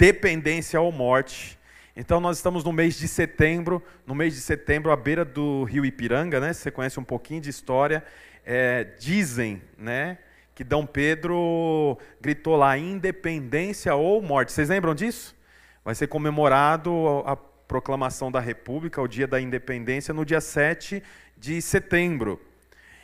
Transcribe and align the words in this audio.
dependência 0.00 0.80
ou 0.80 0.90
morte. 0.90 1.58
Então 1.94 2.22
nós 2.22 2.38
estamos 2.38 2.64
no 2.64 2.72
mês 2.72 2.98
de 2.98 3.06
setembro, 3.06 3.82
no 4.06 4.14
mês 4.14 4.34
de 4.34 4.40
setembro 4.40 4.90
à 4.90 4.96
beira 4.96 5.26
do 5.26 5.64
rio 5.64 5.84
Ipiranga, 5.84 6.40
né? 6.40 6.54
Você 6.54 6.70
conhece 6.70 6.98
um 6.98 7.04
pouquinho 7.04 7.42
de 7.42 7.50
história. 7.50 8.02
É, 8.42 8.82
dizem, 8.98 9.60
né, 9.76 10.16
que 10.54 10.64
Dom 10.64 10.86
Pedro 10.86 11.98
gritou 12.18 12.56
lá 12.56 12.78
independência 12.78 13.94
ou 13.94 14.22
morte. 14.22 14.52
Vocês 14.52 14.70
lembram 14.70 14.94
disso? 14.94 15.36
Vai 15.84 15.94
ser 15.94 16.06
comemorado 16.06 17.22
a 17.26 17.36
proclamação 17.36 18.32
da 18.32 18.40
República, 18.40 19.02
o 19.02 19.06
dia 19.06 19.26
da 19.26 19.38
independência, 19.38 20.14
no 20.14 20.24
dia 20.24 20.40
7 20.40 21.02
de 21.36 21.60
setembro. 21.60 22.40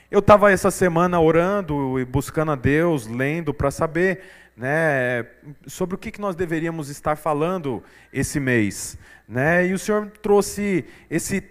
Eu 0.09 0.21
estava 0.21 0.53
essa 0.53 0.71
semana 0.71 1.19
orando 1.19 1.99
e 1.99 2.05
buscando 2.05 2.53
a 2.53 2.55
Deus, 2.55 3.09
lendo 3.09 3.53
para 3.53 3.73
saber 3.73 4.21
né, 4.57 5.27
sobre 5.67 5.97
o 5.97 5.99
que, 5.99 6.21
nós 6.21 6.37
deveríamos 6.37 6.89
estar 6.89 7.17
falando 7.17 7.83
esse 8.13 8.39
mês. 8.39 8.97
Né? 9.29 9.67
E 9.67 9.73
o 9.73 9.79
Senhor 9.81 10.09
trouxe 10.23 10.85
esse, 11.11 11.43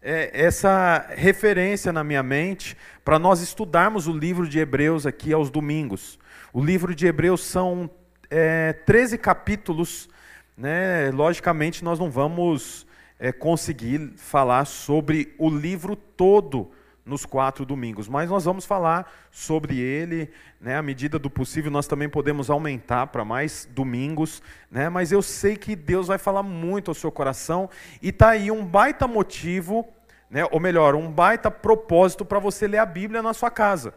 é, 0.00 0.30
essa 0.32 1.04
referência 1.10 1.92
na 1.92 2.04
minha 2.04 2.22
mente 2.22 2.76
para 3.04 3.18
nós 3.18 3.40
estudarmos 3.40 4.06
o 4.06 4.16
livro 4.16 4.48
de 4.48 4.60
Hebreus 4.60 5.06
aqui 5.06 5.32
aos 5.32 5.50
domingos. 5.50 6.16
O 6.52 6.64
livro 6.64 6.94
de 6.94 7.08
Hebreus 7.08 7.42
são 7.42 7.90
é, 8.30 8.74
13 8.86 9.18
capítulos. 9.18 10.08
Né? 10.56 11.10
Logicamente, 11.10 11.82
nós 11.82 11.98
não 11.98 12.12
vamos 12.12 12.86
é, 13.18 13.32
conseguir 13.32 14.12
falar 14.16 14.66
sobre 14.66 15.34
o 15.36 15.50
livro 15.50 15.96
todo 15.96 16.70
nos 17.04 17.26
quatro 17.26 17.66
domingos, 17.66 18.08
mas 18.08 18.30
nós 18.30 18.44
vamos 18.44 18.64
falar 18.64 19.12
sobre 19.30 19.78
ele, 19.78 20.30
né, 20.60 20.76
à 20.76 20.82
medida 20.82 21.18
do 21.18 21.28
possível, 21.28 21.70
nós 21.70 21.86
também 21.86 22.08
podemos 22.08 22.48
aumentar 22.48 23.08
para 23.08 23.24
mais 23.24 23.68
domingos, 23.72 24.42
né, 24.70 24.88
mas 24.88 25.12
eu 25.12 25.20
sei 25.20 25.56
que 25.56 25.76
Deus 25.76 26.06
vai 26.06 26.16
falar 26.16 26.42
muito 26.42 26.90
ao 26.90 26.94
seu 26.94 27.12
coração, 27.12 27.68
e 28.00 28.08
está 28.08 28.30
aí 28.30 28.50
um 28.50 28.64
baita 28.64 29.06
motivo, 29.06 29.86
né, 30.30 30.46
ou 30.50 30.58
melhor, 30.58 30.94
um 30.94 31.10
baita 31.10 31.50
propósito 31.50 32.24
para 32.24 32.38
você 32.38 32.66
ler 32.66 32.78
a 32.78 32.86
Bíblia 32.86 33.22
na 33.22 33.34
sua 33.34 33.50
casa. 33.50 33.92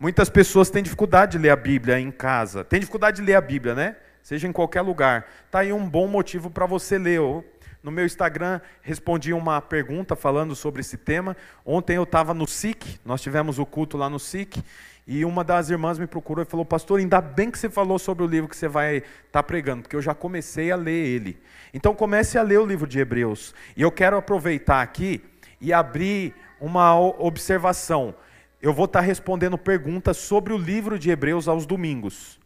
Muitas 0.00 0.30
pessoas 0.30 0.70
têm 0.70 0.82
dificuldade 0.82 1.32
de 1.32 1.38
ler 1.38 1.50
a 1.50 1.56
Bíblia 1.56 1.98
em 1.98 2.10
casa, 2.10 2.64
têm 2.64 2.78
dificuldade 2.80 3.20
de 3.20 3.26
ler 3.26 3.34
a 3.34 3.40
Bíblia, 3.40 3.74
né? 3.74 3.96
Seja 4.22 4.46
em 4.46 4.52
qualquer 4.52 4.82
lugar. 4.82 5.26
Está 5.46 5.60
aí 5.60 5.72
um 5.72 5.88
bom 5.88 6.06
motivo 6.06 6.50
para 6.50 6.66
você 6.66 6.98
ler. 6.98 7.20
No 7.82 7.90
meu 7.90 8.04
Instagram 8.04 8.60
respondi 8.82 9.32
uma 9.32 9.60
pergunta 9.60 10.16
falando 10.16 10.54
sobre 10.56 10.80
esse 10.80 10.96
tema. 10.96 11.36
Ontem 11.64 11.96
eu 11.96 12.02
estava 12.02 12.34
no 12.34 12.46
SIC, 12.46 12.98
nós 13.04 13.22
tivemos 13.22 13.58
o 13.58 13.66
culto 13.66 13.96
lá 13.96 14.10
no 14.10 14.18
SIC, 14.18 14.62
e 15.06 15.24
uma 15.24 15.42
das 15.42 15.70
irmãs 15.70 15.98
me 15.98 16.06
procurou 16.06 16.42
e 16.42 16.46
falou: 16.46 16.66
Pastor, 16.66 16.98
ainda 16.98 17.20
bem 17.20 17.50
que 17.50 17.58
você 17.58 17.70
falou 17.70 17.98
sobre 17.98 18.24
o 18.24 18.26
livro 18.26 18.48
que 18.48 18.56
você 18.56 18.68
vai 18.68 18.96
estar 18.96 19.06
tá 19.30 19.42
pregando, 19.42 19.82
porque 19.82 19.96
eu 19.96 20.02
já 20.02 20.14
comecei 20.14 20.70
a 20.70 20.76
ler 20.76 21.06
ele. 21.06 21.38
Então 21.72 21.94
comece 21.94 22.36
a 22.36 22.42
ler 22.42 22.58
o 22.58 22.66
livro 22.66 22.86
de 22.86 22.98
Hebreus. 22.98 23.54
E 23.76 23.82
eu 23.82 23.92
quero 23.92 24.16
aproveitar 24.16 24.82
aqui 24.82 25.22
e 25.60 25.72
abrir 25.72 26.34
uma 26.60 26.98
observação. 26.98 28.14
Eu 28.60 28.74
vou 28.74 28.86
estar 28.86 29.00
tá 29.00 29.04
respondendo 29.04 29.56
perguntas 29.56 30.16
sobre 30.16 30.52
o 30.52 30.58
livro 30.58 30.98
de 30.98 31.10
Hebreus 31.10 31.46
aos 31.46 31.64
domingos. 31.64 32.37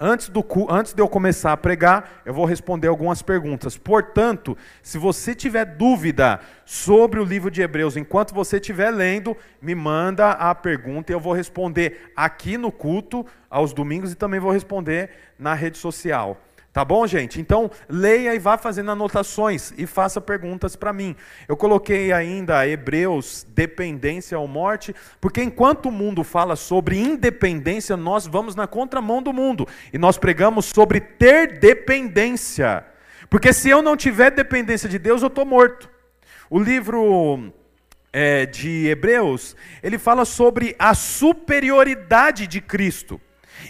Antes, 0.00 0.28
do, 0.28 0.44
antes 0.70 0.94
de 0.94 1.02
eu 1.02 1.08
começar 1.08 1.52
a 1.52 1.56
pregar, 1.56 2.22
eu 2.24 2.32
vou 2.32 2.44
responder 2.44 2.86
algumas 2.86 3.20
perguntas. 3.20 3.76
Portanto, 3.76 4.56
se 4.80 4.96
você 4.96 5.34
tiver 5.34 5.64
dúvida 5.64 6.38
sobre 6.64 7.18
o 7.18 7.24
livro 7.24 7.50
de 7.50 7.62
Hebreus, 7.62 7.96
enquanto 7.96 8.32
você 8.32 8.58
estiver 8.58 8.92
lendo, 8.92 9.36
me 9.60 9.74
manda 9.74 10.30
a 10.30 10.54
pergunta 10.54 11.10
e 11.10 11.14
eu 11.14 11.18
vou 11.18 11.32
responder 11.32 12.12
aqui 12.14 12.56
no 12.56 12.70
culto, 12.70 13.26
aos 13.50 13.72
domingos, 13.72 14.12
e 14.12 14.14
também 14.14 14.38
vou 14.38 14.52
responder 14.52 15.10
na 15.36 15.52
rede 15.52 15.78
social. 15.78 16.40
Tá 16.78 16.84
bom, 16.84 17.04
gente? 17.08 17.40
Então, 17.40 17.68
leia 17.88 18.36
e 18.36 18.38
vá 18.38 18.56
fazendo 18.56 18.92
anotações 18.92 19.74
e 19.76 19.84
faça 19.84 20.20
perguntas 20.20 20.76
para 20.76 20.92
mim. 20.92 21.16
Eu 21.48 21.56
coloquei 21.56 22.12
ainda 22.12 22.68
Hebreus, 22.68 23.44
dependência 23.48 24.38
ou 24.38 24.46
morte, 24.46 24.94
porque 25.20 25.42
enquanto 25.42 25.86
o 25.86 25.90
mundo 25.90 26.22
fala 26.22 26.54
sobre 26.54 26.96
independência, 26.96 27.96
nós 27.96 28.28
vamos 28.28 28.54
na 28.54 28.68
contramão 28.68 29.20
do 29.20 29.32
mundo 29.32 29.66
e 29.92 29.98
nós 29.98 30.18
pregamos 30.18 30.66
sobre 30.66 31.00
ter 31.00 31.58
dependência. 31.58 32.86
Porque 33.28 33.52
se 33.52 33.68
eu 33.68 33.82
não 33.82 33.96
tiver 33.96 34.30
dependência 34.30 34.88
de 34.88 35.00
Deus, 35.00 35.20
eu 35.20 35.26
estou 35.26 35.44
morto. 35.44 35.90
O 36.48 36.60
livro 36.60 37.52
é, 38.12 38.46
de 38.46 38.86
Hebreus, 38.86 39.56
ele 39.82 39.98
fala 39.98 40.24
sobre 40.24 40.76
a 40.78 40.94
superioridade 40.94 42.46
de 42.46 42.60
Cristo. 42.60 43.20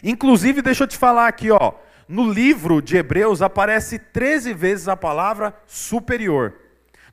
Inclusive, 0.05 0.61
deixa 0.61 0.85
eu 0.85 0.89
te 0.89 0.99
falar 0.99 1.27
aqui, 1.27 1.51
ó 1.51 1.88
no 2.09 2.31
livro 2.33 2.81
de 2.81 2.97
Hebreus 2.97 3.43
aparece 3.43 3.99
13 3.99 4.55
vezes 4.55 4.89
a 4.89 4.97
palavra 4.97 5.55
superior. 5.67 6.55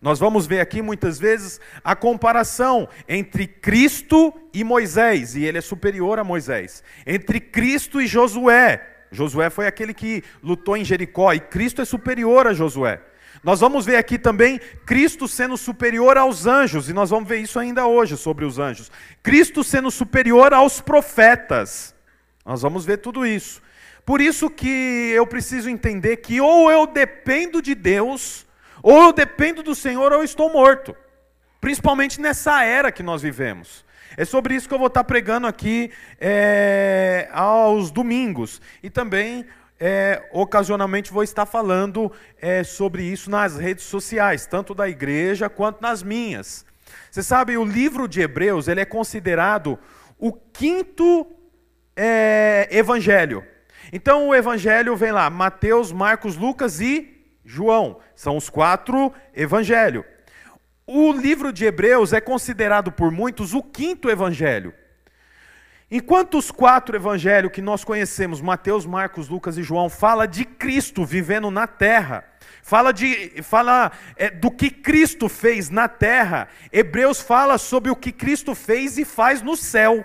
Nós 0.01 0.19
vamos 0.19 0.45
ver 0.45 0.59
aqui 0.59 0.81
muitas 0.81 1.19
vezes 1.19 1.59
a 1.83 1.95
comparação 1.95 2.88
entre 3.07 3.47
Cristo 3.47 4.33
e 4.53 4.63
Moisés, 4.63 5.35
e 5.35 5.44
ele 5.44 5.57
é 5.57 5.61
superior 5.61 6.19
a 6.19 6.23
Moisés. 6.23 6.83
Entre 7.06 7.39
Cristo 7.39 8.00
e 8.00 8.07
Josué. 8.07 8.88
Josué 9.11 9.50
foi 9.50 9.67
aquele 9.67 9.94
que 9.94 10.23
lutou 10.44 10.78
em 10.78 10.85
Jericó, 10.85 11.33
e 11.33 11.39
Cristo 11.39 11.81
é 11.81 11.85
superior 11.85 12.47
a 12.47 12.53
Josué. 12.53 13.01
Nós 13.44 13.59
vamos 13.59 13.85
ver 13.85 13.97
aqui 13.97 14.17
também 14.17 14.59
Cristo 14.85 15.27
sendo 15.27 15.57
superior 15.57 16.17
aos 16.17 16.45
anjos, 16.45 16.89
e 16.89 16.94
nós 16.94 17.09
vamos 17.09 17.27
ver 17.27 17.39
isso 17.39 17.59
ainda 17.59 17.85
hoje 17.85 18.16
sobre 18.16 18.45
os 18.45 18.59
anjos. 18.59 18.91
Cristo 19.22 19.63
sendo 19.63 19.91
superior 19.91 20.53
aos 20.53 20.81
profetas. 20.81 21.95
Nós 22.45 22.62
vamos 22.62 22.85
ver 22.85 22.97
tudo 22.97 23.25
isso. 23.25 23.62
Por 24.05 24.21
isso 24.21 24.49
que 24.49 25.11
eu 25.16 25.25
preciso 25.25 25.67
entender 25.67 26.17
que 26.17 26.39
ou 26.39 26.71
eu 26.71 26.85
dependo 26.85 27.61
de 27.61 27.73
Deus, 27.73 28.45
ou 28.83 29.01
eu 29.01 29.11
dependo 29.11 29.63
do 29.63 29.73
Senhor, 29.73 30.11
ou 30.11 30.19
eu 30.19 30.23
estou 30.23 30.51
morto. 30.53 30.95
Principalmente 31.59 32.21
nessa 32.21 32.63
era 32.63 32.91
que 32.91 33.01
nós 33.01 33.23
vivemos. 33.23 33.83
É 34.15 34.23
sobre 34.23 34.53
isso 34.53 34.67
que 34.67 34.73
eu 34.73 34.77
vou 34.77 34.88
estar 34.88 35.03
pregando 35.03 35.47
aqui 35.47 35.91
é, 36.21 37.27
aos 37.31 37.89
domingos. 37.89 38.61
E 38.83 38.91
também, 38.91 39.44
é, 39.79 40.29
ocasionalmente, 40.31 41.11
vou 41.11 41.23
estar 41.23 41.47
falando 41.47 42.11
é, 42.39 42.63
sobre 42.63 43.01
isso 43.03 43.31
nas 43.31 43.57
redes 43.57 43.85
sociais, 43.85 44.45
tanto 44.45 44.75
da 44.75 44.88
igreja 44.88 45.49
quanto 45.49 45.81
nas 45.81 46.03
minhas. 46.03 46.63
Você 47.09 47.23
sabe, 47.23 47.57
o 47.57 47.65
livro 47.65 48.07
de 48.07 48.21
Hebreus 48.21 48.67
ele 48.67 48.81
é 48.81 48.85
considerado 48.85 49.79
o 50.19 50.31
quinto 50.31 51.25
é, 51.95 52.67
evangelho. 52.69 53.44
Então 53.95 54.28
o 54.28 54.35
evangelho 54.35 54.94
vem 54.94 55.13
lá, 55.13 55.29
Mateus, 55.29 55.94
Marcos, 55.94 56.35
Lucas 56.35 56.81
e 56.81 57.16
João. 57.45 58.01
São 58.13 58.35
os 58.35 58.50
quatro 58.50 59.13
evangelhos. 59.33 60.03
O 60.85 61.13
livro 61.13 61.53
de 61.53 61.63
Hebreus 61.63 62.11
é 62.11 62.19
considerado 62.19 62.91
por 62.91 63.09
muitos 63.09 63.53
o 63.53 63.63
quinto 63.63 64.09
evangelho. 64.09 64.73
Enquanto 65.89 66.38
os 66.38 66.51
quatro 66.51 66.94
evangelhos 66.94 67.53
que 67.53 67.61
nós 67.61 67.85
conhecemos, 67.85 68.41
Mateus, 68.41 68.85
Marcos, 68.85 69.29
Lucas 69.29 69.57
e 69.57 69.63
João, 69.63 69.89
fala 69.89 70.25
de 70.25 70.44
Cristo 70.44 71.06
vivendo 71.06 71.50
na 71.50 71.66
terra, 71.66 72.25
fala, 72.62 72.91
de, 72.91 73.41
fala 73.44 73.94
é, 74.17 74.29
do 74.29 74.51
que 74.51 74.69
Cristo 74.69 75.29
fez 75.29 75.69
na 75.69 75.88
terra, 75.88 76.50
Hebreus 76.69 77.22
fala 77.22 77.57
sobre 77.57 77.89
o 77.89 77.95
que 77.95 78.12
Cristo 78.12 78.53
fez 78.53 78.97
e 78.97 79.06
faz 79.06 79.41
no 79.41 79.56
céu. 79.56 80.03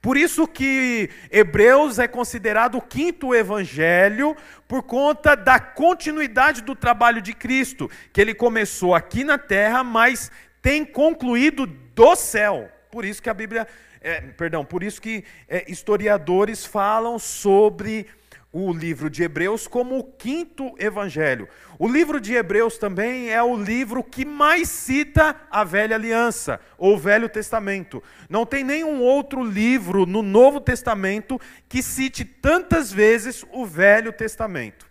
Por 0.00 0.16
isso 0.16 0.48
que 0.48 1.10
Hebreus 1.30 1.98
é 1.98 2.08
considerado 2.08 2.78
o 2.78 2.82
quinto 2.82 3.34
evangelho 3.34 4.34
por 4.66 4.82
conta 4.82 5.34
da 5.34 5.60
continuidade 5.60 6.62
do 6.62 6.74
trabalho 6.74 7.20
de 7.20 7.34
Cristo, 7.34 7.90
que 8.12 8.20
ele 8.20 8.34
começou 8.34 8.94
aqui 8.94 9.24
na 9.24 9.36
terra, 9.36 9.84
mas 9.84 10.30
tem 10.62 10.86
concluído 10.86 11.66
do 11.66 12.16
céu. 12.16 12.70
Por 12.90 13.04
isso 13.04 13.22
que 13.22 13.28
a 13.28 13.34
Bíblia, 13.34 13.68
é, 14.00 14.22
perdão, 14.22 14.64
por 14.64 14.82
isso 14.82 15.02
que 15.02 15.22
é, 15.46 15.70
historiadores 15.70 16.64
falam 16.64 17.18
sobre 17.18 18.06
o 18.52 18.72
livro 18.72 19.08
de 19.08 19.22
Hebreus 19.22 19.68
como 19.68 19.98
o 19.98 20.04
quinto 20.04 20.74
evangelho. 20.78 21.48
O 21.78 21.86
livro 21.86 22.20
de 22.20 22.34
Hebreus 22.34 22.76
também 22.78 23.30
é 23.30 23.42
o 23.42 23.56
livro 23.56 24.02
que 24.02 24.24
mais 24.24 24.68
cita 24.68 25.36
a 25.50 25.62
velha 25.62 25.94
aliança, 25.94 26.60
ou 26.76 26.98
Velho 26.98 27.28
Testamento. 27.28 28.02
Não 28.28 28.44
tem 28.44 28.64
nenhum 28.64 29.00
outro 29.00 29.42
livro 29.42 30.04
no 30.04 30.20
Novo 30.20 30.60
Testamento 30.60 31.40
que 31.68 31.82
cite 31.82 32.24
tantas 32.24 32.92
vezes 32.92 33.44
o 33.52 33.64
Velho 33.64 34.12
Testamento. 34.12 34.86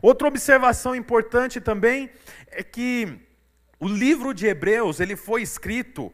Outra 0.00 0.28
observação 0.28 0.94
importante 0.94 1.60
também 1.60 2.10
é 2.48 2.62
que 2.62 3.18
o 3.78 3.86
livro 3.86 4.32
de 4.32 4.46
Hebreus, 4.46 5.00
ele 5.00 5.16
foi 5.16 5.42
escrito 5.42 6.12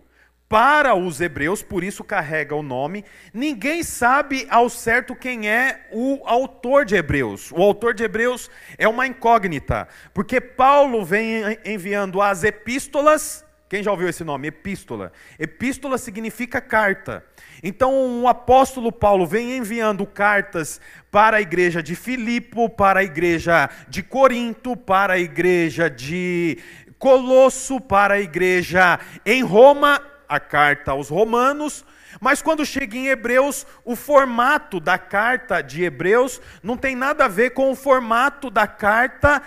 para 0.53 0.95
os 0.95 1.19
hebreus, 1.19 1.63
por 1.63 1.83
isso 1.83 2.05
carrega 2.05 2.55
o 2.55 2.63
nome. 2.63 3.07
Ninguém 3.33 3.83
sabe 3.83 4.47
ao 4.51 4.69
certo 4.69 5.17
quem 5.17 5.49
é 5.49 5.89
o 5.91 6.21
autor 6.27 6.85
de 6.85 6.95
Hebreus. 6.95 7.51
O 7.53 7.63
autor 7.63 7.95
de 7.95 8.05
Hebreus 8.05 8.51
é 8.77 8.87
uma 8.87 9.07
incógnita, 9.07 9.89
porque 10.13 10.43
Paulo 10.43 11.07
vem 11.07 11.59
enviando 11.65 12.21
as 12.21 12.45
epístolas, 12.45 13.43
Quem 13.73 13.83
já 13.83 13.91
ouviu 13.91 14.07
esse 14.07 14.23
nome? 14.23 14.49
Epístola. 14.49 15.11
Epístola 15.39 15.97
significa 15.97 16.61
carta. 16.61 17.25
Então 17.63 18.23
o 18.23 18.29
apóstolo 18.29 18.93
Paulo 18.93 19.27
vem 19.27 19.57
enviando 19.57 20.05
cartas 20.05 20.79
para 21.11 21.39
a 21.39 21.41
igreja 21.41 21.83
de 21.83 21.97
Filipo, 21.97 22.69
para 22.69 23.01
a 23.01 23.03
igreja 23.03 23.71
de 23.89 24.03
Corinto, 24.03 24.77
para 24.77 25.15
a 25.15 25.19
igreja 25.19 25.89
de 25.89 26.59
Colosso, 26.99 27.81
para 27.81 28.15
a 28.15 28.21
igreja 28.21 29.01
em 29.25 29.43
Roma, 29.43 29.99
a 30.33 30.41
carta 30.41 30.93
aos 30.93 31.11
Romanos. 31.11 31.85
Mas 32.19 32.41
quando 32.41 32.65
chega 32.65 32.97
em 32.97 33.09
Hebreus, 33.09 33.67
o 33.85 33.95
formato 33.95 34.81
da 34.81 34.97
carta 34.97 35.61
de 35.61 35.85
Hebreus 35.85 36.41
não 36.63 36.75
tem 36.75 36.97
nada 36.97 37.27
a 37.27 37.29
ver 37.29 37.51
com 37.51 37.71
o 37.71 37.77
formato 37.77 38.49
da 38.49 38.67
carta, 38.67 39.43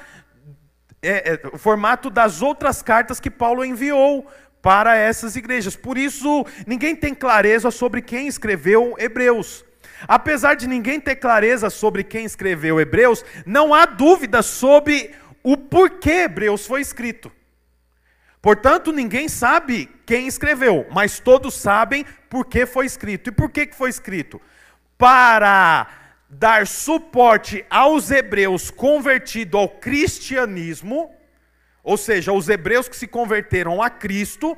é, 1.02 1.34
é, 1.34 1.48
o 1.52 1.58
formato 1.58 2.10
das 2.12 2.44
outras 2.44 2.84
cartas 2.84 3.20
que 3.20 3.32
Paulo 3.32 3.66
enviou 3.66 4.28
para 4.62 4.96
essas 4.96 5.36
igrejas. 5.36 5.76
Por 5.76 5.98
isso, 5.98 6.46
ninguém 6.68 6.96
tem 6.96 7.16
clareza 7.16 7.72
sobre 7.72 8.02
quem 8.02 8.28
escreveu 8.28 8.96
Hebreus. 9.00 9.66
Apesar 10.08 10.56
de 10.56 10.68
ninguém 10.68 11.00
ter 11.00 11.16
clareza 11.16 11.72
sobre 11.72 12.04
quem 12.04 12.26
escreveu 12.26 12.80
Hebreus, 12.80 13.26
não 13.44 13.74
há 13.74 13.86
dúvida 13.88 14.44
sobre 14.44 15.16
o 15.42 15.58
porquê 15.58 16.26
Hebreus 16.26 16.68
foi 16.68 16.82
escrito. 16.82 17.32
Portanto, 18.46 18.92
ninguém 18.92 19.28
sabe 19.28 19.90
quem 20.06 20.28
escreveu, 20.28 20.86
mas 20.92 21.18
todos 21.18 21.56
sabem 21.56 22.06
por 22.30 22.46
que 22.46 22.68
foi 22.68 22.86
escrito. 22.86 23.32
E 23.32 23.32
por 23.32 23.50
que 23.50 23.68
foi 23.74 23.90
escrito? 23.90 24.40
Para 25.00 25.88
dar 26.30 26.68
suporte 26.68 27.66
aos 27.72 28.12
hebreus 28.12 28.70
convertidos 28.70 29.60
ao 29.60 29.68
cristianismo, 29.68 31.12
ou 31.84 31.98
seja, 31.98 32.32
os 32.34 32.48
hebreus 32.48 32.88
que 32.88 32.96
se 32.96 33.08
converteram 33.08 33.82
a 33.82 33.90
Cristo, 33.90 34.56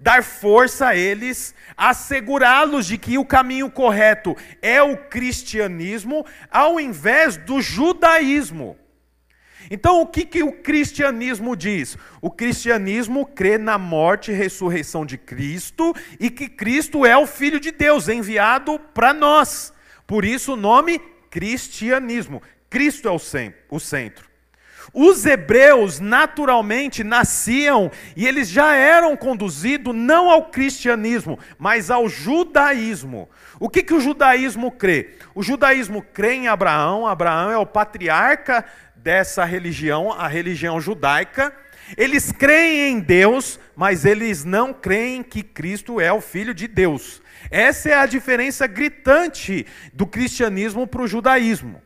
dar 0.00 0.22
força 0.22 0.86
a 0.86 0.96
eles, 0.96 1.54
assegurá-los 1.76 2.86
de 2.86 2.96
que 2.96 3.18
o 3.18 3.24
caminho 3.26 3.70
correto 3.70 4.34
é 4.62 4.82
o 4.82 4.96
cristianismo, 4.96 6.24
ao 6.50 6.80
invés 6.80 7.36
do 7.36 7.60
judaísmo. 7.60 8.78
Então, 9.70 10.00
o 10.00 10.06
que, 10.06 10.24
que 10.24 10.42
o 10.42 10.52
cristianismo 10.52 11.56
diz? 11.56 11.96
O 12.20 12.30
cristianismo 12.30 13.26
crê 13.26 13.58
na 13.58 13.78
morte 13.78 14.30
e 14.30 14.34
ressurreição 14.34 15.04
de 15.04 15.18
Cristo 15.18 15.94
e 16.20 16.30
que 16.30 16.48
Cristo 16.48 17.04
é 17.04 17.16
o 17.16 17.26
Filho 17.26 17.58
de 17.58 17.70
Deus 17.70 18.08
enviado 18.08 18.78
para 18.94 19.12
nós. 19.12 19.72
Por 20.06 20.24
isso, 20.24 20.52
o 20.52 20.56
nome 20.56 20.98
cristianismo. 21.30 22.40
Cristo 22.70 23.08
é 23.08 23.10
o 23.10 23.78
centro. 23.78 24.26
Os 24.92 25.26
hebreus 25.26 26.00
naturalmente 26.00 27.02
nasciam 27.02 27.90
e 28.16 28.26
eles 28.26 28.48
já 28.48 28.74
eram 28.74 29.16
conduzidos 29.16 29.94
não 29.94 30.30
ao 30.30 30.44
cristianismo, 30.44 31.38
mas 31.58 31.90
ao 31.90 32.08
judaísmo. 32.08 33.28
O 33.58 33.68
que, 33.68 33.82
que 33.82 33.94
o 33.94 34.00
judaísmo 34.00 34.70
crê? 34.70 35.14
O 35.34 35.42
judaísmo 35.42 36.02
crê 36.02 36.34
em 36.34 36.48
Abraão, 36.48 37.06
Abraão 37.06 37.50
é 37.50 37.58
o 37.58 37.66
patriarca 37.66 38.64
dessa 39.06 39.44
religião, 39.44 40.10
a 40.10 40.26
religião 40.26 40.80
judaica. 40.80 41.54
Eles 41.96 42.32
creem 42.32 42.90
em 42.90 42.98
Deus, 42.98 43.60
mas 43.76 44.04
eles 44.04 44.44
não 44.44 44.72
creem 44.72 45.22
que 45.22 45.44
Cristo 45.44 46.00
é 46.00 46.12
o 46.12 46.20
Filho 46.20 46.52
de 46.52 46.66
Deus. 46.66 47.22
Essa 47.48 47.90
é 47.90 47.94
a 47.94 48.04
diferença 48.04 48.66
gritante 48.66 49.64
do 49.92 50.08
cristianismo 50.08 50.88
para 50.88 51.02
o 51.02 51.06
judaísmo. 51.06 51.80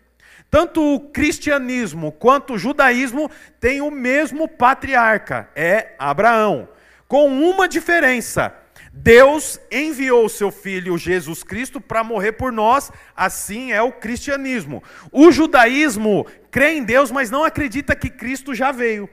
Tanto 0.51 0.83
o 0.83 0.99
cristianismo 1.11 2.11
quanto 2.11 2.55
o 2.55 2.59
judaísmo 2.59 3.31
têm 3.61 3.83
o 3.83 3.91
mesmo 3.91 4.49
patriarca, 4.49 5.51
é 5.55 5.95
Abraão, 5.99 6.71
com 7.07 7.29
uma 7.29 7.69
diferença. 7.69 8.51
Deus 8.93 9.61
enviou 9.71 10.29
seu 10.29 10.51
filho 10.51 10.99
Jesus 10.99 11.43
Cristo 11.43 11.81
para 11.81 12.03
morrer 12.03 12.33
por 12.33 12.51
nós, 12.51 12.91
assim 13.17 13.73
é 13.73 13.81
o 13.81 13.93
cristianismo. 13.93 14.83
O 15.13 15.31
judaísmo 15.31 16.27
crê 16.51 16.73
em 16.73 16.85
Deus, 16.85 17.11
mas 17.11 17.31
não 17.31 17.45
acredita 17.45 17.95
que 17.95 18.11
Cristo 18.11 18.55
já 18.55 18.73
veio. 18.73 19.09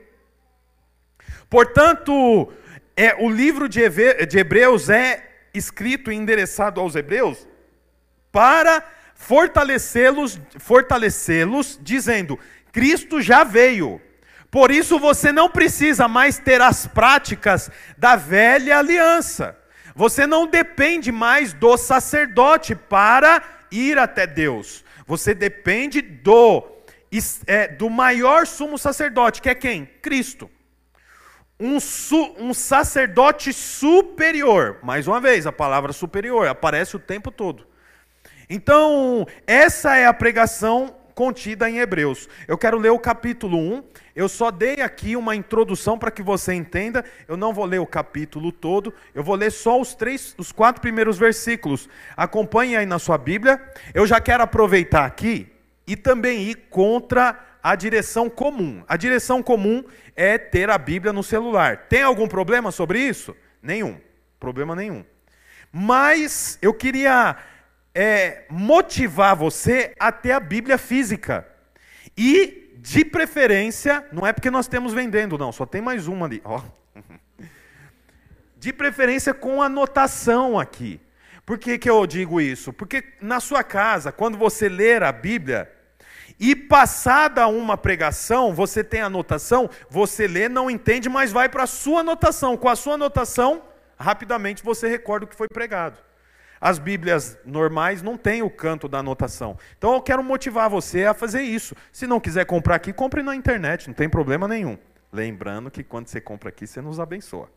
Portanto, 1.50 2.52
é, 2.96 3.16
o 3.16 3.30
livro 3.30 3.70
de 3.70 3.82
Hebreus 3.82 4.90
é 4.90 5.24
escrito 5.54 6.12
e 6.12 6.16
endereçado 6.16 6.82
aos 6.82 6.96
hebreus 6.96 7.48
para 8.32 8.84
fortalecê-los, 9.14 10.40
fortalecê-los, 10.58 11.80
dizendo: 11.82 12.40
Cristo 12.72 13.22
já 13.22 13.44
veio. 13.44 14.02
Por 14.50 14.72
isso 14.72 14.98
você 14.98 15.32
não 15.32 15.50
precisa 15.50 16.08
mais 16.08 16.40
ter 16.40 16.62
as 16.62 16.88
práticas 16.88 17.70
da 17.98 18.16
velha 18.16 18.78
aliança. 18.78 19.57
Você 19.98 20.28
não 20.28 20.46
depende 20.46 21.12
mais 21.12 21.54
do 21.54 21.76
sacerdote 21.76 22.76
para 22.76 23.42
ir 23.72 23.98
até 23.98 24.28
Deus. 24.28 24.86
Você 25.08 25.34
depende 25.34 26.02
do, 26.02 26.64
é, 27.48 27.68
do 27.68 27.90
maior 27.90 28.46
sumo 28.46 28.78
sacerdote, 28.78 29.42
que 29.42 29.50
é 29.50 29.56
quem? 29.56 29.88
Cristo. 29.88 30.52
Um, 31.60 31.80
su, 31.80 32.36
um 32.38 32.54
sacerdote 32.54 33.52
superior. 33.52 34.78
Mais 34.84 35.08
uma 35.08 35.20
vez, 35.20 35.48
a 35.48 35.52
palavra 35.52 35.92
superior 35.92 36.48
aparece 36.48 36.96
o 36.96 37.00
tempo 37.00 37.32
todo. 37.32 37.66
Então, 38.48 39.26
essa 39.48 39.98
é 39.98 40.06
a 40.06 40.14
pregação 40.14 40.96
contida 41.18 41.68
em 41.68 41.80
Hebreus. 41.80 42.30
Eu 42.48 42.60
quero 42.60 42.78
ler 42.78 42.92
o 42.92 43.00
capítulo 43.00 43.58
1. 43.58 43.84
Eu 44.16 44.30
só 44.30 44.52
dei 44.52 44.82
aqui 44.82 45.16
uma 45.16 45.36
introdução 45.36 45.98
para 45.98 46.12
que 46.12 46.22
você 46.22 46.54
entenda. 46.54 47.04
Eu 47.28 47.36
não 47.36 47.52
vou 47.52 47.66
ler 47.66 47.80
o 47.80 47.88
capítulo 47.88 48.52
todo, 48.52 48.94
eu 49.16 49.24
vou 49.24 49.34
ler 49.34 49.52
só 49.52 49.82
os 49.82 49.96
três, 49.96 50.36
os 50.38 50.52
quatro 50.52 50.80
primeiros 50.80 51.18
versículos. 51.18 51.90
Acompanhe 52.16 52.78
aí 52.78 52.86
na 52.86 53.00
sua 53.00 53.18
Bíblia. 53.18 53.60
Eu 53.96 54.06
já 54.06 54.22
quero 54.22 54.44
aproveitar 54.44 55.06
aqui 55.06 55.48
e 55.88 55.96
também 55.96 56.44
ir 56.44 56.68
contra 56.70 57.36
a 57.64 57.76
direção 57.76 58.30
comum. 58.30 58.84
A 58.88 58.96
direção 58.96 59.42
comum 59.42 59.84
é 60.16 60.38
ter 60.38 60.70
a 60.70 60.78
Bíblia 60.78 61.12
no 61.12 61.24
celular. 61.24 61.88
Tem 61.90 62.04
algum 62.04 62.28
problema 62.28 62.72
sobre 62.72 63.00
isso? 63.00 63.36
Nenhum. 63.60 63.98
Problema 64.40 64.76
nenhum. 64.76 65.04
Mas 65.72 66.60
eu 66.62 66.76
queria 66.76 67.36
é, 68.00 68.46
motivar 68.48 69.36
você 69.36 69.96
a 70.00 70.12
ter 70.12 70.32
a 70.32 70.40
Bíblia 70.40 70.78
física. 70.78 71.48
E, 72.16 72.76
de 72.78 73.04
preferência, 73.04 74.06
não 74.12 74.26
é 74.26 74.32
porque 74.32 74.52
nós 74.52 74.68
temos 74.68 74.94
vendendo, 74.94 75.36
não, 75.36 75.52
só 75.52 75.66
tem 75.66 75.82
mais 75.82 76.08
uma 76.08 76.28
ali. 76.28 76.40
Oh. 76.46 76.62
De 78.56 78.72
preferência 78.72 79.34
com 79.34 79.64
anotação 79.64 80.60
aqui. 80.60 81.02
Por 81.44 81.58
que, 81.58 81.80
que 81.80 81.90
eu 81.90 82.06
digo 82.06 82.40
isso? 82.40 82.72
Porque 82.72 83.04
na 83.20 83.40
sua 83.40 83.64
casa, 83.64 84.12
quando 84.12 84.38
você 84.38 84.70
ler 84.70 85.02
a 85.02 85.12
Bíblia, 85.12 85.72
e 86.40 86.56
passada 86.56 87.48
uma 87.48 87.76
pregação, 87.76 88.54
você 88.54 88.84
tem 88.84 89.02
anotação, 89.02 89.68
você 89.90 90.28
lê, 90.28 90.48
não 90.48 90.70
entende, 90.70 91.10
mas 91.10 91.32
vai 91.32 91.50
para 91.50 91.64
a 91.64 91.68
sua 91.68 92.02
anotação. 92.02 92.56
Com 92.56 92.70
a 92.70 92.76
sua 92.76 92.94
anotação, 92.94 93.64
rapidamente 93.98 94.64
você 94.64 94.88
recorda 94.88 95.26
o 95.26 95.28
que 95.28 95.36
foi 95.36 95.48
pregado. 95.48 96.07
As 96.60 96.80
Bíblias 96.80 97.38
normais 97.46 98.02
não 98.02 98.18
têm 98.18 98.42
o 98.42 98.50
canto 98.50 98.88
da 98.88 99.00
anotação. 99.00 99.58
Então 99.78 99.94
eu 99.94 100.02
quero 100.02 100.24
motivar 100.24 100.70
você 100.70 101.06
a 101.06 101.14
fazer 101.14 101.42
isso. 101.42 101.76
Se 101.92 102.08
não 102.08 102.20
quiser 102.20 102.46
comprar 102.46 102.76
aqui, 102.76 102.92
compre 102.92 103.22
na 103.22 103.36
internet, 103.36 103.88
não 103.88 103.94
tem 103.94 104.10
problema 104.10 104.48
nenhum. 104.48 104.78
Lembrando 105.12 105.72
que 105.72 105.84
quando 105.84 106.08
você 106.08 106.20
compra 106.20 106.50
aqui, 106.50 106.68
você 106.68 106.82
nos 106.82 107.00
abençoa. 107.00 107.50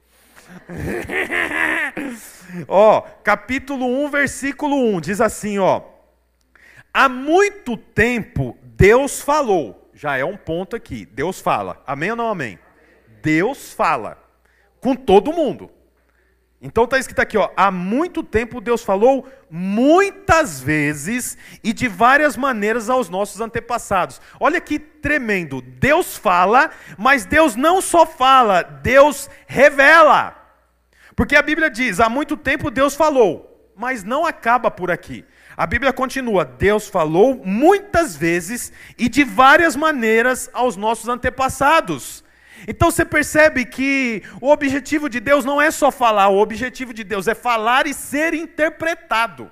ó, 2.66 3.02
capítulo 3.23 3.87
1, 4.04 4.11
versículo 4.11 4.97
1, 4.97 5.00
diz 5.00 5.21
assim, 5.21 5.59
ó: 5.59 5.83
Há 6.92 7.09
muito 7.09 7.76
tempo 7.76 8.57
Deus 8.62 9.21
falou. 9.21 9.90
Já 9.95 10.16
é 10.16 10.25
um 10.25 10.37
ponto 10.37 10.75
aqui. 10.75 11.04
Deus 11.04 11.40
fala. 11.40 11.83
Amém 11.87 12.11
ou 12.11 12.16
não 12.16 12.30
amém? 12.30 12.59
Deus 13.23 13.73
fala 13.73 14.16
com 14.80 14.97
todo 14.97 15.33
mundo. 15.33 15.71
Então 16.62 16.85
está 16.85 16.99
escrito 16.99 17.21
aqui, 17.21 17.38
ó, 17.38 17.49
há 17.57 17.71
muito 17.71 18.23
tempo 18.23 18.61
Deus 18.61 18.83
falou 18.83 19.26
muitas 19.50 20.61
vezes 20.61 21.38
e 21.64 21.73
de 21.73 21.88
várias 21.88 22.37
maneiras 22.37 22.90
aos 22.90 23.09
nossos 23.09 23.40
antepassados. 23.40 24.21
Olha 24.38 24.61
que 24.61 24.79
tremendo. 24.79 25.62
Deus 25.62 26.19
fala, 26.19 26.71
mas 26.99 27.25
Deus 27.25 27.57
não 27.57 27.81
só 27.81 28.05
fala, 28.05 28.62
Deus 28.62 29.31
revela. 29.47 30.37
Porque 31.17 31.35
a 31.35 31.43
Bíblia 31.43 31.71
diz: 31.71 31.99
há 31.99 32.11
muito 32.11 32.37
tempo 32.37 32.71
Deus 32.71 32.95
falou, 32.95 33.73
mas 33.75 34.05
não 34.05 34.26
acaba 34.26 34.71
por 34.71 34.90
aqui. 34.90 35.25
A 35.57 35.67
Bíblia 35.67 35.95
continua: 35.95 36.45
Deus 36.45 36.88
falou 36.88 37.40
muitas 37.43 38.14
vezes 38.14 38.71
e 38.99 39.09
de 39.09 39.25
várias 39.25 39.75
maneiras 39.76 40.50
aos 40.52 40.76
nossos 40.76 41.09
antepassados. 41.09 42.23
Então 42.67 42.90
você 42.90 43.05
percebe 43.05 43.64
que 43.64 44.23
o 44.40 44.50
objetivo 44.50 45.09
de 45.09 45.21
Deus 45.21 45.45
não 45.45 45.61
é 45.61 45.71
só 45.71 45.90
falar, 45.90 46.29
o 46.29 46.38
objetivo 46.38 46.93
de 46.93 47.05
Deus 47.05 47.29
é 47.29 47.35
falar 47.35 47.87
e 47.87 47.95
ser 47.95 48.35
interpretado. 48.35 49.50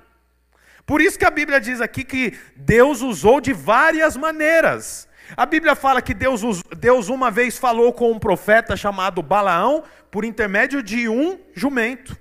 Por 0.85 1.01
isso 1.01 1.19
que 1.19 1.25
a 1.25 1.31
Bíblia 1.31 1.59
diz 1.61 1.81
aqui 1.81 2.03
que 2.03 2.37
Deus 2.55 3.01
usou 3.01 3.39
de 3.39 3.53
várias 3.53 4.17
maneiras. 4.17 5.07
A 5.37 5.45
Bíblia 5.45 5.75
fala 5.75 6.01
que 6.01 6.13
Deus, 6.13 6.41
Deus 6.77 7.09
uma 7.09 7.29
vez 7.29 7.57
falou 7.57 7.93
com 7.93 8.11
um 8.11 8.17
profeta 8.17 8.75
chamado 8.75 9.21
Balaão 9.21 9.83
por 10.09 10.25
intermédio 10.25 10.81
de 10.81 11.07
um 11.07 11.39
jumento. 11.53 12.17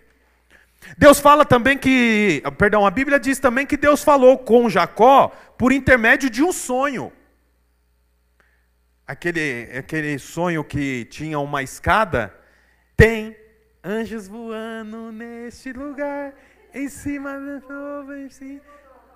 Deus 0.97 1.19
fala 1.19 1.45
também 1.45 1.77
que, 1.77 2.43
perdão, 2.57 2.87
a 2.87 2.91
Bíblia 2.91 3.19
diz 3.19 3.39
também 3.39 3.67
que 3.67 3.77
Deus 3.77 4.03
falou 4.03 4.39
com 4.39 4.69
Jacó 4.69 5.33
por 5.57 5.73
intermédio 5.73 6.31
de 6.31 6.43
um 6.43 6.53
sonho. 6.53 7.13
Aquele, 9.09 9.71
aquele 9.75 10.19
sonho 10.19 10.63
que 10.63 11.07
tinha 11.07 11.39
uma 11.39 11.63
escada, 11.63 12.35
tem 12.95 13.35
anjos 13.83 14.29
voando 14.29 15.11
neste 15.11 15.73
lugar, 15.73 16.35
em 16.75 16.91
cima 16.91 17.33
da 17.33 17.75
nuvem. 17.75 18.61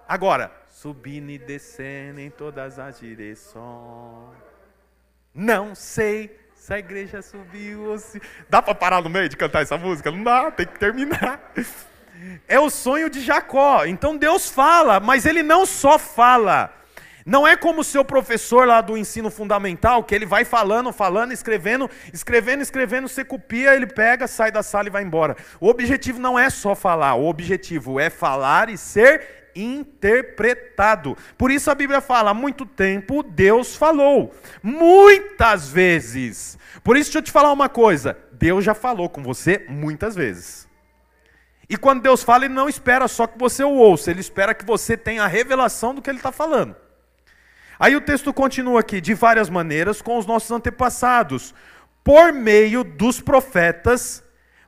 Agora, 0.08 0.50
subindo 0.70 1.28
e 1.28 1.38
descendo 1.38 2.20
em 2.20 2.30
todas 2.30 2.78
as 2.78 3.00
direções. 3.00 4.34
Não 5.34 5.74
sei 5.74 6.40
se 6.54 6.72
a 6.72 6.78
igreja 6.78 7.20
subiu 7.20 7.90
ou 7.90 7.98
se. 7.98 8.18
Dá 8.48 8.62
para 8.62 8.74
parar 8.74 9.02
no 9.02 9.10
meio 9.10 9.28
de 9.28 9.36
cantar 9.36 9.60
essa 9.60 9.76
música? 9.76 10.10
Não 10.10 10.24
dá, 10.24 10.50
tem 10.50 10.66
que 10.66 10.78
terminar. 10.78 11.52
É 12.48 12.58
o 12.58 12.70
sonho 12.70 13.10
de 13.10 13.20
Jacó. 13.20 13.84
Então 13.84 14.16
Deus 14.16 14.48
fala, 14.48 15.00
mas 15.00 15.26
ele 15.26 15.42
não 15.42 15.66
só 15.66 15.98
fala. 15.98 16.81
Não 17.24 17.46
é 17.46 17.56
como 17.56 17.80
o 17.80 17.84
seu 17.84 18.04
professor 18.04 18.66
lá 18.66 18.80
do 18.80 18.96
ensino 18.96 19.30
fundamental, 19.30 20.02
que 20.02 20.14
ele 20.14 20.26
vai 20.26 20.44
falando, 20.44 20.92
falando, 20.92 21.32
escrevendo, 21.32 21.88
escrevendo, 22.12 22.62
escrevendo, 22.62 23.08
você 23.08 23.24
copia, 23.24 23.74
ele 23.74 23.86
pega, 23.86 24.26
sai 24.26 24.50
da 24.50 24.62
sala 24.62 24.88
e 24.88 24.90
vai 24.90 25.02
embora. 25.02 25.36
O 25.60 25.68
objetivo 25.68 26.18
não 26.18 26.38
é 26.38 26.50
só 26.50 26.74
falar, 26.74 27.14
o 27.14 27.26
objetivo 27.26 28.00
é 28.00 28.10
falar 28.10 28.68
e 28.68 28.76
ser 28.76 29.42
interpretado. 29.54 31.16
Por 31.36 31.50
isso 31.50 31.70
a 31.70 31.74
Bíblia 31.74 32.00
fala: 32.00 32.30
há 32.30 32.34
muito 32.34 32.64
tempo 32.66 33.22
Deus 33.22 33.76
falou, 33.76 34.34
muitas 34.62 35.68
vezes. 35.68 36.58
Por 36.82 36.96
isso, 36.96 37.10
deixa 37.10 37.18
eu 37.18 37.22
te 37.22 37.30
falar 37.30 37.52
uma 37.52 37.68
coisa: 37.68 38.16
Deus 38.32 38.64
já 38.64 38.74
falou 38.74 39.08
com 39.08 39.22
você 39.22 39.64
muitas 39.68 40.14
vezes. 40.14 40.68
E 41.68 41.76
quando 41.76 42.02
Deus 42.02 42.22
fala, 42.22 42.44
Ele 42.44 42.54
não 42.54 42.68
espera 42.68 43.08
só 43.08 43.26
que 43.26 43.38
você 43.38 43.64
o 43.64 43.70
ouça, 43.70 44.10
Ele 44.10 44.20
espera 44.20 44.54
que 44.54 44.64
você 44.64 44.96
tenha 44.96 45.24
a 45.24 45.28
revelação 45.28 45.94
do 45.94 46.02
que 46.02 46.10
Ele 46.10 46.18
está 46.18 46.32
falando. 46.32 46.76
Aí 47.82 47.96
o 47.96 48.00
texto 48.00 48.32
continua 48.32 48.78
aqui, 48.78 49.00
de 49.00 49.12
várias 49.12 49.50
maneiras, 49.50 50.00
com 50.00 50.16
os 50.16 50.24
nossos 50.24 50.52
antepassados, 50.52 51.52
por 52.04 52.32
meio 52.32 52.84
dos 52.84 53.20
profetas, 53.20 54.22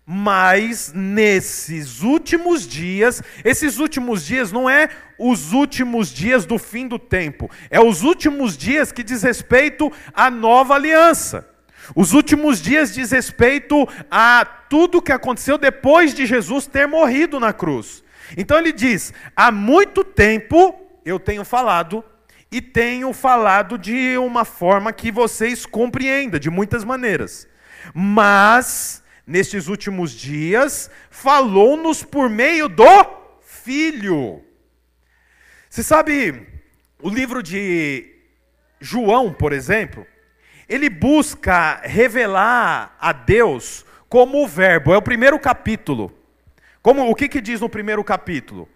mas 0.04 0.92
nesses 0.92 2.02
últimos 2.02 2.66
dias, 2.66 3.22
esses 3.44 3.78
últimos 3.78 4.26
dias 4.26 4.50
não 4.50 4.68
é 4.68 4.88
os 5.16 5.52
últimos 5.52 6.08
dias 6.08 6.44
do 6.44 6.58
fim 6.58 6.88
do 6.88 6.98
tempo, 6.98 7.48
é 7.70 7.80
os 7.80 8.02
últimos 8.02 8.56
dias 8.56 8.90
que 8.90 9.04
diz 9.04 9.22
respeito 9.22 9.92
à 10.12 10.28
nova 10.28 10.74
aliança. 10.74 11.48
Os 11.94 12.14
últimos 12.14 12.60
dias 12.60 12.92
diz 12.92 13.12
respeito 13.12 13.86
a 14.10 14.44
tudo 14.44 15.00
que 15.00 15.12
aconteceu 15.12 15.56
depois 15.56 16.14
de 16.14 16.26
Jesus 16.26 16.66
ter 16.66 16.88
morrido 16.88 17.38
na 17.38 17.52
cruz. 17.52 18.02
Então 18.36 18.58
ele 18.58 18.72
diz: 18.72 19.12
há 19.36 19.52
muito 19.52 20.02
tempo 20.02 20.74
eu 21.04 21.20
tenho 21.20 21.44
falado 21.44 22.04
e 22.54 22.62
tenho 22.62 23.12
falado 23.12 23.76
de 23.76 24.16
uma 24.16 24.44
forma 24.44 24.92
que 24.92 25.10
vocês 25.10 25.66
compreendam, 25.66 26.38
de 26.38 26.48
muitas 26.48 26.84
maneiras. 26.84 27.48
Mas, 27.92 29.02
nestes 29.26 29.66
últimos 29.66 30.12
dias, 30.12 30.88
falou-nos 31.10 32.04
por 32.04 32.30
meio 32.30 32.68
do 32.68 32.86
Filho. 33.40 34.40
Você 35.68 35.82
sabe, 35.82 36.46
o 37.02 37.08
livro 37.08 37.42
de 37.42 38.06
João, 38.80 39.32
por 39.32 39.52
exemplo, 39.52 40.06
ele 40.68 40.88
busca 40.88 41.80
revelar 41.82 42.96
a 43.00 43.12
Deus 43.12 43.84
como 44.08 44.44
o 44.44 44.46
Verbo, 44.46 44.94
é 44.94 44.96
o 44.96 45.02
primeiro 45.02 45.40
capítulo. 45.40 46.16
Como 46.80 47.10
o 47.10 47.16
que, 47.16 47.28
que 47.28 47.40
diz 47.40 47.60
no 47.60 47.68
primeiro 47.68 48.04
capítulo? 48.04 48.68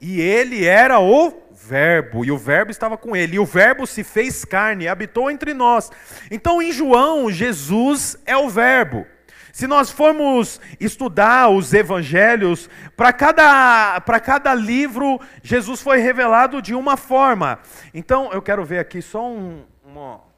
E 0.00 0.22
ele 0.22 0.64
era 0.64 0.98
o 0.98 1.49
Verbo, 1.62 2.24
e 2.24 2.32
o 2.32 2.38
Verbo 2.38 2.70
estava 2.70 2.96
com 2.96 3.14
ele, 3.14 3.36
e 3.36 3.38
o 3.38 3.44
Verbo 3.44 3.86
se 3.86 4.02
fez 4.02 4.44
carne 4.44 4.88
habitou 4.88 5.30
entre 5.30 5.52
nós. 5.52 5.90
Então, 6.30 6.60
em 6.60 6.72
João, 6.72 7.30
Jesus 7.30 8.16
é 8.24 8.36
o 8.36 8.48
Verbo. 8.48 9.06
Se 9.52 9.66
nós 9.66 9.90
formos 9.90 10.60
estudar 10.78 11.48
os 11.48 11.74
evangelhos, 11.74 12.70
para 12.96 13.12
cada, 13.12 14.00
cada 14.22 14.54
livro, 14.54 15.20
Jesus 15.42 15.82
foi 15.82 15.98
revelado 15.98 16.62
de 16.62 16.74
uma 16.74 16.96
forma. 16.96 17.58
Então, 17.92 18.32
eu 18.32 18.40
quero 18.40 18.64
ver 18.64 18.78
aqui 18.78 19.02
só 19.02 19.28
um, 19.28 19.64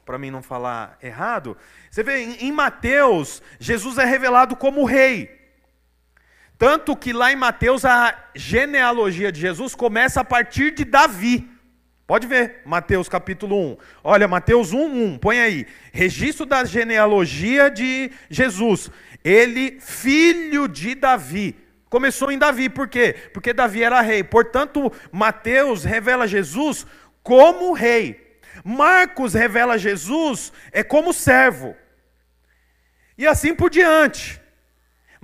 para 0.05 0.17
mim 0.17 0.31
não 0.31 0.41
falar 0.41 0.97
errado. 1.01 1.55
Você 1.89 2.03
vê, 2.03 2.23
em, 2.23 2.47
em 2.47 2.51
Mateus, 2.51 3.41
Jesus 3.59 3.97
é 3.97 4.05
revelado 4.05 4.55
como 4.55 4.83
rei. 4.83 5.42
Tanto 6.63 6.95
que 6.95 7.11
lá 7.11 7.29
em 7.29 7.35
Mateus 7.35 7.83
a 7.83 8.17
genealogia 8.33 9.33
de 9.33 9.41
Jesus 9.41 9.75
começa 9.75 10.21
a 10.21 10.23
partir 10.23 10.71
de 10.71 10.85
Davi. 10.85 11.45
Pode 12.07 12.25
ver, 12.25 12.61
Mateus 12.63 13.09
capítulo 13.09 13.59
1. 13.71 13.77
Olha, 14.01 14.29
Mateus 14.29 14.71
1, 14.71 14.77
1, 15.13 15.17
põe 15.17 15.41
aí. 15.41 15.67
Registro 15.91 16.45
da 16.45 16.63
genealogia 16.63 17.69
de 17.69 18.09
Jesus. 18.29 18.89
Ele, 19.25 19.77
filho 19.81 20.69
de 20.69 20.95
Davi. 20.95 21.53
Começou 21.89 22.31
em 22.31 22.37
Davi, 22.37 22.69
por 22.69 22.87
quê? 22.87 23.13
Porque 23.33 23.51
Davi 23.51 23.83
era 23.83 23.99
rei. 23.99 24.23
Portanto, 24.23 24.89
Mateus 25.11 25.83
revela 25.83 26.25
Jesus 26.25 26.87
como 27.21 27.73
rei. 27.73 28.39
Marcos 28.63 29.33
revela 29.33 29.77
Jesus 29.77 30.53
é 30.71 30.81
como 30.81 31.11
servo. 31.11 31.75
E 33.17 33.27
assim 33.27 33.53
por 33.53 33.69
diante. 33.69 34.41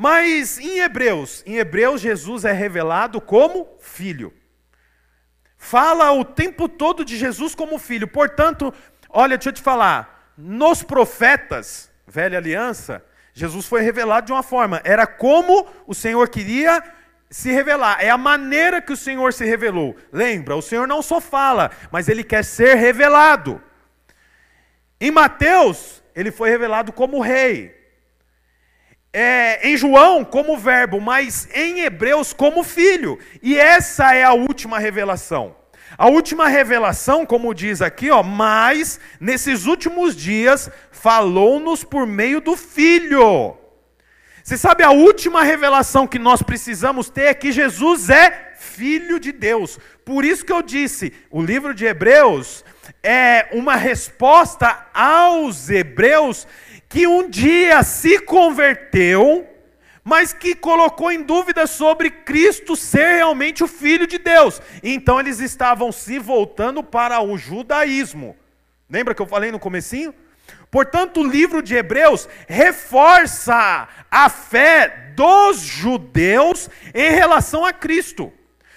Mas 0.01 0.57
em 0.57 0.79
Hebreus, 0.79 1.43
em 1.45 1.57
Hebreus 1.57 1.99
Jesus 1.99 2.45
é 2.45 2.53
revelado 2.53 3.19
como 3.19 3.67
filho. 3.81 4.33
Fala 5.57 6.09
o 6.13 6.23
tempo 6.23 6.69
todo 6.69 7.03
de 7.03 7.17
Jesus 7.17 7.53
como 7.53 7.77
filho. 7.77 8.07
Portanto, 8.07 8.73
olha, 9.09 9.35
deixa 9.35 9.49
eu 9.49 9.53
te 9.53 9.61
falar, 9.61 10.31
nos 10.37 10.81
profetas, 10.81 11.91
velha 12.07 12.37
aliança, 12.37 13.03
Jesus 13.33 13.65
foi 13.65 13.81
revelado 13.81 14.27
de 14.27 14.31
uma 14.31 14.41
forma, 14.41 14.79
era 14.85 15.05
como 15.05 15.67
o 15.85 15.93
Senhor 15.93 16.29
queria 16.29 16.81
se 17.29 17.51
revelar, 17.51 17.97
é 17.99 18.09
a 18.09 18.17
maneira 18.17 18.81
que 18.81 18.93
o 18.93 18.97
Senhor 18.97 19.33
se 19.33 19.43
revelou. 19.43 19.97
Lembra, 20.13 20.55
o 20.55 20.61
Senhor 20.61 20.87
não 20.87 21.01
só 21.01 21.19
fala, 21.19 21.71
mas 21.91 22.07
ele 22.07 22.23
quer 22.23 22.45
ser 22.45 22.75
revelado. 22.75 23.61
Em 24.97 25.11
Mateus, 25.11 26.01
ele 26.15 26.31
foi 26.31 26.49
revelado 26.49 26.93
como 26.93 27.19
rei 27.19 27.78
é, 29.13 29.67
em 29.67 29.75
João 29.75 30.23
como 30.23 30.57
verbo, 30.57 30.99
mas 31.01 31.47
em 31.53 31.81
Hebreus 31.81 32.33
como 32.33 32.63
filho. 32.63 33.17
E 33.41 33.57
essa 33.57 34.13
é 34.13 34.23
a 34.23 34.33
última 34.33 34.79
revelação. 34.79 35.55
A 35.97 36.07
última 36.07 36.47
revelação, 36.47 37.25
como 37.25 37.53
diz 37.53 37.81
aqui, 37.81 38.09
ó, 38.11 38.21
mas 38.23 38.99
nesses 39.19 39.65
últimos 39.65 40.15
dias 40.15 40.69
falou-nos 40.91 41.83
por 41.83 42.05
meio 42.05 42.39
do 42.39 42.55
filho. 42.55 43.57
Você 44.43 44.57
sabe 44.57 44.83
a 44.83 44.91
última 44.91 45.43
revelação 45.43 46.07
que 46.07 46.17
nós 46.17 46.41
precisamos 46.41 47.09
ter 47.09 47.25
é 47.25 47.33
que 47.33 47.51
Jesus 47.51 48.09
é 48.09 48.53
filho 48.57 49.19
de 49.19 49.31
Deus. 49.31 49.77
Por 50.05 50.23
isso 50.23 50.45
que 50.45 50.53
eu 50.53 50.61
disse, 50.61 51.13
o 51.29 51.41
livro 51.41 51.73
de 51.73 51.85
Hebreus 51.85 52.63
é 53.03 53.47
uma 53.51 53.75
resposta 53.75 54.87
aos 54.93 55.69
hebreus 55.69 56.47
que 56.89 57.05
um 57.05 57.29
dia 57.29 57.83
se 57.83 58.19
converteu, 58.19 59.47
mas 60.03 60.33
que 60.33 60.55
colocou 60.55 61.11
em 61.11 61.21
dúvida 61.21 61.67
sobre 61.67 62.09
Cristo 62.09 62.75
ser 62.75 63.17
realmente 63.17 63.63
o 63.63 63.67
Filho 63.67 64.07
de 64.07 64.17
Deus. 64.17 64.59
Então 64.81 65.19
eles 65.19 65.39
estavam 65.39 65.91
se 65.91 66.17
voltando 66.17 66.83
para 66.83 67.21
o 67.21 67.37
judaísmo. 67.37 68.35
Lembra 68.89 69.13
que 69.13 69.21
eu 69.21 69.27
falei 69.27 69.51
no 69.51 69.59
comecinho? 69.59 70.13
Portanto, 70.71 71.21
o 71.21 71.27
livro 71.27 71.61
de 71.61 71.75
Hebreus 71.75 72.27
reforça 72.47 73.87
a 74.09 74.29
fé 74.29 75.13
dos 75.15 75.59
judeus 75.59 76.69
em 76.93 77.11
relação 77.11 77.63
a 77.63 77.71
Cristo. 77.71 78.33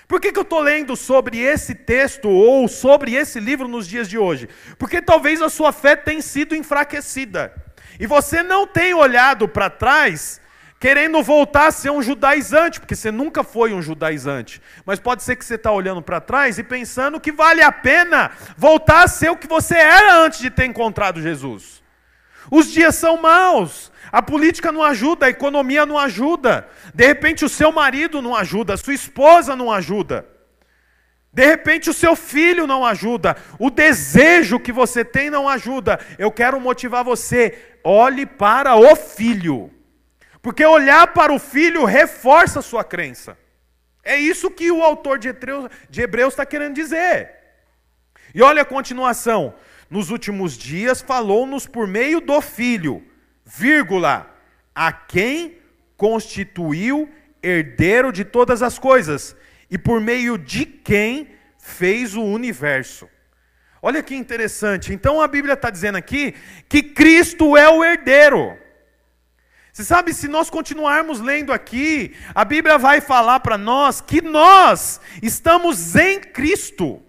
Por 0.06 0.20
que, 0.20 0.32
que 0.32 0.38
eu 0.38 0.42
estou 0.42 0.60
lendo 0.60 0.94
sobre 0.96 1.38
esse 1.38 1.74
texto 1.74 2.28
ou 2.28 2.68
sobre 2.68 3.14
esse 3.14 3.40
livro 3.40 3.66
nos 3.66 3.88
dias 3.88 4.06
de 4.06 4.18
hoje? 4.18 4.48
Porque 4.78 5.00
talvez 5.00 5.40
a 5.40 5.48
sua 5.48 5.72
fé 5.72 5.96
tenha 5.96 6.20
sido 6.20 6.54
enfraquecida. 6.54 7.71
E 8.02 8.06
você 8.06 8.42
não 8.42 8.66
tem 8.66 8.92
olhado 8.92 9.46
para 9.46 9.70
trás 9.70 10.40
querendo 10.80 11.22
voltar 11.22 11.68
a 11.68 11.70
ser 11.70 11.90
um 11.90 12.02
judaizante, 12.02 12.80
porque 12.80 12.96
você 12.96 13.12
nunca 13.12 13.44
foi 13.44 13.72
um 13.72 13.80
judaizante. 13.80 14.60
Mas 14.84 14.98
pode 14.98 15.22
ser 15.22 15.36
que 15.36 15.44
você 15.44 15.54
está 15.54 15.70
olhando 15.70 16.02
para 16.02 16.20
trás 16.20 16.58
e 16.58 16.64
pensando 16.64 17.20
que 17.20 17.30
vale 17.30 17.62
a 17.62 17.70
pena 17.70 18.32
voltar 18.56 19.04
a 19.04 19.06
ser 19.06 19.30
o 19.30 19.36
que 19.36 19.46
você 19.46 19.76
era 19.76 20.16
antes 20.16 20.40
de 20.40 20.50
ter 20.50 20.64
encontrado 20.64 21.22
Jesus. 21.22 21.80
Os 22.50 22.66
dias 22.72 22.96
são 22.96 23.22
maus, 23.22 23.92
a 24.10 24.20
política 24.20 24.72
não 24.72 24.82
ajuda, 24.82 25.26
a 25.26 25.30
economia 25.30 25.86
não 25.86 25.96
ajuda, 25.96 26.66
de 26.92 27.06
repente 27.06 27.44
o 27.44 27.48
seu 27.48 27.70
marido 27.70 28.20
não 28.20 28.34
ajuda, 28.34 28.74
a 28.74 28.76
sua 28.76 28.94
esposa 28.94 29.54
não 29.54 29.70
ajuda. 29.70 30.26
De 31.32 31.46
repente 31.46 31.88
o 31.88 31.94
seu 31.94 32.14
filho 32.14 32.66
não 32.66 32.84
ajuda, 32.84 33.36
o 33.58 33.70
desejo 33.70 34.60
que 34.60 34.70
você 34.70 35.02
tem 35.02 35.30
não 35.30 35.48
ajuda. 35.48 35.98
Eu 36.18 36.30
quero 36.30 36.60
motivar 36.60 37.02
você, 37.02 37.76
olhe 37.82 38.26
para 38.26 38.76
o 38.76 38.94
filho. 38.94 39.70
Porque 40.42 40.64
olhar 40.64 41.06
para 41.14 41.32
o 41.32 41.38
filho 41.38 41.84
reforça 41.84 42.58
a 42.58 42.62
sua 42.62 42.84
crença. 42.84 43.38
É 44.02 44.16
isso 44.16 44.50
que 44.50 44.70
o 44.70 44.82
autor 44.82 45.18
de 45.18 45.28
Hebreus 45.28 46.32
está 46.32 46.44
querendo 46.44 46.74
dizer. 46.74 47.30
E 48.34 48.42
olha 48.42 48.62
a 48.62 48.66
continuação. 48.66 49.54
Nos 49.88 50.10
últimos 50.10 50.56
dias 50.56 51.00
falou-nos 51.00 51.66
por 51.66 51.86
meio 51.86 52.20
do 52.20 52.40
filho, 52.40 53.06
vírgula, 53.44 54.28
a 54.74 54.90
quem 54.92 55.58
constituiu 55.96 57.08
herdeiro 57.42 58.10
de 58.10 58.24
todas 58.24 58.62
as 58.62 58.78
coisas 58.78 59.36
e 59.72 59.78
por 59.78 60.02
meio 60.02 60.36
de 60.36 60.66
quem 60.66 61.28
fez 61.58 62.14
o 62.14 62.22
universo. 62.22 63.08
Olha 63.80 64.02
que 64.02 64.14
interessante. 64.14 64.92
Então 64.92 65.18
a 65.18 65.26
Bíblia 65.26 65.54
está 65.54 65.70
dizendo 65.70 65.96
aqui 65.96 66.34
que 66.68 66.82
Cristo 66.82 67.56
é 67.56 67.70
o 67.70 67.82
herdeiro. 67.82 68.54
Você 69.72 69.82
sabe, 69.82 70.12
se 70.12 70.28
nós 70.28 70.50
continuarmos 70.50 71.20
lendo 71.20 71.54
aqui, 71.54 72.14
a 72.34 72.44
Bíblia 72.44 72.76
vai 72.76 73.00
falar 73.00 73.40
para 73.40 73.56
nós 73.56 74.02
que 74.02 74.20
nós 74.20 75.00
estamos 75.22 75.96
em 75.96 76.20
Cristo 76.20 77.02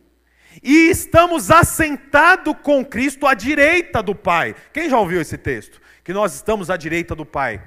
e 0.63 0.89
estamos 0.89 1.51
assentados 1.51 2.55
com 2.63 2.86
Cristo 2.86 3.27
à 3.27 3.34
direita 3.34 4.01
do 4.01 4.15
Pai. 4.15 4.55
Quem 4.72 4.89
já 4.89 4.98
ouviu 4.98 5.20
esse 5.20 5.38
texto? 5.38 5.82
Que 6.01 6.13
nós 6.13 6.34
estamos 6.34 6.70
à 6.70 6.77
direita 6.77 7.13
do 7.13 7.25
Pai. 7.25 7.62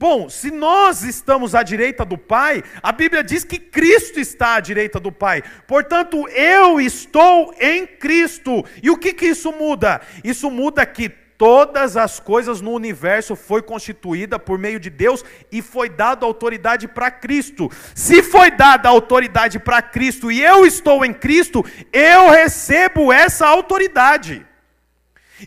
Bom, 0.00 0.28
se 0.28 0.52
nós 0.52 1.02
estamos 1.02 1.56
à 1.56 1.64
direita 1.64 2.04
do 2.04 2.16
Pai, 2.16 2.62
a 2.80 2.92
Bíblia 2.92 3.24
diz 3.24 3.42
que 3.42 3.58
Cristo 3.58 4.20
está 4.20 4.54
à 4.54 4.60
direita 4.60 5.00
do 5.00 5.10
Pai. 5.10 5.42
Portanto, 5.66 6.28
eu 6.28 6.80
estou 6.80 7.52
em 7.58 7.84
Cristo. 7.84 8.64
E 8.80 8.90
o 8.90 8.96
que, 8.96 9.12
que 9.12 9.26
isso 9.26 9.50
muda? 9.50 10.00
Isso 10.22 10.52
muda 10.52 10.86
que 10.86 11.08
todas 11.08 11.96
as 11.96 12.20
coisas 12.20 12.60
no 12.60 12.70
universo 12.72 13.34
foi 13.34 13.60
constituída 13.60 14.38
por 14.38 14.56
meio 14.56 14.78
de 14.78 14.88
Deus 14.88 15.24
e 15.50 15.60
foi 15.60 15.88
dada 15.88 16.24
autoridade 16.24 16.86
para 16.86 17.10
Cristo. 17.10 17.68
Se 17.92 18.22
foi 18.22 18.52
dada 18.52 18.88
autoridade 18.88 19.58
para 19.58 19.82
Cristo 19.82 20.30
e 20.30 20.40
eu 20.40 20.64
estou 20.64 21.04
em 21.04 21.12
Cristo, 21.12 21.64
eu 21.92 22.30
recebo 22.30 23.12
essa 23.12 23.48
autoridade. 23.48 24.47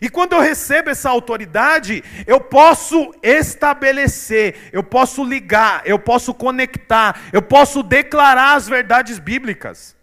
E 0.00 0.08
quando 0.08 0.32
eu 0.32 0.40
recebo 0.40 0.90
essa 0.90 1.10
autoridade, 1.10 2.02
eu 2.26 2.40
posso 2.40 3.14
estabelecer, 3.22 4.70
eu 4.72 4.82
posso 4.82 5.22
ligar, 5.22 5.82
eu 5.84 5.98
posso 5.98 6.32
conectar, 6.32 7.20
eu 7.32 7.42
posso 7.42 7.82
declarar 7.82 8.54
as 8.54 8.66
verdades 8.66 9.18
bíblicas. 9.18 9.94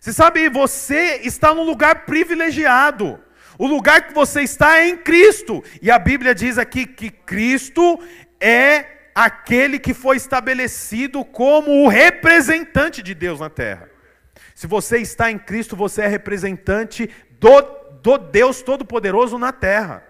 Você 0.00 0.12
sabe, 0.12 0.48
você 0.48 1.20
está 1.22 1.54
num 1.54 1.62
lugar 1.62 2.06
privilegiado. 2.06 3.20
O 3.56 3.68
lugar 3.68 4.08
que 4.08 4.14
você 4.14 4.42
está 4.42 4.78
é 4.78 4.88
em 4.88 4.96
Cristo. 4.96 5.62
E 5.80 5.90
a 5.90 5.98
Bíblia 5.98 6.34
diz 6.34 6.58
aqui 6.58 6.84
que 6.86 7.10
Cristo 7.10 8.00
é 8.40 8.86
aquele 9.14 9.78
que 9.78 9.94
foi 9.94 10.16
estabelecido 10.16 11.24
como 11.24 11.84
o 11.84 11.88
representante 11.88 13.00
de 13.02 13.14
Deus 13.14 13.38
na 13.38 13.48
terra. 13.48 13.88
Se 14.54 14.66
você 14.66 14.98
está 14.98 15.30
em 15.30 15.38
Cristo, 15.38 15.76
você 15.76 16.02
é 16.02 16.06
representante 16.08 17.08
do 17.38 17.81
do 18.02 18.18
Deus 18.18 18.60
Todo-Poderoso 18.62 19.38
na 19.38 19.52
terra. 19.52 20.02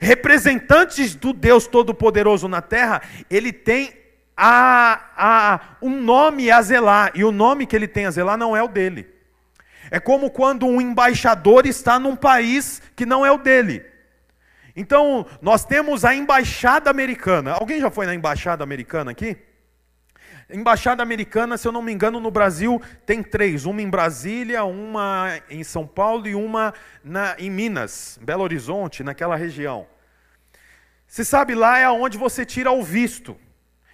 Representantes 0.00 1.14
do 1.14 1.32
Deus 1.32 1.66
Todo-Poderoso 1.66 2.48
na 2.48 2.60
terra, 2.60 3.02
ele 3.30 3.52
tem 3.52 3.92
a, 4.36 5.00
a, 5.16 5.60
um 5.82 6.00
nome 6.00 6.50
a 6.50 6.60
zelar, 6.62 7.12
e 7.14 7.22
o 7.22 7.30
nome 7.30 7.66
que 7.66 7.76
ele 7.76 7.86
tem 7.86 8.06
a 8.06 8.10
zelar 8.10 8.36
não 8.36 8.56
é 8.56 8.62
o 8.62 8.68
dele. 8.68 9.06
É 9.90 10.00
como 10.00 10.30
quando 10.30 10.66
um 10.66 10.80
embaixador 10.80 11.66
está 11.66 11.98
num 11.98 12.16
país 12.16 12.80
que 12.96 13.04
não 13.04 13.24
é 13.24 13.30
o 13.30 13.38
dele. 13.38 13.84
Então, 14.74 15.26
nós 15.42 15.64
temos 15.64 16.04
a 16.04 16.14
embaixada 16.14 16.88
americana. 16.88 17.52
Alguém 17.52 17.80
já 17.80 17.90
foi 17.90 18.06
na 18.06 18.14
embaixada 18.14 18.62
americana 18.64 19.10
aqui? 19.10 19.36
Embaixada 20.52 21.02
americana, 21.02 21.56
se 21.56 21.68
eu 21.68 21.72
não 21.72 21.82
me 21.82 21.92
engano, 21.92 22.18
no 22.18 22.30
Brasil 22.30 22.80
tem 23.06 23.22
três: 23.22 23.64
uma 23.64 23.80
em 23.80 23.88
Brasília, 23.88 24.64
uma 24.64 25.40
em 25.48 25.62
São 25.62 25.86
Paulo 25.86 26.26
e 26.26 26.34
uma 26.34 26.74
na, 27.04 27.36
em 27.38 27.50
Minas, 27.50 28.18
Belo 28.22 28.42
Horizonte, 28.42 29.04
naquela 29.04 29.36
região. 29.36 29.86
Você 31.06 31.24
sabe, 31.24 31.54
lá 31.54 31.78
é 31.78 31.88
onde 31.88 32.16
você 32.16 32.44
tira 32.44 32.70
o 32.70 32.82
visto. 32.82 33.36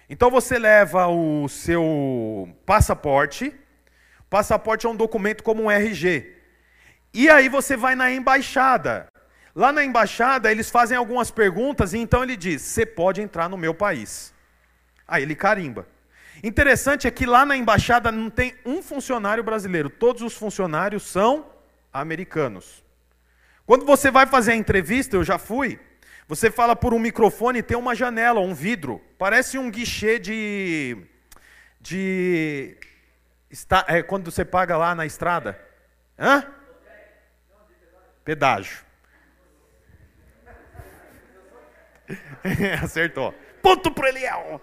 Então 0.09 0.31
você 0.31 0.57
leva 0.57 1.07
o 1.07 1.47
seu 1.49 2.49
passaporte. 2.65 3.53
Passaporte 4.29 4.85
é 4.85 4.89
um 4.89 4.95
documento 4.95 5.43
como 5.43 5.63
um 5.63 5.71
RG. 5.71 6.35
E 7.13 7.29
aí 7.29 7.49
você 7.49 7.75
vai 7.75 7.95
na 7.95 8.11
embaixada. 8.11 9.07
Lá 9.55 9.71
na 9.71 9.83
embaixada 9.83 10.51
eles 10.51 10.69
fazem 10.69 10.97
algumas 10.97 11.31
perguntas 11.31 11.93
e 11.93 11.97
então 11.97 12.23
ele 12.23 12.37
diz: 12.37 12.61
"Você 12.61 12.85
pode 12.85 13.21
entrar 13.21 13.49
no 13.49 13.57
meu 13.57 13.73
país". 13.73 14.33
Aí 15.07 15.23
ele 15.23 15.35
carimba. 15.35 15.87
Interessante 16.43 17.07
é 17.07 17.11
que 17.11 17.25
lá 17.25 17.45
na 17.45 17.57
embaixada 17.57 18.11
não 18.11 18.29
tem 18.29 18.55
um 18.65 18.81
funcionário 18.81 19.43
brasileiro, 19.43 19.89
todos 19.89 20.21
os 20.21 20.33
funcionários 20.33 21.03
são 21.03 21.45
americanos. 21.91 22.83
Quando 23.65 23.85
você 23.85 24.11
vai 24.11 24.25
fazer 24.25 24.51
a 24.51 24.55
entrevista, 24.55 25.15
eu 25.15 25.23
já 25.23 25.37
fui, 25.37 25.79
você 26.27 26.51
fala 26.51 26.75
por 26.75 26.93
um 26.93 26.99
microfone 26.99 27.59
e 27.59 27.63
tem 27.63 27.77
uma 27.77 27.95
janela, 27.95 28.39
um 28.39 28.53
vidro, 28.53 29.01
parece 29.17 29.57
um 29.57 29.71
guichê 29.71 30.19
de. 30.19 30.97
de. 31.79 32.77
Está, 33.49 33.85
é, 33.87 34.03
quando 34.03 34.29
você 34.29 34.45
paga 34.45 34.77
lá 34.77 34.93
na 34.93 35.05
estrada. 35.05 35.59
Hã? 36.19 36.45
Pedágio. 38.23 38.85
Acertou. 42.83 43.33
Ponto 43.61 43.91
para 43.91 44.09
Eliel. 44.09 44.61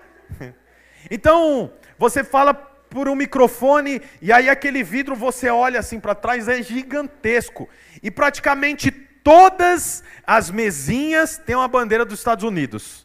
Então, 1.11 1.73
você 1.99 2.25
fala 2.25 2.55
por 2.55 3.09
um 3.09 3.15
microfone 3.17 4.01
e 4.23 4.33
aí 4.33 4.49
aquele 4.49 4.83
vidro 4.85 5.17
você 5.17 5.51
olha 5.51 5.81
assim 5.81 5.99
para 5.99 6.15
trás 6.15 6.49
é 6.49 6.63
gigantesco. 6.63 7.69
E 8.03 8.11
praticamente 8.11 8.91
todas 8.91 10.05
as 10.27 10.51
mesinhas 10.51 11.39
têm 11.39 11.57
uma 11.57 11.67
bandeira 11.67 12.05
dos 12.05 12.21
Estados 12.21 12.45
Unidos. 12.45 13.05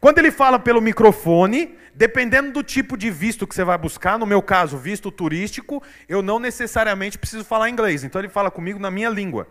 Quando 0.00 0.18
ele 0.18 0.30
fala 0.30 0.58
pelo 0.58 0.80
microfone, 0.80 1.76
dependendo 1.94 2.52
do 2.52 2.62
tipo 2.62 2.96
de 2.96 3.10
visto 3.10 3.46
que 3.46 3.54
você 3.54 3.64
vai 3.64 3.76
buscar, 3.76 4.18
no 4.18 4.26
meu 4.26 4.40
caso, 4.40 4.78
visto 4.78 5.10
turístico, 5.10 5.82
eu 6.08 6.22
não 6.22 6.38
necessariamente 6.38 7.18
preciso 7.18 7.44
falar 7.44 7.68
inglês, 7.68 8.04
então 8.04 8.20
ele 8.20 8.28
fala 8.28 8.50
comigo 8.50 8.78
na 8.78 8.90
minha 8.90 9.10
língua. 9.10 9.48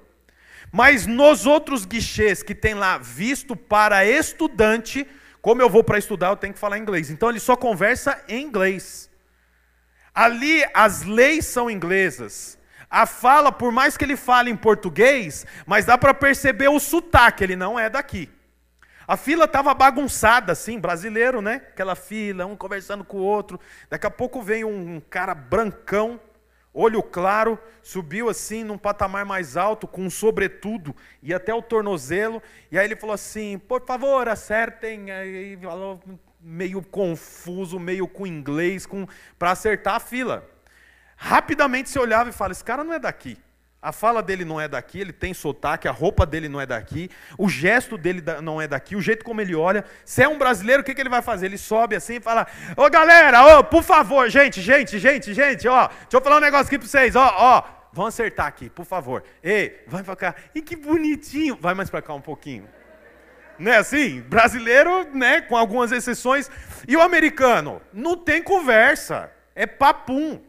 Mas 0.71 1.05
nos 1.05 1.45
outros 1.45 1.85
guichês 1.85 2.43
que 2.43 2.55
tem 2.55 2.73
lá 2.73 2.97
visto 2.97 3.55
para 3.55 4.05
estudante, 4.05 5.05
como 5.41 5.61
eu 5.61 5.69
vou 5.69 5.83
para 5.83 5.97
estudar, 5.97 6.29
eu 6.29 6.37
tenho 6.37 6.53
que 6.53 6.59
falar 6.59 6.77
inglês. 6.77 7.09
Então 7.09 7.29
ele 7.29 7.39
só 7.39 7.55
conversa 7.55 8.21
em 8.27 8.43
inglês. 8.43 9.09
Ali 10.13 10.65
as 10.73 11.03
leis 11.03 11.45
são 11.45 11.69
inglesas. 11.69 12.57
A 12.89 13.05
fala, 13.05 13.51
por 13.51 13.71
mais 13.71 13.97
que 13.97 14.05
ele 14.05 14.15
fale 14.15 14.49
em 14.49 14.55
português, 14.55 15.45
mas 15.65 15.85
dá 15.85 15.97
para 15.97 16.13
perceber 16.13 16.69
o 16.69 16.79
sotaque, 16.79 17.43
ele 17.43 17.55
não 17.55 17.77
é 17.77 17.89
daqui. 17.89 18.29
A 19.07 19.15
fila 19.15 19.45
estava 19.45 19.73
bagunçada, 19.73 20.51
assim, 20.51 20.79
brasileiro, 20.79 21.41
né? 21.41 21.61
Aquela 21.69 21.95
fila, 21.95 22.45
um 22.45 22.57
conversando 22.57 23.05
com 23.05 23.17
o 23.17 23.21
outro. 23.21 23.57
Daqui 23.89 24.05
a 24.05 24.11
pouco 24.11 24.41
vem 24.41 24.65
um 24.65 25.01
cara 25.09 25.33
brancão, 25.33 26.19
olho 26.79 27.01
claro, 27.01 27.57
subiu 27.81 28.29
assim 28.29 28.63
num 28.63 28.77
patamar 28.77 29.25
mais 29.25 29.57
alto, 29.57 29.87
com 29.87 30.03
um 30.03 30.09
sobretudo, 30.11 30.95
e 31.23 31.33
até 31.33 31.51
o 31.51 31.61
tornozelo, 31.61 32.41
e 32.71 32.77
aí 32.77 32.85
ele 32.85 32.95
falou 32.95 33.15
assim, 33.15 33.57
por 33.57 33.83
favor, 33.83 34.27
acertem, 34.29 35.09
aí 35.09 35.57
falou 35.57 35.99
meio 36.39 36.83
confuso, 36.83 37.79
meio 37.79 38.07
com 38.07 38.27
inglês, 38.27 38.85
com 38.85 39.07
para 39.39 39.51
acertar 39.51 39.95
a 39.95 39.99
fila. 39.99 40.47
Rapidamente 41.15 41.89
você 41.89 41.97
olhava 41.97 42.29
e 42.29 42.33
fala, 42.33 42.51
esse 42.51 42.63
cara 42.63 42.83
não 42.83 42.93
é 42.93 42.99
daqui. 42.99 43.37
A 43.87 43.93
fala 43.93 44.21
dele 44.21 44.43
não 44.43 44.59
é 44.59 44.67
daqui, 44.67 44.99
ele 44.99 45.13
tem 45.13 45.33
sotaque, 45.33 45.87
a 45.87 45.91
roupa 45.91 46.25
dele 46.25 46.49
não 46.49 46.59
é 46.59 46.65
daqui, 46.65 47.09
o 47.37 47.47
gesto 47.47 47.97
dele 47.97 48.21
não 48.43 48.61
é 48.61 48.67
daqui, 48.67 48.97
o 48.97 49.01
jeito 49.01 49.23
como 49.23 49.39
ele 49.39 49.55
olha. 49.55 49.85
Se 50.03 50.21
é 50.21 50.27
um 50.27 50.37
brasileiro, 50.37 50.81
o 50.81 50.85
que, 50.85 50.93
que 50.93 50.99
ele 50.99 51.09
vai 51.09 51.21
fazer? 51.21 51.45
Ele 51.45 51.57
sobe 51.57 51.95
assim 51.95 52.15
e 52.15 52.19
fala: 52.19 52.45
Ô 52.75 52.89
galera, 52.89 53.59
ô, 53.59 53.63
por 53.63 53.81
favor, 53.81 54.29
gente, 54.29 54.59
gente, 54.59 54.99
gente, 54.99 55.33
gente, 55.33 55.69
ó, 55.69 55.87
deixa 55.87 56.07
eu 56.11 56.19
falar 56.19 56.35
um 56.35 56.41
negócio 56.41 56.67
aqui 56.67 56.77
para 56.77 56.85
vocês, 56.85 57.15
ó, 57.15 57.33
ó, 57.33 57.63
vão 57.93 58.07
acertar 58.07 58.47
aqui, 58.47 58.69
por 58.69 58.83
favor. 58.83 59.23
Ei, 59.41 59.81
vai 59.87 60.03
para 60.03 60.17
cá. 60.17 60.35
E 60.53 60.61
que 60.61 60.75
bonitinho. 60.75 61.57
Vai 61.61 61.73
mais 61.73 61.89
para 61.89 62.01
cá 62.01 62.13
um 62.13 62.19
pouquinho. 62.19 62.67
Não 63.57 63.71
é 63.71 63.77
assim? 63.77 64.19
Brasileiro, 64.19 65.07
né, 65.13 65.39
com 65.39 65.55
algumas 65.55 65.93
exceções. 65.93 66.51
E 66.85 66.97
o 66.97 67.01
americano? 67.01 67.81
Não 67.93 68.17
tem 68.17 68.43
conversa, 68.43 69.31
é 69.55 69.65
papum. 69.65 70.41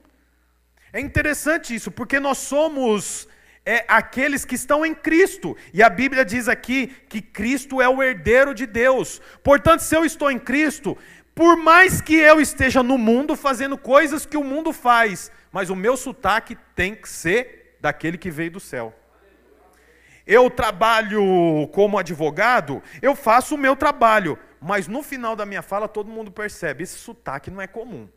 É 0.92 1.00
interessante 1.00 1.74
isso, 1.74 1.90
porque 1.90 2.18
nós 2.18 2.38
somos 2.38 3.28
é, 3.64 3.84
aqueles 3.86 4.44
que 4.44 4.54
estão 4.54 4.84
em 4.84 4.94
Cristo. 4.94 5.56
E 5.74 5.82
a 5.82 5.90
Bíblia 5.90 6.24
diz 6.24 6.48
aqui 6.48 6.86
que 7.08 7.20
Cristo 7.20 7.82
é 7.82 7.88
o 7.88 8.02
herdeiro 8.02 8.54
de 8.54 8.66
Deus. 8.66 9.20
Portanto, 9.42 9.80
se 9.80 9.94
eu 9.94 10.04
estou 10.04 10.30
em 10.30 10.38
Cristo, 10.38 10.96
por 11.34 11.56
mais 11.56 12.00
que 12.00 12.14
eu 12.14 12.40
esteja 12.40 12.82
no 12.82 12.96
mundo 12.96 13.36
fazendo 13.36 13.76
coisas 13.76 14.24
que 14.24 14.36
o 14.36 14.42
mundo 14.42 14.72
faz, 14.72 15.30
mas 15.52 15.68
o 15.68 15.76
meu 15.76 15.96
sotaque 15.96 16.56
tem 16.74 16.94
que 16.94 17.08
ser 17.08 17.76
daquele 17.80 18.16
que 18.16 18.30
veio 18.30 18.52
do 18.52 18.60
céu. 18.60 18.94
Eu 20.26 20.50
trabalho 20.50 21.68
como 21.72 21.98
advogado, 21.98 22.82
eu 23.00 23.14
faço 23.14 23.54
o 23.54 23.58
meu 23.58 23.76
trabalho, 23.76 24.38
mas 24.60 24.88
no 24.88 25.02
final 25.02 25.36
da 25.36 25.46
minha 25.46 25.62
fala 25.62 25.88
todo 25.88 26.10
mundo 26.10 26.30
percebe: 26.30 26.82
esse 26.82 26.98
sotaque 26.98 27.50
não 27.50 27.60
é 27.60 27.66
comum. 27.66 28.08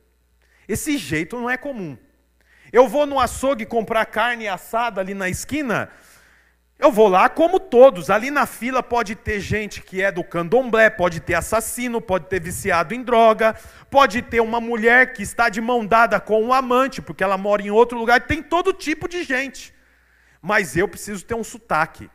Esse 0.68 0.98
jeito 0.98 1.38
não 1.40 1.50
é 1.50 1.58
comum. 1.58 1.98
Eu 2.72 2.88
vou 2.88 3.06
no 3.06 3.20
açougue 3.20 3.66
comprar 3.66 4.06
carne 4.06 4.48
assada 4.48 5.02
ali 5.02 5.14
na 5.14 5.28
esquina, 5.30 5.90
eu 6.82 6.92
vou 6.92 7.08
lá 7.08 7.30
como 7.30 7.60
todos. 7.60 8.10
Ali 8.10 8.32
na 8.32 8.48
fila 8.48 8.82
pode 8.82 9.14
ter 9.14 9.40
gente 9.40 9.84
que 9.84 10.02
é 10.02 10.12
do 10.12 10.24
candomblé, 10.24 10.90
pode 10.90 11.20
ter 11.20 11.36
assassino, 11.36 12.02
pode 12.02 12.26
ter 12.26 12.42
viciado 12.42 12.96
em 12.96 13.04
droga, 13.04 13.56
pode 13.88 14.24
ter 14.24 14.42
uma 14.42 14.60
mulher 14.60 15.14
que 15.14 15.22
está 15.22 15.48
de 15.48 15.62
mão 15.62 15.86
dada 15.86 16.20
com 16.20 16.42
um 16.42 16.52
amante, 16.52 17.00
porque 17.00 17.24
ela 17.24 17.38
mora 17.38 17.62
em 17.62 17.70
outro 17.70 18.00
lugar, 18.00 18.22
tem 18.22 18.42
todo 18.42 18.74
tipo 18.74 19.08
de 19.08 19.24
gente. 19.24 19.72
Mas 20.42 20.76
eu 20.76 20.88
preciso 20.88 21.24
ter 21.24 21.36
um 21.36 21.44
sotaque. 21.44 22.10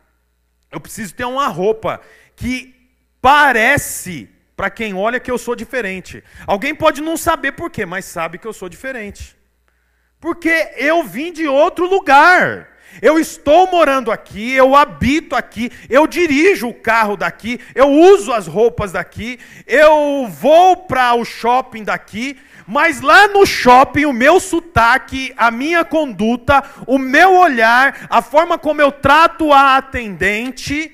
Eu 0.72 0.80
preciso 0.80 1.14
ter 1.14 1.24
uma 1.24 1.46
roupa 1.46 2.00
que 2.34 2.74
parece 3.20 4.28
para 4.56 4.68
quem 4.68 4.94
olha 4.94 5.20
que 5.20 5.30
eu 5.30 5.38
sou 5.38 5.54
diferente. 5.54 6.24
Alguém 6.44 6.74
pode 6.74 7.00
não 7.00 7.16
saber 7.16 7.52
por 7.52 7.70
quê, 7.70 7.86
mas 7.86 8.04
sabe 8.04 8.36
que 8.36 8.48
eu 8.48 8.52
sou 8.52 8.68
diferente. 8.68 9.35
Porque 10.26 10.72
eu 10.76 11.04
vim 11.04 11.32
de 11.32 11.46
outro 11.46 11.86
lugar. 11.86 12.70
Eu 13.00 13.16
estou 13.16 13.70
morando 13.70 14.10
aqui, 14.10 14.52
eu 14.54 14.74
habito 14.74 15.36
aqui, 15.36 15.70
eu 15.88 16.04
dirijo 16.04 16.66
o 16.66 16.74
carro 16.74 17.16
daqui, 17.16 17.60
eu 17.76 17.88
uso 17.88 18.32
as 18.32 18.48
roupas 18.48 18.90
daqui, 18.90 19.38
eu 19.68 20.26
vou 20.26 20.78
para 20.78 21.14
o 21.14 21.24
shopping 21.24 21.84
daqui, 21.84 22.36
mas 22.66 23.00
lá 23.00 23.28
no 23.28 23.46
shopping 23.46 24.06
o 24.06 24.12
meu 24.12 24.40
sotaque, 24.40 25.32
a 25.36 25.48
minha 25.52 25.84
conduta, 25.84 26.60
o 26.88 26.98
meu 26.98 27.36
olhar, 27.36 28.08
a 28.10 28.20
forma 28.20 28.58
como 28.58 28.82
eu 28.82 28.90
trato 28.90 29.52
a 29.52 29.76
atendente, 29.76 30.92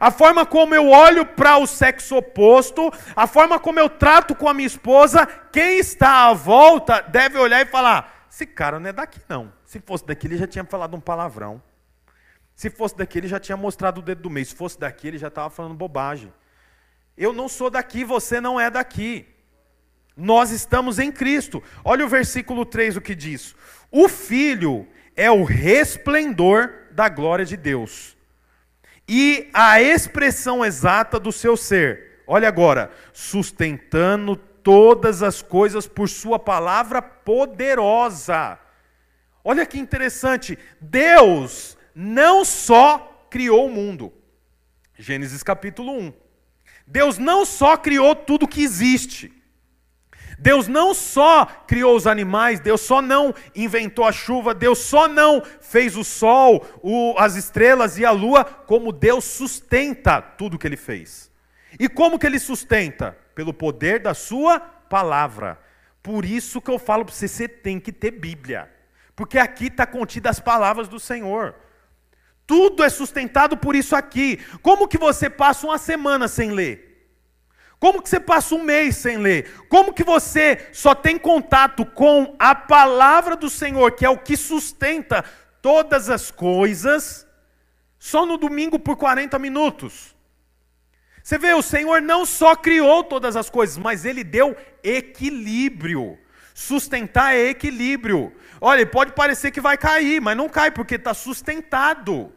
a 0.00 0.10
forma 0.10 0.44
como 0.44 0.74
eu 0.74 0.88
olho 0.88 1.24
para 1.24 1.56
o 1.56 1.68
sexo 1.68 2.16
oposto, 2.16 2.92
a 3.14 3.28
forma 3.28 3.60
como 3.60 3.78
eu 3.78 3.88
trato 3.88 4.34
com 4.34 4.48
a 4.48 4.54
minha 4.54 4.66
esposa, 4.66 5.24
quem 5.52 5.78
está 5.78 6.26
à 6.26 6.32
volta 6.32 7.00
deve 7.00 7.38
olhar 7.38 7.60
e 7.60 7.70
falar: 7.70 8.21
esse 8.32 8.46
cara 8.46 8.80
não 8.80 8.88
é 8.88 8.92
daqui 8.94 9.20
não. 9.28 9.52
Se 9.62 9.78
fosse 9.78 10.06
daqui, 10.06 10.26
ele 10.26 10.38
já 10.38 10.46
tinha 10.46 10.64
falado 10.64 10.96
um 10.96 11.00
palavrão. 11.00 11.62
Se 12.54 12.70
fosse 12.70 12.96
daqui, 12.96 13.18
ele 13.18 13.28
já 13.28 13.38
tinha 13.38 13.58
mostrado 13.58 14.00
o 14.00 14.02
dedo 14.02 14.22
do 14.22 14.30
meio. 14.30 14.46
Se 14.46 14.54
fosse 14.54 14.80
daqui, 14.80 15.08
ele 15.08 15.18
já 15.18 15.28
estava 15.28 15.50
falando 15.50 15.74
bobagem. 15.74 16.32
Eu 17.14 17.34
não 17.34 17.46
sou 17.46 17.68
daqui, 17.68 18.04
você 18.04 18.40
não 18.40 18.58
é 18.58 18.70
daqui. 18.70 19.26
Nós 20.16 20.50
estamos 20.50 20.98
em 20.98 21.12
Cristo. 21.12 21.62
Olha 21.84 22.06
o 22.06 22.08
versículo 22.08 22.64
3 22.64 22.96
o 22.96 23.02
que 23.02 23.14
diz: 23.14 23.54
O 23.90 24.08
Filho 24.08 24.88
é 25.14 25.30
o 25.30 25.44
resplendor 25.44 26.72
da 26.90 27.10
glória 27.10 27.44
de 27.44 27.58
Deus 27.58 28.16
e 29.06 29.50
a 29.52 29.78
expressão 29.82 30.64
exata 30.64 31.20
do 31.20 31.30
seu 31.30 31.54
ser. 31.54 32.22
Olha 32.26 32.48
agora, 32.48 32.90
sustentando 33.12 34.40
todas 34.62 35.22
as 35.22 35.42
coisas 35.42 35.86
por 35.86 36.08
Sua 36.08 36.38
palavra 36.38 37.00
poderosa. 37.02 38.58
Olha 39.44 39.66
que 39.66 39.78
interessante, 39.78 40.58
Deus 40.80 41.76
não 41.94 42.44
só 42.44 43.26
criou 43.28 43.66
o 43.66 43.70
mundo. 43.70 44.12
Gênesis 44.96 45.42
capítulo 45.42 45.92
1. 45.92 46.12
Deus 46.86 47.18
não 47.18 47.44
só 47.44 47.76
criou 47.76 48.14
tudo 48.14 48.46
que 48.46 48.62
existe. 48.62 49.32
Deus 50.38 50.66
não 50.66 50.92
só 50.92 51.46
criou 51.66 51.96
os 51.96 52.06
animais, 52.06 52.58
Deus 52.58 52.80
só 52.80 53.00
não 53.00 53.32
inventou 53.54 54.04
a 54.04 54.10
chuva, 54.10 54.52
Deus 54.52 54.80
só 54.80 55.06
não 55.06 55.40
fez 55.60 55.96
o 55.96 56.02
sol, 56.02 56.66
o, 56.82 57.14
as 57.16 57.36
estrelas 57.36 57.96
e 57.96 58.04
a 58.04 58.10
lua, 58.10 58.44
como 58.44 58.92
Deus 58.92 59.24
sustenta 59.24 60.20
tudo 60.20 60.58
que 60.58 60.66
ele 60.66 60.76
fez. 60.76 61.30
E 61.78 61.88
como 61.88 62.18
que 62.18 62.26
ele 62.26 62.40
sustenta? 62.40 63.16
Pelo 63.34 63.52
poder 63.52 64.00
da 64.00 64.14
sua 64.14 64.60
palavra. 64.60 65.58
Por 66.02 66.24
isso 66.24 66.60
que 66.60 66.70
eu 66.70 66.78
falo 66.78 67.04
para 67.04 67.14
você, 67.14 67.28
você 67.28 67.48
tem 67.48 67.78
que 67.78 67.92
ter 67.92 68.10
Bíblia. 68.10 68.70
Porque 69.14 69.38
aqui 69.38 69.66
está 69.66 69.86
contida 69.86 70.30
as 70.30 70.40
palavras 70.40 70.88
do 70.88 70.98
Senhor. 70.98 71.54
Tudo 72.46 72.82
é 72.82 72.88
sustentado 72.88 73.56
por 73.56 73.74
isso 73.74 73.94
aqui. 73.94 74.38
Como 74.62 74.88
que 74.88 74.98
você 74.98 75.30
passa 75.30 75.66
uma 75.66 75.78
semana 75.78 76.28
sem 76.28 76.50
ler? 76.50 76.92
Como 77.78 78.00
que 78.00 78.08
você 78.08 78.20
passa 78.20 78.54
um 78.54 78.62
mês 78.62 78.96
sem 78.96 79.16
ler? 79.16 79.66
Como 79.68 79.92
que 79.92 80.04
você 80.04 80.68
só 80.72 80.94
tem 80.94 81.18
contato 81.18 81.84
com 81.84 82.36
a 82.38 82.54
palavra 82.54 83.34
do 83.34 83.50
Senhor, 83.50 83.90
que 83.92 84.04
é 84.04 84.08
o 84.08 84.18
que 84.18 84.36
sustenta 84.36 85.24
todas 85.60 86.08
as 86.08 86.30
coisas, 86.30 87.26
só 87.98 88.24
no 88.24 88.36
domingo 88.36 88.78
por 88.78 88.96
40 88.96 89.36
minutos? 89.38 90.11
Você 91.22 91.38
vê, 91.38 91.54
o 91.54 91.62
Senhor 91.62 92.02
não 92.02 92.26
só 92.26 92.56
criou 92.56 93.04
todas 93.04 93.36
as 93.36 93.48
coisas, 93.48 93.78
mas 93.78 94.04
Ele 94.04 94.24
deu 94.24 94.56
equilíbrio. 94.82 96.18
Sustentar 96.52 97.34
é 97.34 97.50
equilíbrio. 97.50 98.32
Olha, 98.60 98.84
pode 98.86 99.12
parecer 99.12 99.50
que 99.50 99.60
vai 99.60 99.76
cair, 99.76 100.20
mas 100.20 100.36
não 100.36 100.48
cai, 100.48 100.70
porque 100.70 100.96
está 100.96 101.14
sustentado. 101.14 102.32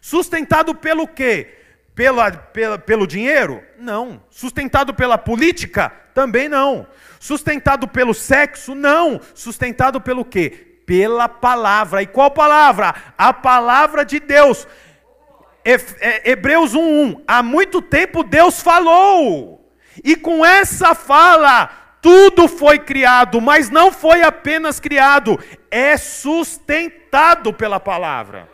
Sustentado 0.00 0.74
pelo 0.74 1.08
quê? 1.08 1.54
Pela, 1.94 2.30
pela, 2.30 2.78
pelo 2.78 3.06
dinheiro? 3.06 3.62
Não. 3.78 4.22
Sustentado 4.30 4.92
pela 4.92 5.16
política? 5.16 5.90
Também 6.14 6.48
não. 6.48 6.86
Sustentado 7.18 7.88
pelo 7.88 8.14
sexo? 8.14 8.74
Não. 8.74 9.20
Sustentado 9.34 10.00
pelo 10.00 10.24
quê? 10.24 10.80
Pela 10.86 11.28
palavra. 11.28 12.02
E 12.02 12.06
qual 12.06 12.30
palavra? 12.30 12.94
A 13.16 13.32
palavra 13.32 14.04
de 14.04 14.20
Deus. 14.20 14.68
É, 15.66 16.30
Hebreus 16.30 16.74
1:1. 16.74 17.22
Há 17.26 17.42
muito 17.42 17.82
tempo 17.82 18.22
Deus 18.22 18.62
falou. 18.62 19.74
E 20.04 20.14
com 20.14 20.46
essa 20.46 20.94
fala, 20.94 21.66
tudo 22.00 22.46
foi 22.46 22.78
criado, 22.78 23.40
mas 23.40 23.68
não 23.68 23.90
foi 23.90 24.22
apenas 24.22 24.78
criado, 24.78 25.40
é 25.70 25.96
sustentado 25.96 27.52
pela 27.52 27.80
palavra. 27.80 28.48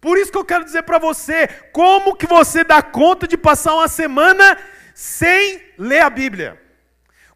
Por 0.00 0.18
isso 0.18 0.32
que 0.32 0.38
eu 0.38 0.44
quero 0.44 0.64
dizer 0.64 0.82
para 0.82 0.98
você, 0.98 1.46
como 1.70 2.16
que 2.16 2.26
você 2.26 2.64
dá 2.64 2.82
conta 2.82 3.28
de 3.28 3.36
passar 3.36 3.74
uma 3.74 3.86
semana 3.86 4.58
sem 4.92 5.62
ler 5.78 6.00
a 6.00 6.10
Bíblia? 6.10 6.60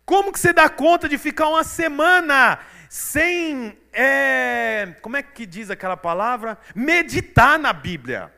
Como 0.04 0.32
que 0.32 0.40
você 0.40 0.52
dá 0.52 0.68
conta 0.68 1.08
de 1.08 1.18
ficar 1.18 1.48
uma 1.48 1.62
semana 1.62 2.58
sem, 2.88 3.78
é, 3.92 4.94
como 5.02 5.16
é 5.16 5.22
que 5.22 5.46
diz 5.46 5.70
aquela 5.70 5.96
palavra? 5.96 6.58
Meditar 6.74 7.58
na 7.58 7.72
Bíblia. 7.72 8.32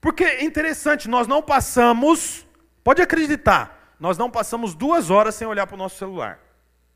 Porque 0.00 0.24
é 0.24 0.44
interessante, 0.44 1.08
nós 1.08 1.26
não 1.26 1.42
passamos, 1.42 2.46
pode 2.84 3.02
acreditar, 3.02 3.94
nós 3.98 4.16
não 4.16 4.30
passamos 4.30 4.74
duas 4.74 5.10
horas 5.10 5.34
sem 5.34 5.46
olhar 5.46 5.66
para 5.66 5.74
o 5.74 5.78
nosso 5.78 5.96
celular. 5.96 6.38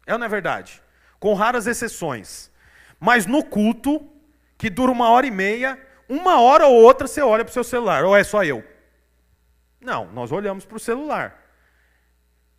É 0.06 0.12
ou 0.12 0.18
não 0.18 0.26
é 0.26 0.28
verdade? 0.28 0.82
Com 1.18 1.34
raras 1.34 1.66
exceções. 1.66 2.50
Mas 2.98 3.26
no 3.26 3.44
culto, 3.44 4.08
que 4.56 4.70
dura 4.70 4.92
uma 4.92 5.08
hora 5.10 5.26
e 5.26 5.30
meia, 5.30 5.78
uma 6.08 6.40
hora 6.40 6.66
ou 6.66 6.80
outra 6.80 7.08
você 7.08 7.20
olha 7.20 7.44
para 7.44 7.50
o 7.50 7.54
seu 7.54 7.64
celular, 7.64 8.04
ou 8.04 8.16
é 8.16 8.22
só 8.22 8.44
eu? 8.44 8.64
Não, 9.80 10.06
nós 10.12 10.30
olhamos 10.30 10.64
para 10.64 10.76
o 10.76 10.80
celular. 10.80 11.42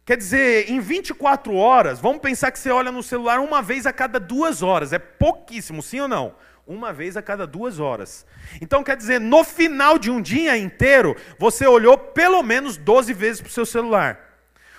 Quer 0.06 0.18
dizer, 0.18 0.70
em 0.70 0.82
24 0.82 1.56
horas, 1.56 2.02
vamos 2.02 2.22
pensar 2.22 2.52
que 2.52 2.60
você 2.60 2.70
olha 2.70 2.92
no 2.92 3.02
celular 3.02 3.40
uma 3.40 3.62
vez 3.62 3.86
a 3.86 3.94
cada 3.94 4.20
duas 4.20 4.62
horas. 4.62 4.92
É 4.92 5.00
pouquíssimo, 5.00 5.82
sim 5.82 6.02
ou 6.02 6.10
não? 6.10 6.36
Uma 6.66 6.94
vez 6.94 7.18
a 7.18 7.22
cada 7.22 7.46
duas 7.46 7.80
horas. 7.80 8.26
Então, 8.62 8.84
quer 8.84 8.96
dizer, 8.96 9.20
no 9.20 9.44
final 9.44 10.00
de 10.00 10.10
um 10.10 10.22
dia 10.22 10.58
inteiro, 10.58 11.16
você 11.38 11.68
olhou 11.68 11.98
pelo 11.98 12.42
menos 12.42 12.78
12 12.78 13.14
vezes 13.14 13.42
para 13.42 13.50
o 13.50 13.52
seu 13.52 13.66
celular. 13.66 14.34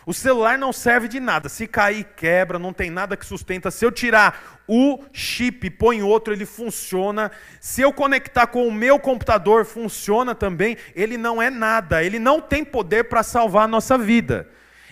O 0.07 0.13
celular 0.13 0.59
não 0.59 0.73
serve 0.73 1.09
de 1.09 1.19
nada. 1.19 1.49
Se 1.49 1.67
cair, 1.67 2.05
quebra, 2.17 2.59
não 2.59 2.73
tem 2.73 2.91
nada 2.91 3.17
que 3.17 3.25
sustenta. 3.25 3.71
Se 3.71 3.85
eu 3.85 3.93
tirar 3.93 4.63
o 4.69 5.03
chip 5.13 5.71
põe 5.71 6.03
outro, 6.03 6.33
ele 6.33 6.45
funciona. 6.45 7.31
Se 7.61 7.81
eu 7.81 7.93
conectar 7.93 8.47
com 8.47 8.67
o 8.67 8.73
meu 8.73 8.99
computador, 8.99 9.65
funciona 9.65 10.35
também. 10.35 10.77
Ele 10.95 11.17
não 11.17 11.41
é 11.41 11.49
nada. 11.49 12.03
Ele 12.03 12.19
não 12.19 12.41
tem 12.41 12.65
poder 12.65 13.05
para 13.05 13.23
salvar 13.23 13.65
a 13.65 13.69
nossa 13.69 13.97
vida. 13.97 14.49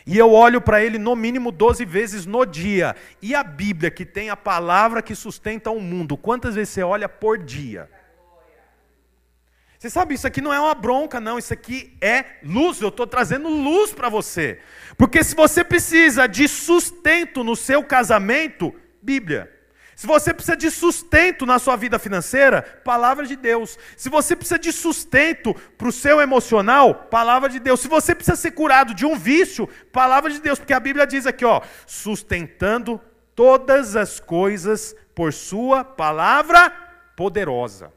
E 0.07 0.19
eu 0.19 0.33
olho 0.33 0.61
para 0.61 0.83
ele 0.83 0.99
no 0.99 1.15
mínimo 1.15 1.53
12 1.53 1.85
vezes 1.85 2.27
no 2.27 2.45
dia. 2.45 2.97
E 3.21 3.35
a 3.35 3.43
Bíblia, 3.43 3.91
que 3.91 4.05
tem 4.05 4.31
a 4.31 4.37
palavra 4.37 5.03
que 5.03 5.15
sustenta 5.15 5.71
o 5.71 5.81
mundo, 5.81 6.17
quantas 6.17 6.55
vezes 6.55 6.75
você 6.75 6.83
olha 6.83 7.09
por 7.09 7.39
dia? 7.39 7.89
Você 9.83 9.91
sabe, 9.91 10.15
isso 10.15 10.29
aqui 10.29 10.41
não 10.41 10.53
é 10.53 10.61
uma 10.61 10.77
bronca, 10.77 11.19
não. 11.19 11.41
Isso 11.41 11.53
aqui 11.53 11.97
é 12.01 12.25
luz. 12.45 12.81
Eu 12.81 12.89
estou 12.89 13.05
trazendo 13.05 13.49
luz 13.49 13.93
para 13.93 14.09
você. 14.09 14.61
Porque 14.97 15.25
se 15.25 15.35
você 15.35 15.65
precisa 15.65 16.29
de 16.29 16.47
sustento 16.47 17.43
no 17.43 17.57
seu 17.57 17.83
casamento, 17.83 18.73
Bíblia. 19.03 19.52
Se 20.03 20.07
você 20.09 20.35
precisa 20.35 20.57
de 20.57 20.69
sustento 20.69 21.47
na 21.47 21.61
sua 21.61 21.77
vida 21.77 21.97
financeira, 21.97 22.61
palavra 22.61 23.25
de 23.25 23.37
Deus. 23.37 23.79
Se 23.97 24.09
você 24.09 24.35
precisa 24.35 24.59
de 24.59 24.73
sustento 24.73 25.55
para 25.79 25.87
o 25.87 25.93
seu 25.93 26.21
emocional, 26.21 26.93
palavra 27.09 27.49
de 27.49 27.61
Deus. 27.61 27.79
Se 27.79 27.87
você 27.87 28.13
precisa 28.13 28.37
ser 28.37 28.51
curado 28.51 28.95
de 28.95 29.07
um 29.07 29.17
vício, 29.17 29.69
palavra 29.93 30.29
de 30.29 30.41
Deus. 30.41 30.59
Porque 30.59 30.73
a 30.73 30.81
Bíblia 30.81 31.07
diz 31.07 31.25
aqui, 31.25 31.45
ó, 31.45 31.63
sustentando 31.87 33.01
todas 33.33 33.95
as 33.95 34.19
coisas 34.19 34.93
por 35.15 35.33
sua 35.33 35.85
palavra 35.85 36.71
poderosa. 37.17 37.93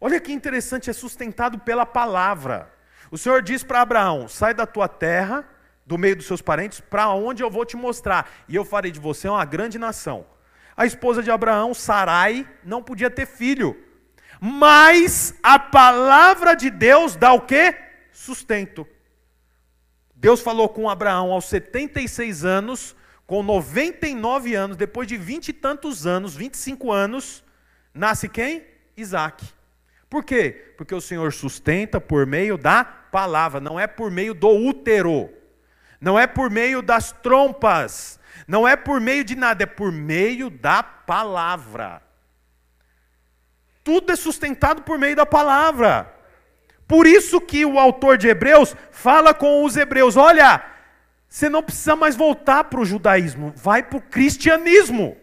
Olha 0.00 0.20
que 0.20 0.32
interessante, 0.32 0.90
é 0.90 0.92
sustentado 0.92 1.58
pela 1.58 1.84
palavra. 1.84 2.72
O 3.10 3.18
Senhor 3.18 3.42
diz 3.42 3.64
para 3.64 3.80
Abraão: 3.80 4.28
sai 4.28 4.54
da 4.54 4.64
tua 4.64 4.86
terra, 4.86 5.44
do 5.84 5.98
meio 5.98 6.14
dos 6.14 6.26
seus 6.26 6.40
parentes, 6.40 6.78
para 6.78 7.08
onde 7.08 7.42
eu 7.42 7.50
vou 7.50 7.64
te 7.64 7.76
mostrar, 7.76 8.30
e 8.48 8.54
eu 8.54 8.64
farei 8.64 8.92
de 8.92 9.00
você 9.00 9.28
uma 9.28 9.44
grande 9.44 9.76
nação. 9.76 10.32
A 10.76 10.86
esposa 10.86 11.22
de 11.22 11.30
Abraão, 11.30 11.72
Sarai, 11.72 12.48
não 12.64 12.82
podia 12.82 13.10
ter 13.10 13.26
filho. 13.26 13.76
Mas 14.40 15.34
a 15.42 15.58
palavra 15.58 16.54
de 16.54 16.70
Deus 16.70 17.16
dá 17.16 17.32
o 17.32 17.40
quê? 17.40 17.74
Sustento. 18.12 18.86
Deus 20.14 20.40
falou 20.40 20.68
com 20.68 20.88
Abraão 20.88 21.32
aos 21.32 21.44
76 21.46 22.44
anos, 22.44 22.96
com 23.26 23.42
99 23.42 24.54
anos, 24.54 24.76
depois 24.76 25.06
de 25.06 25.16
vinte 25.16 25.48
e 25.48 25.52
tantos 25.52 26.06
anos, 26.06 26.34
25 26.34 26.90
anos, 26.92 27.44
nasce 27.92 28.28
quem? 28.28 28.64
Isaac. 28.96 29.44
Por 30.08 30.24
quê? 30.24 30.74
Porque 30.76 30.94
o 30.94 31.00
Senhor 31.00 31.32
sustenta 31.32 32.00
por 32.00 32.26
meio 32.26 32.56
da 32.56 32.84
palavra, 32.84 33.60
não 33.60 33.78
é 33.78 33.86
por 33.86 34.10
meio 34.10 34.34
do 34.34 34.48
útero, 34.48 35.30
não 36.00 36.18
é 36.18 36.26
por 36.26 36.50
meio 36.50 36.82
das 36.82 37.12
trompas, 37.12 38.18
não 38.46 38.66
é 38.66 38.76
por 38.76 39.00
meio 39.00 39.24
de 39.24 39.34
nada, 39.34 39.64
é 39.64 39.66
por 39.66 39.90
meio 39.92 40.50
da 40.50 40.82
palavra. 40.82 42.02
Tudo 43.82 44.12
é 44.12 44.16
sustentado 44.16 44.82
por 44.82 44.98
meio 44.98 45.16
da 45.16 45.26
palavra. 45.26 46.12
Por 46.86 47.06
isso 47.06 47.40
que 47.40 47.64
o 47.64 47.78
autor 47.78 48.16
de 48.16 48.28
Hebreus 48.28 48.74
fala 48.90 49.34
com 49.34 49.64
os 49.64 49.76
hebreus: 49.76 50.16
olha, 50.16 50.64
você 51.28 51.48
não 51.48 51.62
precisa 51.62 51.94
mais 51.94 52.16
voltar 52.16 52.64
para 52.64 52.80
o 52.80 52.84
judaísmo, 52.84 53.52
vai 53.56 53.82
para 53.82 53.98
o 53.98 54.02
cristianismo. 54.02 55.16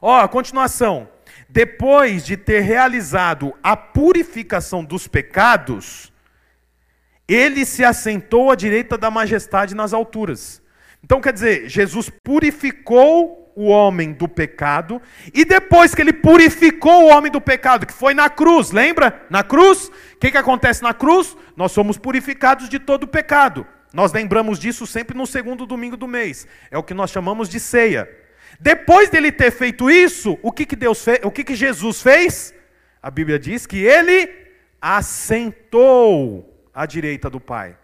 Ó, 0.00 0.26
continuação. 0.28 1.08
Depois 1.48 2.24
de 2.24 2.36
ter 2.36 2.60
realizado 2.60 3.54
a 3.62 3.76
purificação 3.76 4.82
dos 4.82 5.06
pecados, 5.06 6.10
ele 7.28 7.66
se 7.66 7.84
assentou 7.84 8.50
à 8.50 8.54
direita 8.54 8.96
da 8.96 9.10
majestade 9.10 9.74
nas 9.74 9.92
alturas. 9.92 10.61
Então 11.04 11.20
quer 11.20 11.32
dizer, 11.32 11.68
Jesus 11.68 12.10
purificou 12.22 13.52
o 13.54 13.66
homem 13.66 14.12
do 14.12 14.26
pecado, 14.26 15.00
e 15.34 15.44
depois 15.44 15.94
que 15.94 16.00
ele 16.00 16.12
purificou 16.12 17.04
o 17.04 17.08
homem 17.08 17.30
do 17.30 17.40
pecado, 17.40 17.86
que 17.86 17.92
foi 17.92 18.14
na 18.14 18.30
cruz, 18.30 18.70
lembra? 18.70 19.26
Na 19.28 19.42
cruz, 19.42 19.88
o 19.88 20.16
que, 20.18 20.30
que 20.30 20.38
acontece 20.38 20.82
na 20.82 20.94
cruz? 20.94 21.36
Nós 21.56 21.72
somos 21.72 21.98
purificados 21.98 22.68
de 22.68 22.78
todo 22.78 23.04
o 23.04 23.08
pecado. 23.08 23.66
Nós 23.92 24.12
lembramos 24.12 24.58
disso 24.58 24.86
sempre 24.86 25.16
no 25.16 25.26
segundo 25.26 25.66
domingo 25.66 25.96
do 25.96 26.08
mês. 26.08 26.46
É 26.70 26.78
o 26.78 26.82
que 26.82 26.94
nós 26.94 27.10
chamamos 27.10 27.48
de 27.48 27.60
ceia. 27.60 28.08
Depois 28.58 29.10
dele 29.10 29.30
ter 29.30 29.50
feito 29.50 29.90
isso, 29.90 30.38
o 30.42 30.50
que, 30.50 30.64
que 30.64 30.76
Deus 30.76 31.04
fez? 31.04 31.20
O 31.22 31.30
que, 31.30 31.44
que 31.44 31.54
Jesus 31.54 32.00
fez? 32.00 32.54
A 33.02 33.10
Bíblia 33.10 33.38
diz 33.38 33.66
que 33.66 33.84
ele 33.84 34.30
assentou 34.80 36.68
à 36.72 36.86
direita 36.86 37.28
do 37.28 37.40
Pai. 37.40 37.76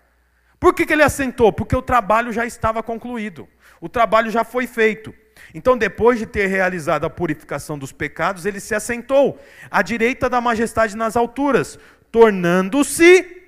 Por 0.59 0.75
que, 0.75 0.85
que 0.85 0.92
ele 0.92 1.03
assentou? 1.03 1.53
Porque 1.53 1.77
o 1.77 1.83
trabalho 1.83 2.33
já 2.33 2.44
estava 2.44 2.83
concluído. 2.83 3.49
O 3.81 3.88
trabalho 3.88 4.31
já 4.31 4.44
foi 4.44 4.66
feito. 4.66 5.14
Então, 5.55 5.79
depois 5.79 6.18
de 6.18 6.27
ter 6.27 6.47
realizado 6.47 7.05
a 7.05 7.11
purificação 7.11 7.79
dos 7.79 7.92
pecados, 7.92 8.44
ele 8.44 8.61
se 8.61 8.75
assentou 8.75 9.38
à 9.71 9.83
direita 9.83 10.29
da 10.29 10.40
majestade 10.40 10.97
nas 10.97 11.16
alturas, 11.16 11.79
tornando-se, 12.11 13.42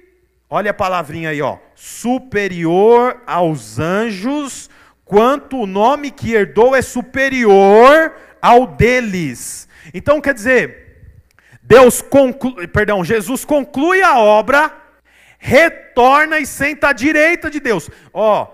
olha 0.49 0.71
a 0.71 0.75
palavrinha 0.75 1.31
aí, 1.31 1.43
ó, 1.43 1.59
superior 1.75 3.21
aos 3.27 3.79
anjos, 3.79 4.71
quanto 5.05 5.59
o 5.59 5.67
nome 5.67 6.11
que 6.11 6.33
herdou 6.33 6.75
é 6.75 6.81
superior 6.81 8.15
ao 8.41 8.67
deles. 8.67 9.69
Então, 9.93 10.21
quer 10.21 10.33
dizer, 10.33 10.91
Deus 11.63 12.01
conclui, 12.01 12.67
perdão, 12.67 13.05
Jesus 13.05 13.45
conclui 13.45 14.03
a 14.03 14.19
obra, 14.19 14.73
retorna 15.41 16.39
e 16.39 16.47
senta 16.47 16.91
à 16.91 16.93
direita 16.93 17.51
de 17.51 17.59
Deus. 17.59 17.91
Ó, 18.13 18.47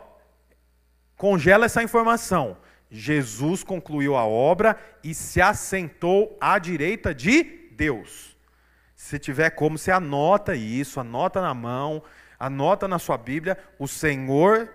congela 1.16 1.66
essa 1.66 1.82
informação. 1.82 2.56
Jesus 2.88 3.64
concluiu 3.64 4.16
a 4.16 4.24
obra 4.24 4.78
e 5.02 5.12
se 5.12 5.42
assentou 5.42 6.38
à 6.40 6.58
direita 6.58 7.12
de 7.12 7.42
Deus. 7.72 8.36
Se 8.94 9.18
tiver 9.18 9.50
como, 9.50 9.76
você 9.76 9.90
anota 9.90 10.54
isso, 10.54 11.00
anota 11.00 11.42
na 11.42 11.52
mão, 11.52 12.02
anota 12.38 12.86
na 12.86 12.98
sua 12.98 13.18
Bíblia. 13.18 13.58
O 13.78 13.88
Senhor 13.88 14.70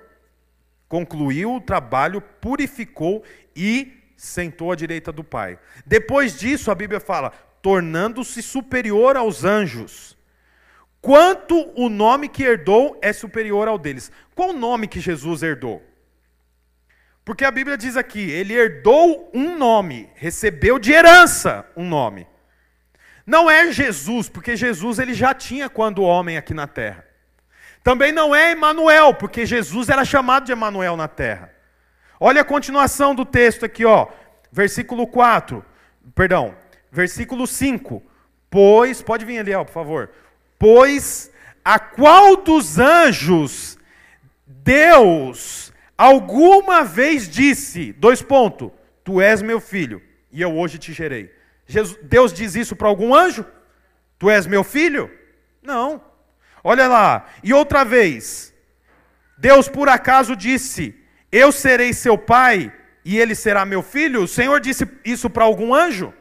concluiu 0.89 1.55
o 1.55 1.61
trabalho, 1.61 2.19
purificou 2.19 3.23
e 3.55 3.93
sentou 4.17 4.71
à 4.71 4.75
direita 4.75 5.11
do 5.11 5.23
Pai. 5.23 5.57
Depois 5.85 6.37
disso, 6.37 6.69
a 6.69 6.75
Bíblia 6.75 6.99
fala, 6.99 7.31
tornando-se 7.61 8.41
superior 8.43 9.15
aos 9.15 9.45
anjos. 9.45 10.17
Quanto 11.01 11.71
o 11.75 11.89
nome 11.89 12.29
que 12.29 12.43
herdou 12.43 12.97
é 13.01 13.11
superior 13.11 13.67
ao 13.67 13.77
deles. 13.79 14.11
Qual 14.35 14.49
o 14.49 14.53
nome 14.53 14.87
que 14.87 14.99
Jesus 14.99 15.41
herdou? 15.41 15.81
Porque 17.25 17.43
a 17.43 17.51
Bíblia 17.51 17.77
diz 17.77 17.97
aqui, 17.97 18.29
ele 18.29 18.53
herdou 18.53 19.29
um 19.33 19.57
nome, 19.57 20.09
recebeu 20.15 20.77
de 20.77 20.91
herança 20.91 21.65
um 21.75 21.87
nome. 21.87 22.27
Não 23.25 23.49
é 23.49 23.71
Jesus, 23.71 24.29
porque 24.29 24.55
Jesus 24.55 24.99
ele 24.99 25.13
já 25.13 25.33
tinha 25.33 25.69
quando 25.69 26.03
homem 26.03 26.37
aqui 26.37 26.53
na 26.53 26.67
terra. 26.67 27.05
Também 27.83 28.11
não 28.11 28.35
é 28.35 28.51
Emanuel, 28.51 29.13
porque 29.13 29.45
Jesus 29.45 29.89
era 29.89 30.05
chamado 30.05 30.45
de 30.45 30.51
Emanuel 30.51 30.95
na 30.95 31.07
terra. 31.07 31.51
Olha 32.19 32.41
a 32.41 32.45
continuação 32.45 33.15
do 33.15 33.25
texto 33.25 33.65
aqui, 33.65 33.85
ó. 33.85 34.07
Versículo 34.51 35.07
4. 35.07 35.65
Perdão, 36.13 36.55
versículo 36.91 37.47
5. 37.47 38.03
Pois, 38.49 39.01
pode 39.01 39.25
vir 39.25 39.39
ali, 39.39 39.53
ó, 39.53 39.63
por 39.63 39.73
favor. 39.73 40.11
Pois 40.61 41.31
a 41.65 41.79
qual 41.79 42.35
dos 42.35 42.77
anjos 42.77 43.79
Deus 44.45 45.73
alguma 45.97 46.83
vez 46.83 47.27
disse, 47.27 47.91
dois 47.93 48.21
pontos, 48.21 48.69
tu 49.03 49.19
és 49.19 49.41
meu 49.41 49.59
filho, 49.59 49.99
e 50.31 50.39
eu 50.39 50.55
hoje 50.55 50.77
te 50.77 50.93
gerei. 50.93 51.33
Jesus, 51.65 51.97
Deus 52.03 52.31
diz 52.31 52.53
isso 52.53 52.75
para 52.75 52.87
algum 52.87 53.15
anjo? 53.15 53.43
Tu 54.19 54.29
és 54.29 54.45
meu 54.45 54.63
filho? 54.63 55.09
Não. 55.63 55.99
Olha 56.63 56.87
lá, 56.87 57.25
e 57.43 57.51
outra 57.55 57.83
vez, 57.83 58.53
Deus 59.39 59.67
por 59.67 59.89
acaso 59.89 60.35
disse, 60.35 60.93
eu 61.31 61.51
serei 61.51 61.91
seu 61.91 62.19
pai 62.19 62.71
e 63.03 63.17
ele 63.17 63.33
será 63.33 63.65
meu 63.65 63.81
filho? 63.81 64.25
O 64.25 64.27
Senhor 64.27 64.59
disse 64.59 64.87
isso 65.03 65.27
para 65.27 65.43
algum 65.43 65.73
anjo? 65.73 66.13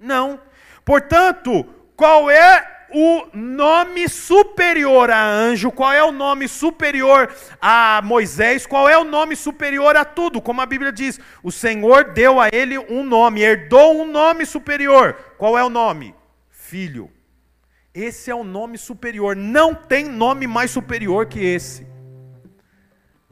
Não. 0.00 0.40
Portanto, 0.82 1.62
qual 1.94 2.30
é 2.30 2.71
o 2.94 3.26
nome 3.32 4.08
superior 4.08 5.10
a 5.10 5.24
anjo, 5.24 5.70
qual 5.70 5.92
é 5.92 6.02
o 6.02 6.12
nome 6.12 6.46
superior 6.48 7.34
a 7.60 8.00
Moisés, 8.02 8.66
qual 8.66 8.88
é 8.88 8.96
o 8.96 9.04
nome 9.04 9.34
superior 9.34 9.96
a 9.96 10.04
tudo, 10.04 10.40
como 10.40 10.60
a 10.60 10.66
Bíblia 10.66 10.92
diz, 10.92 11.18
o 11.42 11.50
Senhor 11.50 12.12
deu 12.12 12.40
a 12.40 12.48
ele 12.52 12.78
um 12.78 13.02
nome, 13.02 13.42
herdou 13.42 14.02
um 14.02 14.10
nome 14.10 14.44
superior. 14.46 15.14
Qual 15.38 15.56
é 15.56 15.64
o 15.64 15.70
nome? 15.70 16.14
Filho. 16.50 17.10
Esse 17.94 18.30
é 18.30 18.34
o 18.34 18.44
nome 18.44 18.78
superior, 18.78 19.36
não 19.36 19.74
tem 19.74 20.04
nome 20.04 20.46
mais 20.46 20.70
superior 20.70 21.26
que 21.26 21.40
esse. 21.40 21.86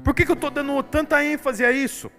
Por 0.04 0.14
que, 0.14 0.24
que 0.24 0.30
eu 0.30 0.34
estou 0.34 0.50
dando 0.50 0.82
tanta 0.82 1.24
ênfase 1.24 1.64
a 1.64 1.70
isso? 1.70 2.10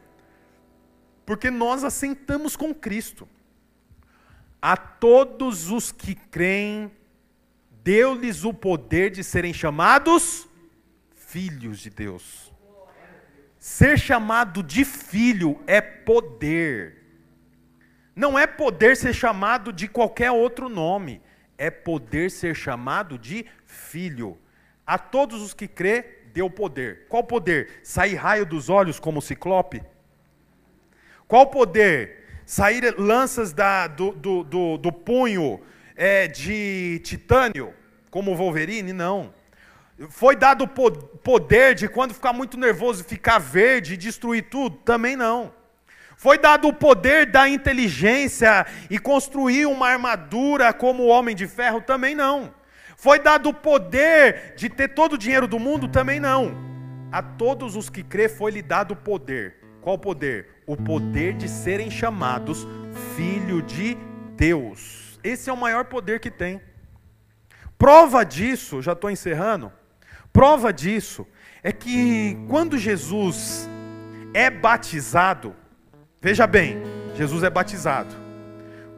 Porque 1.25 1.49
nós 1.49 1.83
assentamos 1.83 2.55
com 2.55 2.73
Cristo. 2.73 3.27
A 4.61 4.77
todos 4.77 5.71
os 5.71 5.91
que 5.91 6.13
creem 6.13 6.91
deu-lhes 7.83 8.43
o 8.43 8.53
poder 8.53 9.09
de 9.09 9.23
serem 9.23 9.53
chamados 9.53 10.47
filhos 11.15 11.79
de 11.79 11.89
Deus. 11.89 12.51
Ser 13.57 13.97
chamado 13.97 14.63
de 14.63 14.83
filho 14.83 15.61
é 15.67 15.79
poder. 15.79 16.97
Não 18.15 18.37
é 18.37 18.45
poder 18.45 18.97
ser 18.97 19.13
chamado 19.13 19.71
de 19.71 19.87
qualquer 19.87 20.31
outro 20.31 20.67
nome, 20.67 21.21
é 21.57 21.69
poder 21.69 22.29
ser 22.29 22.55
chamado 22.55 23.17
de 23.17 23.45
filho. 23.65 24.37
A 24.85 24.97
todos 24.97 25.41
os 25.41 25.53
que 25.53 25.67
crê, 25.67 26.19
deu 26.33 26.49
poder. 26.49 27.05
Qual 27.07 27.23
poder? 27.23 27.79
Sair 27.83 28.15
raio 28.15 28.45
dos 28.45 28.69
olhos 28.69 28.99
como 28.99 29.21
ciclope? 29.21 29.81
Qual 31.27 31.47
poder? 31.47 32.41
Sair 32.45 32.93
lanças 32.97 33.53
da, 33.53 33.87
do, 33.87 34.11
do, 34.11 34.43
do, 34.43 34.77
do 34.77 34.91
punho 34.91 35.61
é, 36.01 36.27
de 36.27 36.99
titânio, 37.03 37.75
como 38.09 38.31
o 38.31 38.35
Wolverine? 38.35 38.91
Não. 38.91 39.31
Foi 40.09 40.35
dado 40.35 40.67
poder 40.67 41.75
de 41.75 41.87
quando 41.87 42.15
ficar 42.15 42.33
muito 42.33 42.57
nervoso 42.57 43.03
ficar 43.03 43.37
verde 43.37 43.93
e 43.93 43.97
destruir 43.97 44.49
tudo? 44.49 44.77
Também 44.77 45.15
não. 45.15 45.53
Foi 46.17 46.39
dado 46.39 46.67
o 46.67 46.73
poder 46.73 47.27
da 47.27 47.47
inteligência 47.47 48.65
e 48.89 48.97
construir 48.97 49.67
uma 49.67 49.89
armadura 49.89 50.73
como 50.73 51.03
o 51.03 51.07
homem 51.07 51.35
de 51.35 51.45
ferro? 51.45 51.81
Também 51.81 52.15
não. 52.15 52.51
Foi 52.97 53.19
dado 53.19 53.49
o 53.49 53.53
poder 53.53 54.55
de 54.57 54.69
ter 54.69 54.87
todo 54.95 55.13
o 55.13 55.17
dinheiro 55.19 55.47
do 55.47 55.59
mundo? 55.59 55.87
Também 55.87 56.19
não. 56.19 56.51
A 57.11 57.21
todos 57.21 57.75
os 57.75 57.91
que 57.91 58.01
crê 58.01 58.27
foi-lhe 58.27 58.63
dado 58.63 58.93
o 58.93 58.97
poder. 58.97 59.57
Qual 59.81 59.99
poder? 59.99 60.47
O 60.65 60.75
poder 60.75 61.33
de 61.33 61.47
serem 61.47 61.91
chamados 61.91 62.67
filho 63.15 63.61
de 63.61 63.95
Deus. 64.35 65.10
Esse 65.23 65.49
é 65.49 65.53
o 65.53 65.57
maior 65.57 65.85
poder 65.85 66.19
que 66.19 66.31
tem. 66.31 66.61
Prova 67.77 68.23
disso, 68.23 68.81
já 68.81 68.93
estou 68.93 69.09
encerrando, 69.09 69.71
Prova 70.33 70.71
disso 70.71 71.27
é 71.61 71.71
que 71.71 72.37
quando 72.47 72.77
Jesus 72.77 73.69
é 74.33 74.49
batizado, 74.49 75.53
veja 76.21 76.47
bem, 76.47 76.81
Jesus 77.15 77.43
é 77.43 77.49
batizado. 77.49 78.15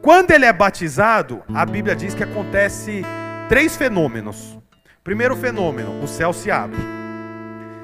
Quando 0.00 0.30
ele 0.30 0.44
é 0.44 0.52
batizado, 0.52 1.42
a 1.52 1.66
Bíblia 1.66 1.96
diz 1.96 2.14
que 2.14 2.22
acontece 2.22 3.02
três 3.48 3.76
fenômenos. 3.76 4.58
Primeiro 5.02 5.34
fenômeno, 5.34 6.02
o 6.02 6.06
céu 6.06 6.32
se 6.32 6.50
abre. 6.50 6.78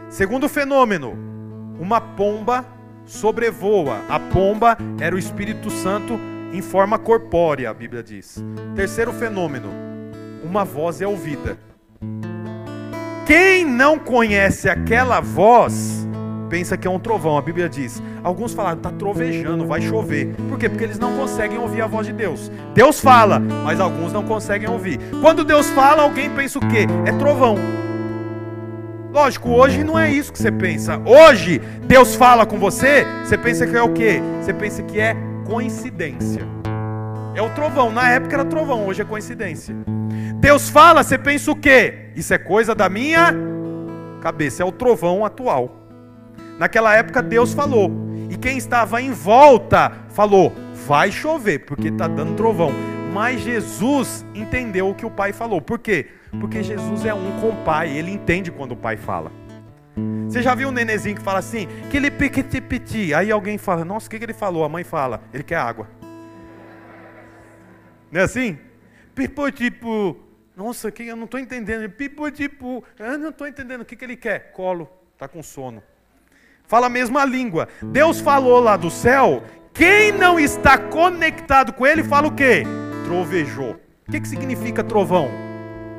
Segundo 0.08 0.48
fenômeno, 0.48 1.18
uma 1.78 2.00
pomba 2.00 2.64
sobrevoa. 3.04 4.00
A 4.08 4.20
pomba 4.20 4.78
era 5.00 5.14
o 5.14 5.18
Espírito 5.18 5.70
Santo 5.70 6.20
em 6.52 6.60
forma 6.60 6.98
corpórea, 6.98 7.70
a 7.70 7.74
Bíblia 7.74 8.02
diz. 8.02 8.42
Terceiro 8.74 9.12
fenômeno, 9.12 9.68
uma 10.42 10.64
voz 10.64 11.00
é 11.00 11.06
ouvida. 11.06 11.58
Quem 13.26 13.64
não 13.64 13.98
conhece 13.98 14.68
aquela 14.68 15.20
voz, 15.20 16.08
pensa 16.48 16.76
que 16.76 16.88
é 16.88 16.90
um 16.90 16.98
trovão. 16.98 17.38
A 17.38 17.42
Bíblia 17.42 17.68
diz. 17.68 18.02
Alguns 18.24 18.52
falaram, 18.52 18.78
está 18.78 18.90
trovejando, 18.90 19.64
vai 19.64 19.80
chover. 19.80 20.34
Por 20.48 20.58
quê? 20.58 20.68
Porque 20.68 20.82
eles 20.82 20.98
não 20.98 21.16
conseguem 21.16 21.56
ouvir 21.56 21.80
a 21.80 21.86
voz 21.86 22.06
de 22.06 22.12
Deus. 22.12 22.50
Deus 22.74 23.00
fala, 23.00 23.38
mas 23.38 23.78
alguns 23.78 24.12
não 24.12 24.24
conseguem 24.24 24.68
ouvir. 24.68 24.98
Quando 25.20 25.44
Deus 25.44 25.70
fala, 25.70 26.02
alguém 26.02 26.28
pensa 26.30 26.58
o 26.58 26.68
quê? 26.68 26.86
É 27.06 27.12
trovão. 27.12 27.56
Lógico, 29.12 29.50
hoje 29.50 29.82
não 29.82 29.98
é 29.98 30.10
isso 30.10 30.32
que 30.32 30.38
você 30.38 30.52
pensa. 30.52 31.00
Hoje, 31.04 31.60
Deus 31.86 32.14
fala 32.14 32.44
com 32.44 32.58
você, 32.58 33.04
você 33.24 33.38
pensa 33.38 33.66
que 33.66 33.76
é 33.76 33.82
o 33.82 33.92
quê? 33.92 34.20
Você 34.40 34.52
pensa 34.52 34.82
que 34.82 35.00
é 35.00 35.16
coincidência. 35.50 36.46
É 37.34 37.42
o 37.42 37.50
trovão. 37.50 37.90
Na 37.90 38.08
época 38.08 38.36
era 38.36 38.44
trovão, 38.44 38.86
hoje 38.86 39.02
é 39.02 39.04
coincidência. 39.04 39.74
Deus 40.36 40.70
fala, 40.70 41.02
você 41.02 41.18
pensa 41.18 41.50
o 41.50 41.56
quê? 41.56 42.10
Isso 42.14 42.32
é 42.32 42.38
coisa 42.38 42.72
da 42.72 42.88
minha 42.88 43.34
cabeça, 44.22 44.62
é 44.62 44.66
o 44.66 44.70
trovão 44.70 45.24
atual. 45.24 45.88
Naquela 46.56 46.94
época 46.94 47.20
Deus 47.20 47.52
falou, 47.52 47.90
e 48.30 48.36
quem 48.36 48.56
estava 48.56 49.02
em 49.02 49.10
volta 49.10 49.92
falou: 50.10 50.52
vai 50.86 51.10
chover, 51.10 51.60
porque 51.60 51.88
está 51.88 52.06
dando 52.06 52.36
trovão. 52.36 52.72
Mas 53.12 53.40
Jesus 53.40 54.24
entendeu 54.32 54.88
o 54.88 54.94
que 54.94 55.04
o 55.04 55.10
pai 55.10 55.32
falou. 55.32 55.60
Por 55.60 55.80
quê? 55.80 56.06
Porque 56.38 56.62
Jesus 56.62 57.04
é 57.04 57.12
um 57.12 57.40
com 57.40 57.48
o 57.48 57.56
pai, 57.64 57.90
ele 57.90 58.12
entende 58.12 58.52
quando 58.52 58.72
o 58.72 58.76
pai 58.76 58.96
fala. 58.96 59.32
Você 60.30 60.42
já 60.42 60.54
viu 60.54 60.68
um 60.68 60.70
nenezinho 60.70 61.16
que 61.16 61.22
fala 61.22 61.40
assim, 61.40 61.66
que 61.90 61.96
ele 61.96 62.08
piquiti 62.08 62.60
piti. 62.60 63.12
Aí 63.12 63.32
alguém 63.32 63.58
fala, 63.58 63.84
nossa, 63.84 64.06
o 64.06 64.10
que, 64.10 64.16
que 64.16 64.24
ele 64.24 64.32
falou? 64.32 64.62
A 64.62 64.68
mãe 64.68 64.84
fala, 64.84 65.24
ele 65.34 65.42
quer 65.42 65.56
água. 65.56 65.88
Não 68.12 68.20
é 68.20 68.24
assim? 68.24 68.56
Pipo 69.12 69.50
tipo, 69.50 70.16
nossa, 70.56 70.88
que 70.92 71.02
eu 71.02 71.16
não 71.16 71.24
estou 71.24 71.40
entendendo. 71.40 71.90
Pipo 71.90 72.30
tipo, 72.30 72.84
eu 72.96 73.18
não 73.18 73.30
estou 73.30 73.48
entendendo. 73.48 73.80
O 73.80 73.84
que, 73.84 73.96
que 73.96 74.04
ele 74.04 74.16
quer? 74.16 74.52
Colo, 74.52 74.88
está 75.14 75.26
com 75.26 75.42
sono. 75.42 75.82
Fala 76.64 76.86
a 76.86 76.90
mesma 76.90 77.24
língua. 77.24 77.66
Deus 77.82 78.20
falou 78.20 78.60
lá 78.60 78.76
do 78.76 78.88
céu. 78.88 79.42
Quem 79.74 80.12
não 80.12 80.38
está 80.38 80.78
conectado 80.78 81.72
com 81.72 81.84
ele 81.84 82.04
fala 82.04 82.28
o 82.28 82.32
quê? 82.32 82.62
Trovejou. 83.04 83.80
O 84.06 84.12
que, 84.12 84.20
que 84.20 84.28
significa 84.28 84.84
trovão? 84.84 85.28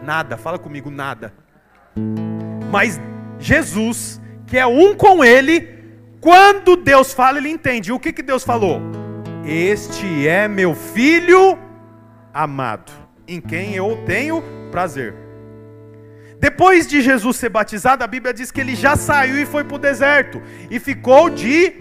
Nada. 0.01 0.37
Fala 0.37 0.57
comigo, 0.57 0.89
nada. 0.89 1.33
Mas 2.71 2.97
Jesus, 3.41 4.21
que 4.45 4.57
é 4.57 4.65
um 4.65 4.95
com 4.95 5.25
ele, 5.25 5.81
quando 6.21 6.75
Deus 6.75 7.11
fala, 7.11 7.39
ele 7.39 7.49
entende. 7.49 7.91
O 7.91 7.99
que, 7.99 8.13
que 8.13 8.21
Deus 8.21 8.43
falou? 8.43 8.79
Este 9.43 10.27
é 10.27 10.47
meu 10.47 10.75
filho 10.75 11.57
amado, 12.31 12.91
em 13.27 13.41
quem 13.41 13.73
eu 13.73 14.03
tenho 14.05 14.43
prazer. 14.71 15.15
Depois 16.39 16.87
de 16.87 17.01
Jesus 17.01 17.37
ser 17.37 17.49
batizado, 17.49 18.03
a 18.03 18.07
Bíblia 18.07 18.33
diz 18.33 18.51
que 18.51 18.61
ele 18.61 18.75
já 18.75 18.95
saiu 18.95 19.41
e 19.41 19.45
foi 19.45 19.63
para 19.63 19.75
o 19.75 19.79
deserto. 19.79 20.41
E 20.69 20.79
ficou 20.79 21.29
de 21.29 21.73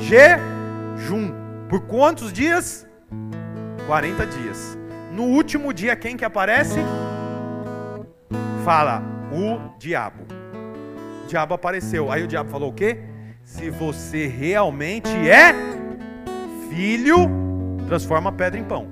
jejum. 0.00 1.32
Por 1.68 1.82
quantos 1.82 2.32
dias? 2.32 2.86
40 3.86 4.26
dias. 4.26 4.78
No 5.12 5.24
último 5.24 5.72
dia, 5.72 5.96
quem 5.96 6.16
que 6.16 6.24
aparece? 6.24 6.78
Fala, 8.64 9.02
o 9.32 9.78
diabo 9.78 10.37
diabo 11.28 11.54
apareceu. 11.54 12.10
Aí 12.10 12.24
o 12.24 12.26
diabo 12.26 12.50
falou 12.50 12.70
o 12.70 12.72
quê? 12.72 12.98
Se 13.44 13.70
você 13.70 14.26
realmente 14.26 15.10
é 15.10 15.54
filho, 16.70 17.28
transforma 17.86 18.30
a 18.30 18.32
pedra 18.32 18.58
em 18.58 18.64
pão. 18.64 18.88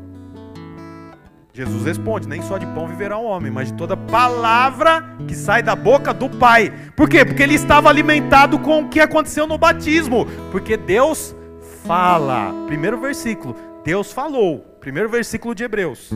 Jesus 1.53 1.85
responde: 1.85 2.29
Nem 2.29 2.43
só 2.43 2.59
de 2.59 2.67
pão 2.67 2.87
viverá 2.87 3.19
um 3.19 3.25
homem, 3.25 3.51
mas 3.51 3.69
de 3.69 3.75
toda 3.75 3.97
palavra 3.97 5.03
que 5.27 5.35
sai 5.35 5.63
da 5.63 5.75
boca 5.75 6.13
do 6.13 6.29
Pai. 6.29 6.73
Por 6.95 7.09
quê? 7.09 7.25
Porque 7.25 7.43
ele 7.43 7.55
estava 7.55 7.89
alimentado 7.89 8.59
com 8.59 8.83
o 8.83 8.89
que 8.89 9.01
aconteceu 9.01 9.47
no 9.47 9.57
batismo. 9.57 10.27
Porque 10.53 10.77
Deus 10.77 11.35
fala. 11.87 12.53
Primeiro 12.67 13.01
versículo: 13.01 13.57
Deus 13.83 14.13
falou. 14.13 14.61
Primeiro 14.81 15.09
versículo 15.09 15.55
de 15.55 15.65
Hebreus. 15.65 16.11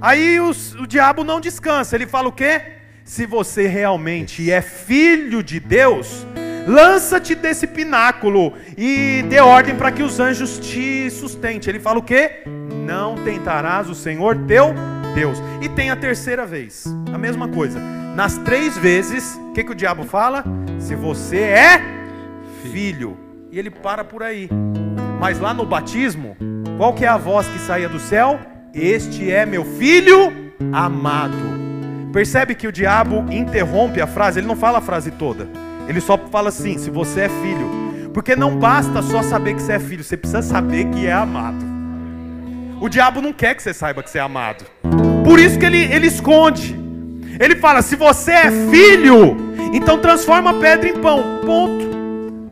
Aí 0.00 0.40
os, 0.40 0.74
o 0.76 0.86
diabo 0.86 1.24
não 1.24 1.40
descansa. 1.40 1.96
Ele 1.96 2.06
fala 2.06 2.28
o 2.28 2.32
quê? 2.32 2.77
Se 3.08 3.24
você 3.24 3.66
realmente 3.66 4.50
é 4.52 4.60
filho 4.60 5.42
de 5.42 5.58
Deus, 5.58 6.26
lança-te 6.66 7.34
desse 7.34 7.66
pináculo 7.66 8.52
e 8.76 9.24
dê 9.30 9.40
ordem 9.40 9.74
para 9.74 9.90
que 9.90 10.02
os 10.02 10.20
anjos 10.20 10.58
te 10.58 11.10
sustentem. 11.10 11.70
Ele 11.70 11.80
fala 11.80 11.98
o 11.98 12.02
quê? 12.02 12.42
Não 12.86 13.16
tentarás 13.24 13.88
o 13.88 13.94
Senhor 13.94 14.36
teu 14.46 14.74
Deus. 15.14 15.38
E 15.62 15.70
tem 15.70 15.88
a 15.90 15.96
terceira 15.96 16.44
vez, 16.44 16.84
a 17.10 17.16
mesma 17.16 17.48
coisa. 17.48 17.80
Nas 18.14 18.36
três 18.36 18.76
vezes, 18.76 19.40
o 19.48 19.52
que, 19.54 19.64
que 19.64 19.72
o 19.72 19.74
diabo 19.74 20.04
fala? 20.04 20.44
Se 20.78 20.94
você 20.94 21.38
é 21.38 21.80
filho. 22.70 23.16
E 23.50 23.58
ele 23.58 23.70
para 23.70 24.04
por 24.04 24.22
aí. 24.22 24.50
Mas 25.18 25.40
lá 25.40 25.54
no 25.54 25.64
batismo, 25.64 26.36
qual 26.76 26.92
que 26.92 27.06
é 27.06 27.08
a 27.08 27.16
voz 27.16 27.48
que 27.48 27.58
saía 27.58 27.88
do 27.88 27.98
céu? 27.98 28.38
Este 28.74 29.32
é 29.32 29.46
meu 29.46 29.64
filho 29.64 30.52
amado 30.70 31.57
Percebe 32.18 32.56
que 32.56 32.66
o 32.66 32.72
diabo 32.72 33.32
interrompe 33.32 34.00
a 34.00 34.06
frase, 34.08 34.40
ele 34.40 34.46
não 34.48 34.56
fala 34.56 34.78
a 34.78 34.80
frase 34.80 35.12
toda. 35.12 35.48
Ele 35.86 36.00
só 36.00 36.18
fala 36.18 36.48
assim: 36.48 36.76
se 36.76 36.90
você 36.90 37.20
é 37.20 37.28
filho. 37.28 38.10
Porque 38.12 38.34
não 38.34 38.56
basta 38.56 39.00
só 39.02 39.22
saber 39.22 39.54
que 39.54 39.62
você 39.62 39.74
é 39.74 39.78
filho, 39.78 40.02
você 40.02 40.16
precisa 40.16 40.42
saber 40.42 40.86
que 40.86 41.06
é 41.06 41.12
amado. 41.12 41.64
O 42.80 42.88
diabo 42.88 43.22
não 43.22 43.32
quer 43.32 43.54
que 43.54 43.62
você 43.62 43.72
saiba 43.72 44.02
que 44.02 44.10
você 44.10 44.18
é 44.18 44.20
amado. 44.20 44.64
Por 45.24 45.38
isso 45.38 45.60
que 45.60 45.64
ele, 45.64 45.80
ele 45.80 46.08
esconde. 46.08 46.76
Ele 47.38 47.54
fala: 47.54 47.82
se 47.82 47.94
você 47.94 48.32
é 48.32 48.50
filho, 48.50 49.36
então 49.72 50.00
transforma 50.00 50.50
a 50.50 50.54
pedra 50.54 50.88
em 50.88 51.00
pão. 51.00 51.22
Ponto. 51.46 52.50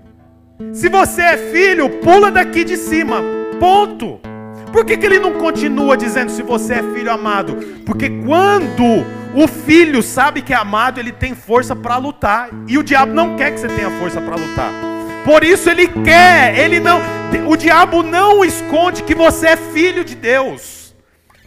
Se 0.73 0.89
você 0.89 1.23
é 1.23 1.37
filho, 1.39 1.91
pula 1.99 2.31
daqui 2.31 2.63
de 2.63 2.77
cima. 2.77 3.21
Ponto. 3.59 4.21
Por 4.71 4.85
que, 4.85 4.97
que 4.97 5.07
ele 5.07 5.19
não 5.19 5.33
continua 5.33 5.97
dizendo 5.97 6.31
se 6.31 6.43
você 6.43 6.75
é 6.75 6.83
filho 6.95 7.11
amado? 7.11 7.57
Porque 7.85 8.09
quando 8.25 9.05
o 9.37 9.47
filho 9.47 10.03
sabe 10.03 10.41
que 10.41 10.55
é 10.55 10.57
amado, 10.57 10.99
ele 10.99 11.13
tem 11.13 11.35
força 11.35 11.77
para 11.77 11.99
lutar. 11.99 12.49
E 12.67 12.79
o 12.79 12.83
diabo 12.83 13.13
não 13.13 13.37
quer 13.37 13.53
que 13.53 13.61
você 13.61 13.69
tenha 13.69 13.91
força 13.99 14.19
para 14.19 14.35
lutar. 14.35 14.73
Por 15.27 15.45
isso 15.45 15.69
ele 15.69 15.89
quer, 15.89 16.59
ele 16.59 16.81
não, 16.81 17.03
o 17.47 17.55
diabo 17.55 18.03
não 18.03 18.43
esconde 18.43 19.03
que 19.03 19.15
você 19.15 19.49
é 19.49 19.57
filho 19.57 20.05
de 20.05 20.15
Deus. 20.15 20.97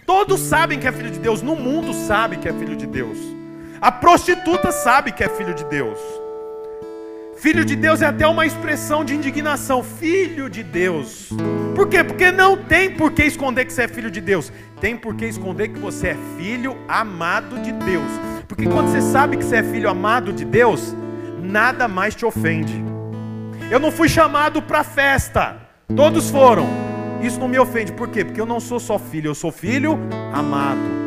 Todos 0.05 0.39
sabem 0.39 0.77
que 0.77 0.87
é 0.87 0.91
filho 0.91 1.09
de 1.09 1.17
Deus, 1.17 1.41
no 1.41 1.55
mundo 1.55 1.91
sabe 1.91 2.37
que 2.37 2.47
é 2.47 2.53
filho 2.53 2.75
de 2.75 2.85
Deus. 2.85 3.17
A 3.81 3.91
prostituta 3.91 4.71
sabe 4.71 5.11
que 5.11 5.23
é 5.23 5.29
filho 5.29 5.55
de 5.55 5.63
Deus. 5.65 5.97
Filho 7.39 7.63
de 7.63 7.73
Deus 7.73 8.01
é 8.01 8.05
até 8.05 8.27
uma 8.27 8.45
expressão 8.45 9.05
de 9.05 9.15
indignação. 9.15 9.81
Filho 9.81 10.49
de 10.49 10.61
Deus. 10.61 11.29
Por 11.73 11.87
quê? 11.87 12.03
Porque 12.03 12.33
não 12.33 12.57
tem 12.57 12.93
por 12.93 13.13
que 13.13 13.23
esconder 13.23 13.63
que 13.63 13.71
você 13.71 13.83
é 13.83 13.87
filho 13.87 14.11
de 14.11 14.19
Deus. 14.19 14.51
Tem 14.81 14.97
por 14.97 15.15
que 15.15 15.25
esconder 15.25 15.69
que 15.69 15.79
você 15.79 16.09
é 16.09 16.17
filho 16.37 16.77
amado 16.85 17.57
de 17.61 17.71
Deus. 17.71 18.11
Porque 18.45 18.65
quando 18.65 18.89
você 18.89 18.99
sabe 18.99 19.37
que 19.37 19.45
você 19.45 19.57
é 19.57 19.63
filho 19.63 19.89
amado 19.89 20.33
de 20.33 20.43
Deus, 20.43 20.93
nada 21.41 21.87
mais 21.87 22.13
te 22.13 22.25
ofende. 22.25 22.83
Eu 23.71 23.79
não 23.79 23.89
fui 23.89 24.09
chamado 24.09 24.61
para 24.61 24.83
festa. 24.83 25.61
Todos 25.95 26.29
foram. 26.29 26.67
Isso 27.21 27.39
não 27.39 27.47
me 27.47 27.57
ofende. 27.57 27.93
Por 27.93 28.09
quê? 28.09 28.25
Porque 28.25 28.41
eu 28.41 28.45
não 28.45 28.59
sou 28.59 28.81
só 28.81 28.99
filho, 28.99 29.29
eu 29.29 29.35
sou 29.35 29.51
filho 29.51 29.97
amado. 30.33 30.99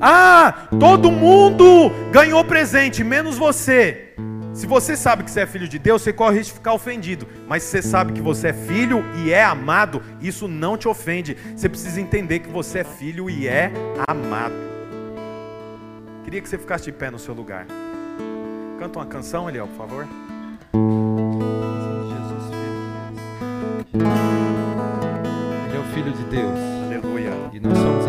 Ah, 0.00 0.66
todo 0.80 1.12
mundo 1.12 1.92
ganhou 2.10 2.44
presente, 2.44 3.04
menos 3.04 3.38
você. 3.38 4.08
Se 4.54 4.66
você 4.66 4.96
sabe 4.96 5.24
que 5.24 5.30
você 5.30 5.40
é 5.40 5.46
filho 5.46 5.66
de 5.66 5.78
Deus, 5.78 6.02
você 6.02 6.12
corre 6.12 6.34
o 6.34 6.38
risco 6.38 6.52
de 6.52 6.58
ficar 6.58 6.74
ofendido. 6.74 7.26
Mas 7.48 7.62
se 7.62 7.70
você 7.70 7.82
sabe 7.82 8.12
que 8.12 8.20
você 8.20 8.48
é 8.48 8.52
filho 8.52 9.04
e 9.24 9.32
é 9.32 9.42
amado, 9.42 10.02
isso 10.20 10.46
não 10.46 10.76
te 10.76 10.86
ofende. 10.86 11.36
Você 11.56 11.68
precisa 11.68 12.00
entender 12.00 12.40
que 12.40 12.50
você 12.50 12.80
é 12.80 12.84
filho 12.84 13.30
e 13.30 13.48
é 13.48 13.72
amado. 14.06 14.54
Queria 16.24 16.40
que 16.40 16.48
você 16.48 16.58
ficasse 16.58 16.84
de 16.84 16.92
pé 16.92 17.10
no 17.10 17.18
seu 17.18 17.34
lugar. 17.34 17.66
Canta 18.78 18.98
uma 18.98 19.06
canção, 19.06 19.48
Eliel, 19.48 19.68
por 19.68 19.76
favor. 19.76 20.06
Jesus, 20.74 22.44
filho. 22.50 24.02
Ele 25.66 25.76
é 25.76 25.80
o 25.80 25.84
filho 25.94 26.12
de 26.12 26.24
Deus. 26.24 26.58
Aleluia. 26.86 27.32
E 27.52 27.60
nós 27.60 27.78
somos 27.78 28.01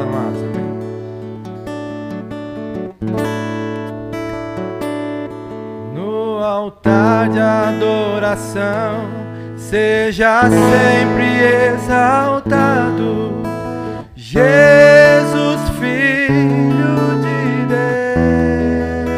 adoração 7.69 9.09
seja 9.57 10.41
sempre 10.43 11.73
exaltado, 11.73 13.41
Jesus, 14.15 15.61
Filho 15.79 16.95
de 17.21 17.65
Deus. 17.67 19.09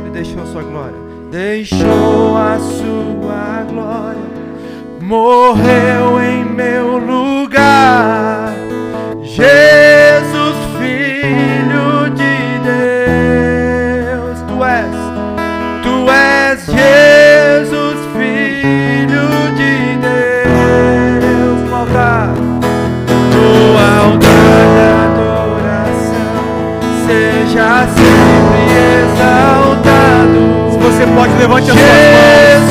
Ele 0.00 0.10
deixou 0.10 0.42
a 0.42 0.46
sua 0.46 0.62
glória, 0.62 0.96
deixou 1.30 2.36
a 2.36 2.58
sua 2.58 3.64
glória, 3.68 4.20
morreu 5.00 6.20
em 6.22 6.44
meu 6.44 6.98
lugar, 6.98 8.54
Jesus, 9.22 9.91
Pode, 31.22 31.34
levante 31.36 31.70
as 31.70 31.76
suas 31.78 31.88
mãos. 31.88 32.61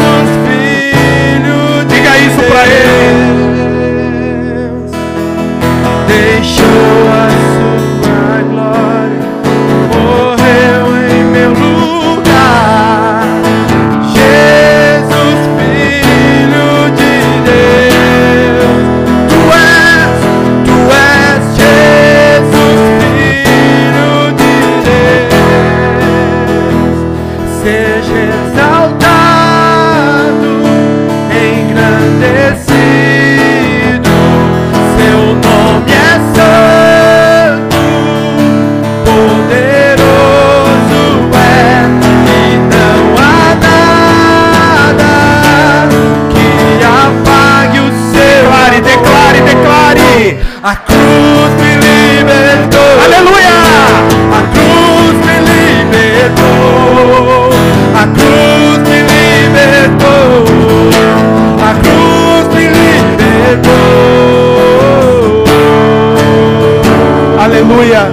Aleluia. 67.82 68.12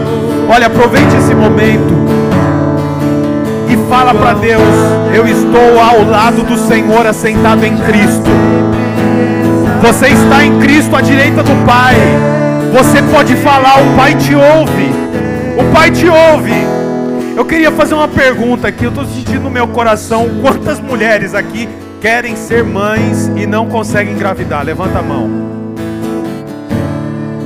Olha, 0.49 0.66
aproveite 0.66 1.14
esse 1.14 1.35
momento 1.35 1.93
e 3.69 3.77
fala 3.91 4.14
para 4.14 4.33
Deus: 4.33 4.62
Eu 5.14 5.29
estou 5.29 5.79
ao 5.79 6.09
lado 6.09 6.43
do 6.43 6.57
Senhor, 6.57 7.07
assentado 7.07 7.66
em 7.66 7.77
Cristo. 7.77 8.31
Você 9.83 10.09
está 10.09 10.43
em 10.43 10.59
Cristo 10.59 10.97
à 10.97 11.03
direita 11.03 11.43
do 11.43 11.66
Pai. 11.66 11.97
Você 12.73 13.03
pode 13.03 13.37
falar, 13.37 13.83
o 13.83 13.95
Pai 13.95 14.14
te 14.14 14.35
ouve. 14.35 14.91
O 15.59 15.71
Pai 15.75 15.91
te 15.91 16.09
ouve. 16.09 16.55
Eu 17.37 17.45
queria 17.45 17.71
fazer 17.71 17.93
uma 17.93 18.09
pergunta 18.09 18.69
aqui. 18.69 18.85
Eu 18.85 18.91
estou 18.91 19.05
sentindo 19.05 19.43
no 19.43 19.51
meu 19.51 19.69
coração 19.69 20.31
quantas 20.41 20.81
mulheres 20.81 21.35
aqui 21.35 21.69
querem 22.01 22.37
ser 22.37 22.64
mães 22.64 23.31
e 23.37 23.47
não 23.47 23.66
conseguem 23.66 24.14
engravidar. 24.14 24.64
Levanta 24.64 25.01
a 25.01 25.03
mão. 25.03 25.29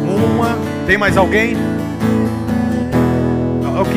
Uma. 0.07 0.57
Tem 0.87 0.97
mais 0.97 1.17
alguém? 1.17 1.72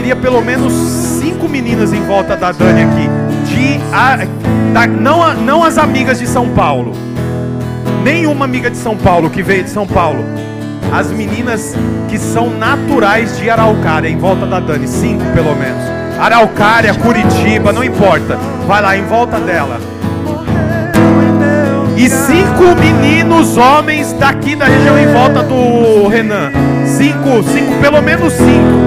Eu 0.05 0.09
queria 0.09 0.15
pelo 0.17 0.39
menos 0.45 0.71
cinco 1.19 1.49
meninas 1.49 1.91
em 1.91 1.99
volta 2.05 2.35
da 2.35 2.51
Dani 2.51 2.83
aqui. 2.83 3.09
De, 3.47 3.79
a- 3.91 4.19
da- 4.71 4.85
não, 4.85 5.33
não 5.33 5.63
as 5.63 5.79
amigas 5.79 6.19
de 6.19 6.27
São 6.27 6.47
Paulo. 6.49 6.91
Nenhuma 8.03 8.45
amiga 8.45 8.69
de 8.69 8.77
São 8.77 8.95
Paulo 8.95 9.31
que 9.31 9.41
veio 9.41 9.63
de 9.63 9.71
São 9.71 9.87
Paulo. 9.87 10.23
As 10.93 11.09
meninas 11.11 11.75
que 12.07 12.19
são 12.19 12.51
naturais 12.51 13.35
de 13.39 13.49
Araucária, 13.49 14.07
em 14.07 14.15
volta 14.19 14.45
da 14.45 14.59
Dani. 14.59 14.87
Cinco 14.87 15.23
pelo 15.33 15.55
menos. 15.55 15.81
Araucária, 16.19 16.93
Curitiba, 16.93 17.73
não 17.73 17.83
importa. 17.83 18.37
Vai 18.67 18.83
lá, 18.83 18.95
em 18.95 19.05
volta 19.05 19.39
dela. 19.39 19.79
E 21.97 22.07
cinco 22.09 22.75
meninos, 22.79 23.57
homens 23.57 24.13
daqui 24.13 24.55
da 24.55 24.65
região 24.65 24.99
em 24.99 25.07
volta 25.07 25.41
do 25.41 26.07
Renan. 26.09 26.51
Cinco, 26.85 27.41
cinco, 27.51 27.79
pelo 27.81 28.03
menos 28.03 28.33
cinco. 28.33 28.85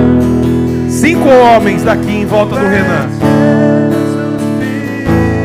Cinco 0.89 1.29
homens 1.29 1.83
daqui 1.83 2.11
em 2.11 2.27
volta 2.27 2.57
do 2.57 2.67
Renan. 2.67 3.09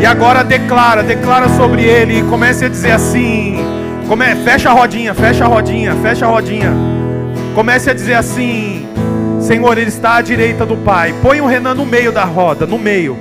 E 0.01 0.05
agora 0.05 0.43
declara, 0.43 1.03
declara 1.03 1.49
sobre 1.49 1.83
ele 1.83 2.19
e 2.19 2.23
comece 2.23 2.65
a 2.65 2.69
dizer 2.69 2.91
assim. 2.91 3.57
Come, 4.07 4.35
fecha 4.43 4.69
a 4.69 4.73
rodinha, 4.73 5.13
fecha 5.13 5.45
a 5.45 5.47
rodinha, 5.47 5.95
fecha 5.95 6.25
a 6.25 6.29
rodinha. 6.29 6.71
Comece 7.53 7.89
a 7.89 7.93
dizer 7.93 8.15
assim: 8.15 8.87
Senhor, 9.39 9.77
ele 9.77 9.89
está 9.89 10.15
à 10.15 10.21
direita 10.21 10.65
do 10.65 10.77
Pai. 10.77 11.13
Põe 11.21 11.41
o 11.41 11.45
Renan 11.45 11.73
no 11.73 11.85
meio 11.85 12.11
da 12.11 12.23
roda, 12.23 12.65
no 12.65 12.79
meio. 12.79 13.17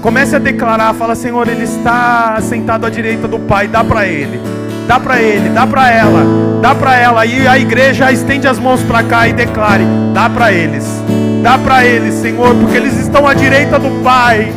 Comece 0.00 0.36
a 0.36 0.38
declarar, 0.38 0.94
fala: 0.94 1.14
Senhor, 1.14 1.48
ele 1.48 1.64
está 1.64 2.38
sentado 2.40 2.86
à 2.86 2.90
direita 2.90 3.26
do 3.26 3.38
Pai. 3.40 3.68
Dá 3.68 3.82
para 3.82 4.06
ele, 4.06 4.40
dá 4.86 4.98
para 4.98 5.20
ele, 5.20 5.48
dá 5.50 5.66
para 5.66 5.90
ela, 5.90 6.24
dá 6.60 6.74
para 6.74 6.96
ela. 6.96 7.26
E 7.26 7.46
a 7.46 7.58
igreja 7.58 8.10
estende 8.10 8.46
as 8.46 8.58
mãos 8.58 8.82
para 8.82 9.02
cá 9.02 9.28
e 9.28 9.32
declare: 9.32 9.84
Dá 10.12 10.28
para 10.28 10.52
eles, 10.52 11.01
dá 11.42 11.58
para 11.58 11.84
eles, 11.84 12.14
Senhor, 12.14 12.54
porque 12.54 12.76
eles 12.76 12.96
estão 12.98 13.26
à 13.26 13.34
direita 13.34 13.78
do 13.78 14.02
Pai. 14.02 14.52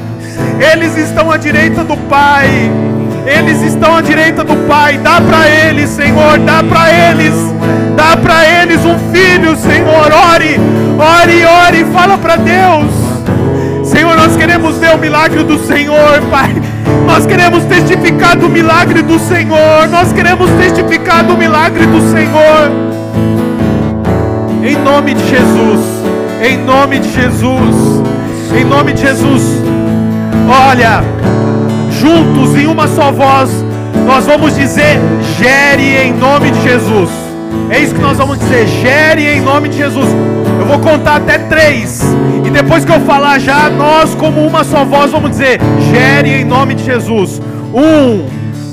Eles 0.60 0.96
estão 0.96 1.32
à 1.32 1.38
direita 1.38 1.84
do 1.84 1.98
Pai. 1.98 2.48
Eles 3.26 3.62
estão 3.64 3.98
à 3.98 4.02
direita 4.02 4.44
do 4.44 4.56
Pai. 4.68 5.00
Dá 5.00 5.20
para 5.20 5.50
eles, 5.50 5.90
Senhor. 5.90 6.38
Dá 6.40 6.64
para 6.64 6.94
eles. 6.94 7.34
Dá 7.96 8.16
para 8.16 8.46
eles 8.62 8.86
um 8.86 8.98
filho, 9.12 9.56
Senhor. 9.58 10.12
Ore, 10.34 10.60
ore, 11.00 11.46
ore. 11.46 11.86
Fala 11.92 12.18
para 12.18 12.36
Deus. 12.36 12.94
Senhor, 13.84 14.16
nós 14.16 14.36
queremos 14.36 14.78
ver 14.78 14.94
o 14.94 14.98
milagre 14.98 15.44
do 15.44 15.58
Senhor, 15.58 16.22
Pai. 16.30 16.54
Nós 17.08 17.26
queremos 17.26 17.64
testificar 17.64 18.38
do 18.38 18.48
milagre 18.48 19.02
do 19.02 19.18
Senhor. 19.18 19.88
Nós 19.90 20.14
queremos 20.14 20.50
testificar 20.52 21.24
do 21.24 21.36
milagre 21.36 21.86
do 21.88 22.02
Senhor. 22.12 22.72
Em 24.64 24.76
nome 24.78 25.14
de 25.14 25.28
Jesus. 25.28 26.14
Em 26.42 26.58
nome 26.58 27.00
de 27.00 27.12
Jesus. 27.12 28.04
Em 28.56 28.64
nome 28.64 28.94
de 28.94 29.02
Jesus. 29.02 29.44
Olha, 30.48 31.04
juntos 31.92 32.56
em 32.56 32.68
uma 32.68 32.88
só 32.88 33.12
voz, 33.12 33.50
nós 34.06 34.26
vamos 34.26 34.56
dizer: 34.56 35.00
gere 35.38 35.98
em 35.98 36.14
nome 36.14 36.52
de 36.52 36.62
Jesus. 36.62 37.10
É 37.70 37.80
isso 37.80 37.96
que 37.96 38.02
nós 38.02 38.18
vamos 38.18 38.38
dizer: 38.40 38.68
gere 38.68 39.26
em 39.26 39.42
nome 39.42 39.70
de 39.70 39.78
Jesus. 39.78 40.08
Eu 40.60 40.66
vou 40.66 40.80
contar 40.80 41.18
até 41.18 41.38
três, 41.38 42.02
e 42.46 42.50
depois 42.50 42.86
que 42.86 42.92
eu 42.92 43.00
falar 43.02 43.40
já, 43.40 43.70
nós, 43.70 44.16
como 44.16 44.46
uma 44.46 44.64
só 44.64 44.86
voz, 44.86 45.12
vamos 45.12 45.32
dizer: 45.32 45.60
gere 45.92 46.42
em 46.42 46.46
nome 46.46 46.76
de 46.76 46.84
Jesus. 46.84 47.42
Um, 47.74 48.26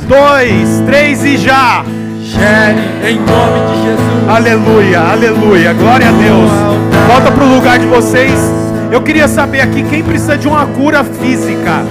dois, 0.07 0.83
três 0.87 1.25
e 1.25 1.37
já. 1.37 1.85
Gere 2.23 3.11
em 3.11 3.19
nome 3.19 3.61
de 3.71 3.83
Jesus. 3.83 4.12
Aleluia, 4.33 4.99
aleluia, 4.99 5.75
glória 5.75 6.09
a 6.09 6.13
Deus. 6.13 6.51
Volta 7.07 7.31
para 7.31 7.45
o 7.45 7.55
lugar 7.55 7.79
de 7.79 7.85
vocês. 7.85 8.33
Eu 8.91 9.03
queria 9.03 9.29
saber 9.29 9.61
aqui 9.61 9.83
quem 9.83 10.03
precisa 10.03 10.39
de 10.39 10.49
uma 10.49 10.65
cura 10.65 11.05
física. 11.05 11.83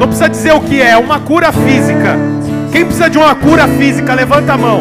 Não 0.00 0.06
precisa 0.06 0.30
dizer 0.30 0.54
o 0.54 0.62
que 0.62 0.80
é, 0.80 0.96
uma 0.96 1.20
cura 1.20 1.52
física. 1.52 2.16
Quem 2.72 2.86
precisa 2.86 3.10
de 3.10 3.18
uma 3.18 3.34
cura 3.34 3.68
física, 3.68 4.14
levanta 4.14 4.54
a 4.54 4.56
mão. 4.56 4.80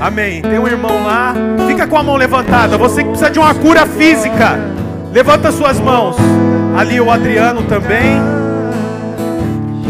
Amém. 0.00 0.40
Tem 0.40 0.58
um 0.58 0.66
irmão 0.66 1.04
lá, 1.04 1.34
fica 1.66 1.86
com 1.86 1.98
a 1.98 2.02
mão 2.02 2.16
levantada. 2.16 2.78
Você 2.78 3.02
que 3.02 3.10
precisa 3.10 3.30
de 3.30 3.38
uma 3.38 3.54
cura 3.54 3.84
física, 3.84 4.58
levanta 5.12 5.52
suas 5.52 5.78
mãos. 5.78 6.16
Ali 6.74 6.98
o 7.02 7.10
Adriano 7.10 7.64
também. 7.64 8.18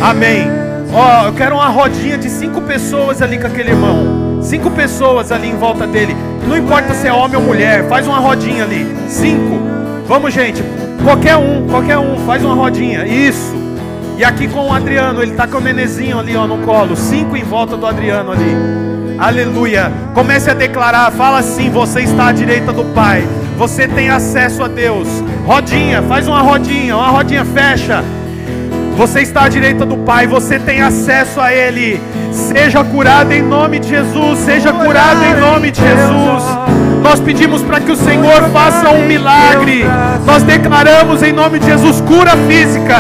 Amém. 0.03 0.51
Ó, 0.93 1.27
eu 1.27 1.33
quero 1.33 1.55
uma 1.55 1.69
rodinha 1.69 2.19
de 2.19 2.29
cinco 2.29 2.61
pessoas 2.63 3.23
ali 3.23 3.39
com 3.39 3.47
aquele 3.47 3.71
irmão. 3.71 4.28
Cinco 4.49 4.71
pessoas 4.71 5.31
ali 5.31 5.51
em 5.51 5.57
volta 5.57 5.87
dele. 5.87 6.17
Não 6.47 6.57
importa 6.57 6.95
se 6.95 7.07
é 7.07 7.13
homem 7.13 7.37
ou 7.37 7.43
mulher, 7.43 7.87
faz 7.87 8.07
uma 8.07 8.19
rodinha 8.19 8.65
ali. 8.65 8.87
Cinco. 9.07 9.61
Vamos, 10.07 10.33
gente. 10.33 10.65
Qualquer 11.05 11.37
um, 11.37 11.67
qualquer 11.67 11.99
um, 11.99 12.17
faz 12.25 12.43
uma 12.43 12.55
rodinha. 12.55 13.07
Isso. 13.07 13.55
E 14.17 14.25
aqui 14.25 14.49
com 14.49 14.69
o 14.69 14.73
Adriano, 14.73 15.23
ele 15.23 15.33
está 15.33 15.47
com 15.47 15.59
o 15.59 15.61
nenezinho 15.61 16.19
ali 16.19 16.35
ó, 16.35 16.47
no 16.47 16.65
colo, 16.65 16.97
cinco 16.97 17.37
em 17.37 17.45
volta 17.45 17.77
do 17.77 17.87
Adriano 17.87 18.33
ali. 18.33 18.57
Aleluia. 19.19 19.93
Comece 20.15 20.51
a 20.51 20.55
declarar, 20.55 21.13
fala 21.13 21.41
assim: 21.41 21.69
você 21.69 22.01
está 22.01 22.29
à 22.29 22.33
direita 22.33 22.73
do 22.73 22.87
Pai. 22.95 23.29
Você 23.59 23.87
tem 23.87 24.09
acesso 24.09 24.63
a 24.63 24.69
Deus. 24.69 25.09
Rodinha, 25.45 26.01
faz 26.05 26.27
uma 26.27 26.41
rodinha, 26.41 26.97
uma 26.97 27.11
rodinha, 27.11 27.45
fecha. 27.45 28.03
Você 28.99 29.21
está 29.21 29.45
à 29.45 29.49
direita 29.49 29.87
do 29.87 29.97
Pai, 29.99 30.27
você 30.27 30.59
tem 30.59 30.83
acesso 30.83 31.41
a 31.41 31.55
Ele. 31.55 32.01
Seja 32.33 32.83
curado 32.83 33.31
em 33.31 33.41
nome 33.41 33.79
de 33.79 33.91
Jesus, 33.91 34.41
seja 34.41 34.73
curado 34.73 35.25
em 35.25 35.41
nome 35.41 35.71
de 35.71 35.81
Jesus. 35.81 36.43
Nós 37.01 37.21
pedimos 37.21 37.63
para 37.63 37.79
que 37.79 37.93
o 37.93 37.97
Senhor 37.97 38.43
faça 38.53 38.91
um 38.91 39.07
milagre. 39.07 39.85
Nós 40.27 40.43
declaramos 40.43 41.23
em 41.23 41.33
nome 41.33 41.61
de 41.61 41.67
Jesus 41.67 42.01
cura 42.01 42.33
física. 42.49 42.97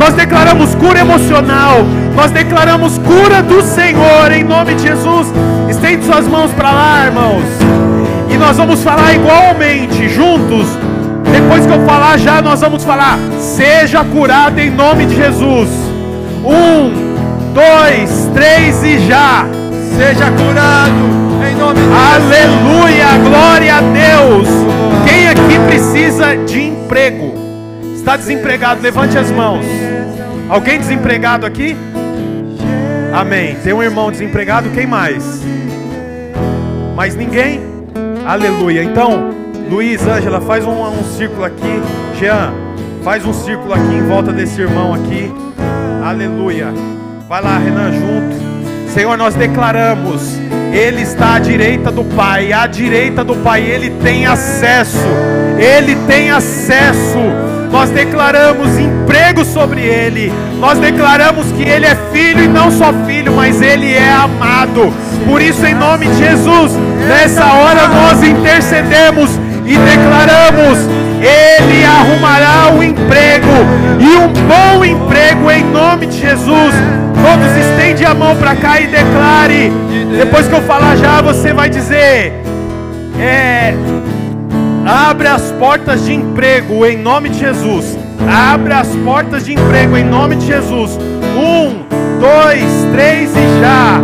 Nós 0.00 0.14
declaramos 0.14 0.74
cura 0.76 1.00
emocional. 1.00 1.84
Nós 2.16 2.30
declaramos 2.30 2.96
cura 2.96 3.42
do 3.42 3.60
Senhor 3.60 4.32
em 4.32 4.44
nome 4.44 4.74
de 4.76 4.84
Jesus. 4.84 5.26
Estende 5.68 6.06
suas 6.06 6.26
mãos 6.26 6.52
para 6.52 6.70
lá, 6.70 7.04
irmãos. 7.04 7.44
E 8.30 8.38
nós 8.38 8.56
vamos 8.56 8.82
falar 8.82 9.12
igualmente, 9.14 10.08
juntos. 10.08 10.66
Depois 11.34 11.66
que 11.66 11.72
eu 11.72 11.84
falar 11.84 12.16
já, 12.16 12.40
nós 12.40 12.60
vamos 12.60 12.84
falar: 12.84 13.18
seja 13.40 14.04
curado 14.04 14.60
em 14.60 14.70
nome 14.70 15.04
de 15.04 15.16
Jesus. 15.16 15.68
Um, 16.44 17.52
dois, 17.52 18.30
três 18.32 18.84
e 18.84 19.00
já. 19.08 19.44
Seja 19.96 20.30
curado 20.30 20.94
em 21.48 21.56
nome 21.56 21.80
de 21.80 21.86
Aleluia, 21.92 23.06
glória 23.28 23.74
a 23.74 23.80
Deus. 23.80 24.48
Quem 25.08 25.28
aqui 25.28 25.58
precisa 25.66 26.36
de 26.36 26.68
emprego? 26.68 27.34
Está 27.96 28.16
desempregado? 28.16 28.80
Levante 28.80 29.18
as 29.18 29.32
mãos. 29.32 29.64
Alguém 30.48 30.78
desempregado 30.78 31.44
aqui? 31.44 31.76
Amém. 33.12 33.56
Tem 33.56 33.72
um 33.72 33.82
irmão 33.82 34.08
desempregado, 34.08 34.70
quem 34.70 34.86
mais? 34.86 35.42
Mais 36.94 37.16
ninguém? 37.16 37.60
Aleluia. 38.24 38.84
Então, 38.84 39.43
Luiz, 39.68 40.06
Ângela, 40.06 40.40
faz 40.40 40.64
um, 40.64 40.70
um 40.70 41.04
círculo 41.16 41.44
aqui. 41.44 41.82
Jean, 42.18 42.52
faz 43.02 43.24
um 43.24 43.32
círculo 43.32 43.72
aqui 43.72 43.94
em 43.94 44.06
volta 44.06 44.32
desse 44.32 44.60
irmão 44.60 44.94
aqui. 44.94 45.32
Aleluia. 46.04 46.68
Vai 47.28 47.42
lá, 47.42 47.58
Renan, 47.58 47.92
junto. 47.92 48.54
Senhor, 48.92 49.16
nós 49.16 49.34
declaramos, 49.34 50.38
Ele 50.72 51.02
está 51.02 51.34
à 51.34 51.38
direita 51.38 51.90
do 51.90 52.04
Pai, 52.04 52.52
à 52.52 52.66
direita 52.66 53.24
do 53.24 53.34
Pai, 53.34 53.62
Ele 53.62 53.90
tem 54.02 54.26
acesso, 54.26 55.08
Ele 55.58 55.96
tem 56.06 56.30
acesso. 56.30 57.18
Nós 57.72 57.90
declaramos 57.90 58.78
emprego 58.78 59.44
sobre 59.44 59.80
Ele, 59.80 60.32
nós 60.60 60.78
declaramos 60.78 61.50
que 61.52 61.62
Ele 61.62 61.86
é 61.86 61.96
filho 62.12 62.44
e 62.44 62.46
não 62.46 62.70
só 62.70 62.92
filho, 63.04 63.32
mas 63.32 63.60
Ele 63.60 63.92
é 63.92 64.12
amado. 64.12 64.92
Por 65.26 65.42
isso, 65.42 65.66
em 65.66 65.74
nome 65.74 66.06
de 66.06 66.18
Jesus, 66.18 66.72
nessa 67.08 67.46
hora 67.52 67.88
nós 67.88 68.22
intercedemos 68.22 69.30
e 69.64 69.76
declaramos: 69.76 70.78
Ele 71.20 71.84
arrumará 71.84 72.72
o 72.74 72.82
emprego 72.82 73.48
e 73.98 74.16
um 74.16 74.28
bom 74.28 74.84
emprego 74.84 75.50
em 75.50 75.64
nome 75.64 76.06
de 76.06 76.20
Jesus. 76.20 76.74
Todos 77.14 77.56
estende 77.56 78.04
a 78.04 78.14
mão 78.14 78.36
para 78.36 78.54
cá 78.54 78.80
e 78.80 78.86
declare. 78.86 79.72
Depois 80.16 80.46
que 80.46 80.54
eu 80.54 80.62
falar 80.62 80.96
já, 80.96 81.22
você 81.22 81.52
vai 81.52 81.68
dizer: 81.68 82.32
É. 83.18 83.74
Abre 84.86 85.28
as 85.28 85.50
portas 85.52 86.04
de 86.04 86.12
emprego 86.12 86.84
em 86.84 86.98
nome 86.98 87.30
de 87.30 87.38
Jesus. 87.38 87.96
Abre 88.28 88.74
as 88.74 88.88
portas 88.96 89.46
de 89.46 89.54
emprego 89.54 89.96
em 89.96 90.04
nome 90.04 90.36
de 90.36 90.46
Jesus. 90.46 90.98
Um, 91.34 91.84
dois, 92.20 92.92
três 92.92 93.30
e 93.30 93.60
já. 93.60 94.02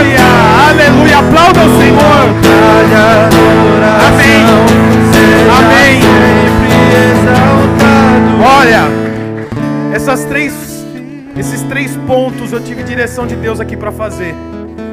Aleluia, 0.00 0.24
aleluia. 0.70 1.18
Aplauda 1.18 1.60
o 1.60 1.78
Senhor. 1.78 2.00
Amém. 4.08 4.46
Amém. 5.58 6.00
Olha, 8.42 8.88
essas 9.94 10.24
três, 10.24 10.54
esses 11.36 11.60
três 11.64 11.94
pontos 12.06 12.50
eu 12.50 12.60
tive 12.60 12.82
direção 12.82 13.26
de 13.26 13.36
Deus 13.36 13.60
aqui 13.60 13.76
para 13.76 13.92
fazer. 13.92 14.34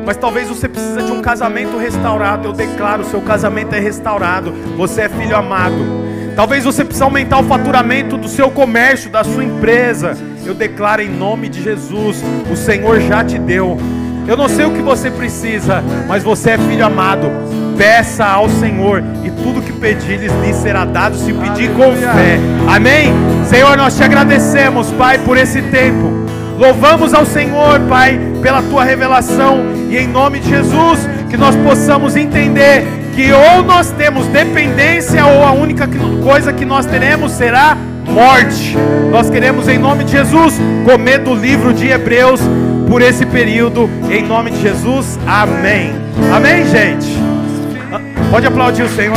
Mas 0.05 0.18
talvez 0.18 0.49
você 0.49 0.68
precisa 0.68 1.01
de 1.01 1.12
um 1.14 1.22
casamento 1.22 1.78
restaurado. 1.78 2.49
Eu 2.49 2.51
declaro, 2.51 3.05
seu 3.05 3.22
casamento 3.22 3.74
é 3.74 3.80
restaurado. 3.80 4.53
Você 4.76 5.03
é 5.03 5.10
filho 5.10 5.38
amado. 5.38 6.05
Talvez 6.36 6.66
você 6.66 6.84
precise 6.84 7.03
aumentar 7.03 7.39
o 7.39 7.43
faturamento 7.43 8.18
do 8.18 8.28
seu 8.28 8.51
comércio, 8.51 9.10
da 9.10 9.24
sua 9.24 9.45
empresa. 9.45 10.18
Eu 10.45 10.53
declaro 10.53 11.01
em 11.01 11.10
nome 11.10 11.47
de 11.47 11.64
Jesus, 11.64 12.22
o 12.51 12.58
Senhor 12.58 12.99
já 12.99 13.24
te 13.24 13.39
deu. 13.39 13.78
Eu 14.28 14.36
não 14.36 14.50
sei 14.50 14.66
o 14.66 14.72
que 14.72 14.82
você 14.82 15.10
precisa, 15.10 15.82
mas 16.06 16.22
você 16.22 16.52
é 16.52 16.58
filho 16.58 16.86
amado. 16.86 17.32
Peça 17.78 18.26
ao 18.26 18.50
Senhor 18.50 19.02
e 19.24 19.32
tudo 19.32 19.62
que 19.62 19.72
pedir 19.72 20.20
lhe 20.20 20.54
será 20.54 20.84
dado 20.84 21.16
se 21.16 21.32
pedir 21.32 21.70
com 21.72 21.94
fé. 21.96 22.38
Amém? 22.68 23.14
Senhor, 23.46 23.78
nós 23.78 23.96
te 23.96 24.04
agradecemos, 24.04 24.92
Pai, 24.92 25.18
por 25.20 25.38
esse 25.38 25.62
tempo. 25.62 26.12
Louvamos 26.58 27.14
ao 27.14 27.26
Senhor, 27.26 27.80
Pai, 27.88 28.20
pela 28.42 28.62
tua 28.64 28.84
revelação 28.84 29.64
e 29.90 29.96
em 29.96 30.08
nome 30.08 30.40
de 30.40 30.50
Jesus 30.50 31.08
que 31.30 31.38
nós 31.38 31.56
possamos 31.56 32.18
entender 32.18 32.86
que 33.16 33.32
ou 33.32 33.64
nós 33.64 33.92
temos 33.92 34.28
dependência 34.28 35.26
ou 35.26 35.46
a 35.46 35.52
única 35.52 35.88
coisa 36.22 36.52
que 36.52 36.66
nós 36.66 36.86
teremos 36.86 37.32
será 37.32 37.78
morte. 38.06 38.76
Nós 39.10 39.30
queremos 39.30 39.70
em 39.70 39.78
nome 39.78 40.04
de 40.04 40.12
Jesus 40.12 40.60
comer 40.84 41.20
do 41.20 41.34
livro 41.34 41.74
de 41.74 41.88
Hebreus 41.88 42.42
por 42.88 43.02
esse 43.02 43.26
período 43.26 43.90
em 44.10 44.24
nome 44.24 44.52
de 44.52 44.62
Jesus. 44.62 45.20
Amém. 45.28 45.92
Amém, 46.34 46.66
gente. 46.68 47.08
Pode 48.32 48.48
aplaudir 48.48 48.84
o 48.84 48.90
Senhor. 48.90 49.16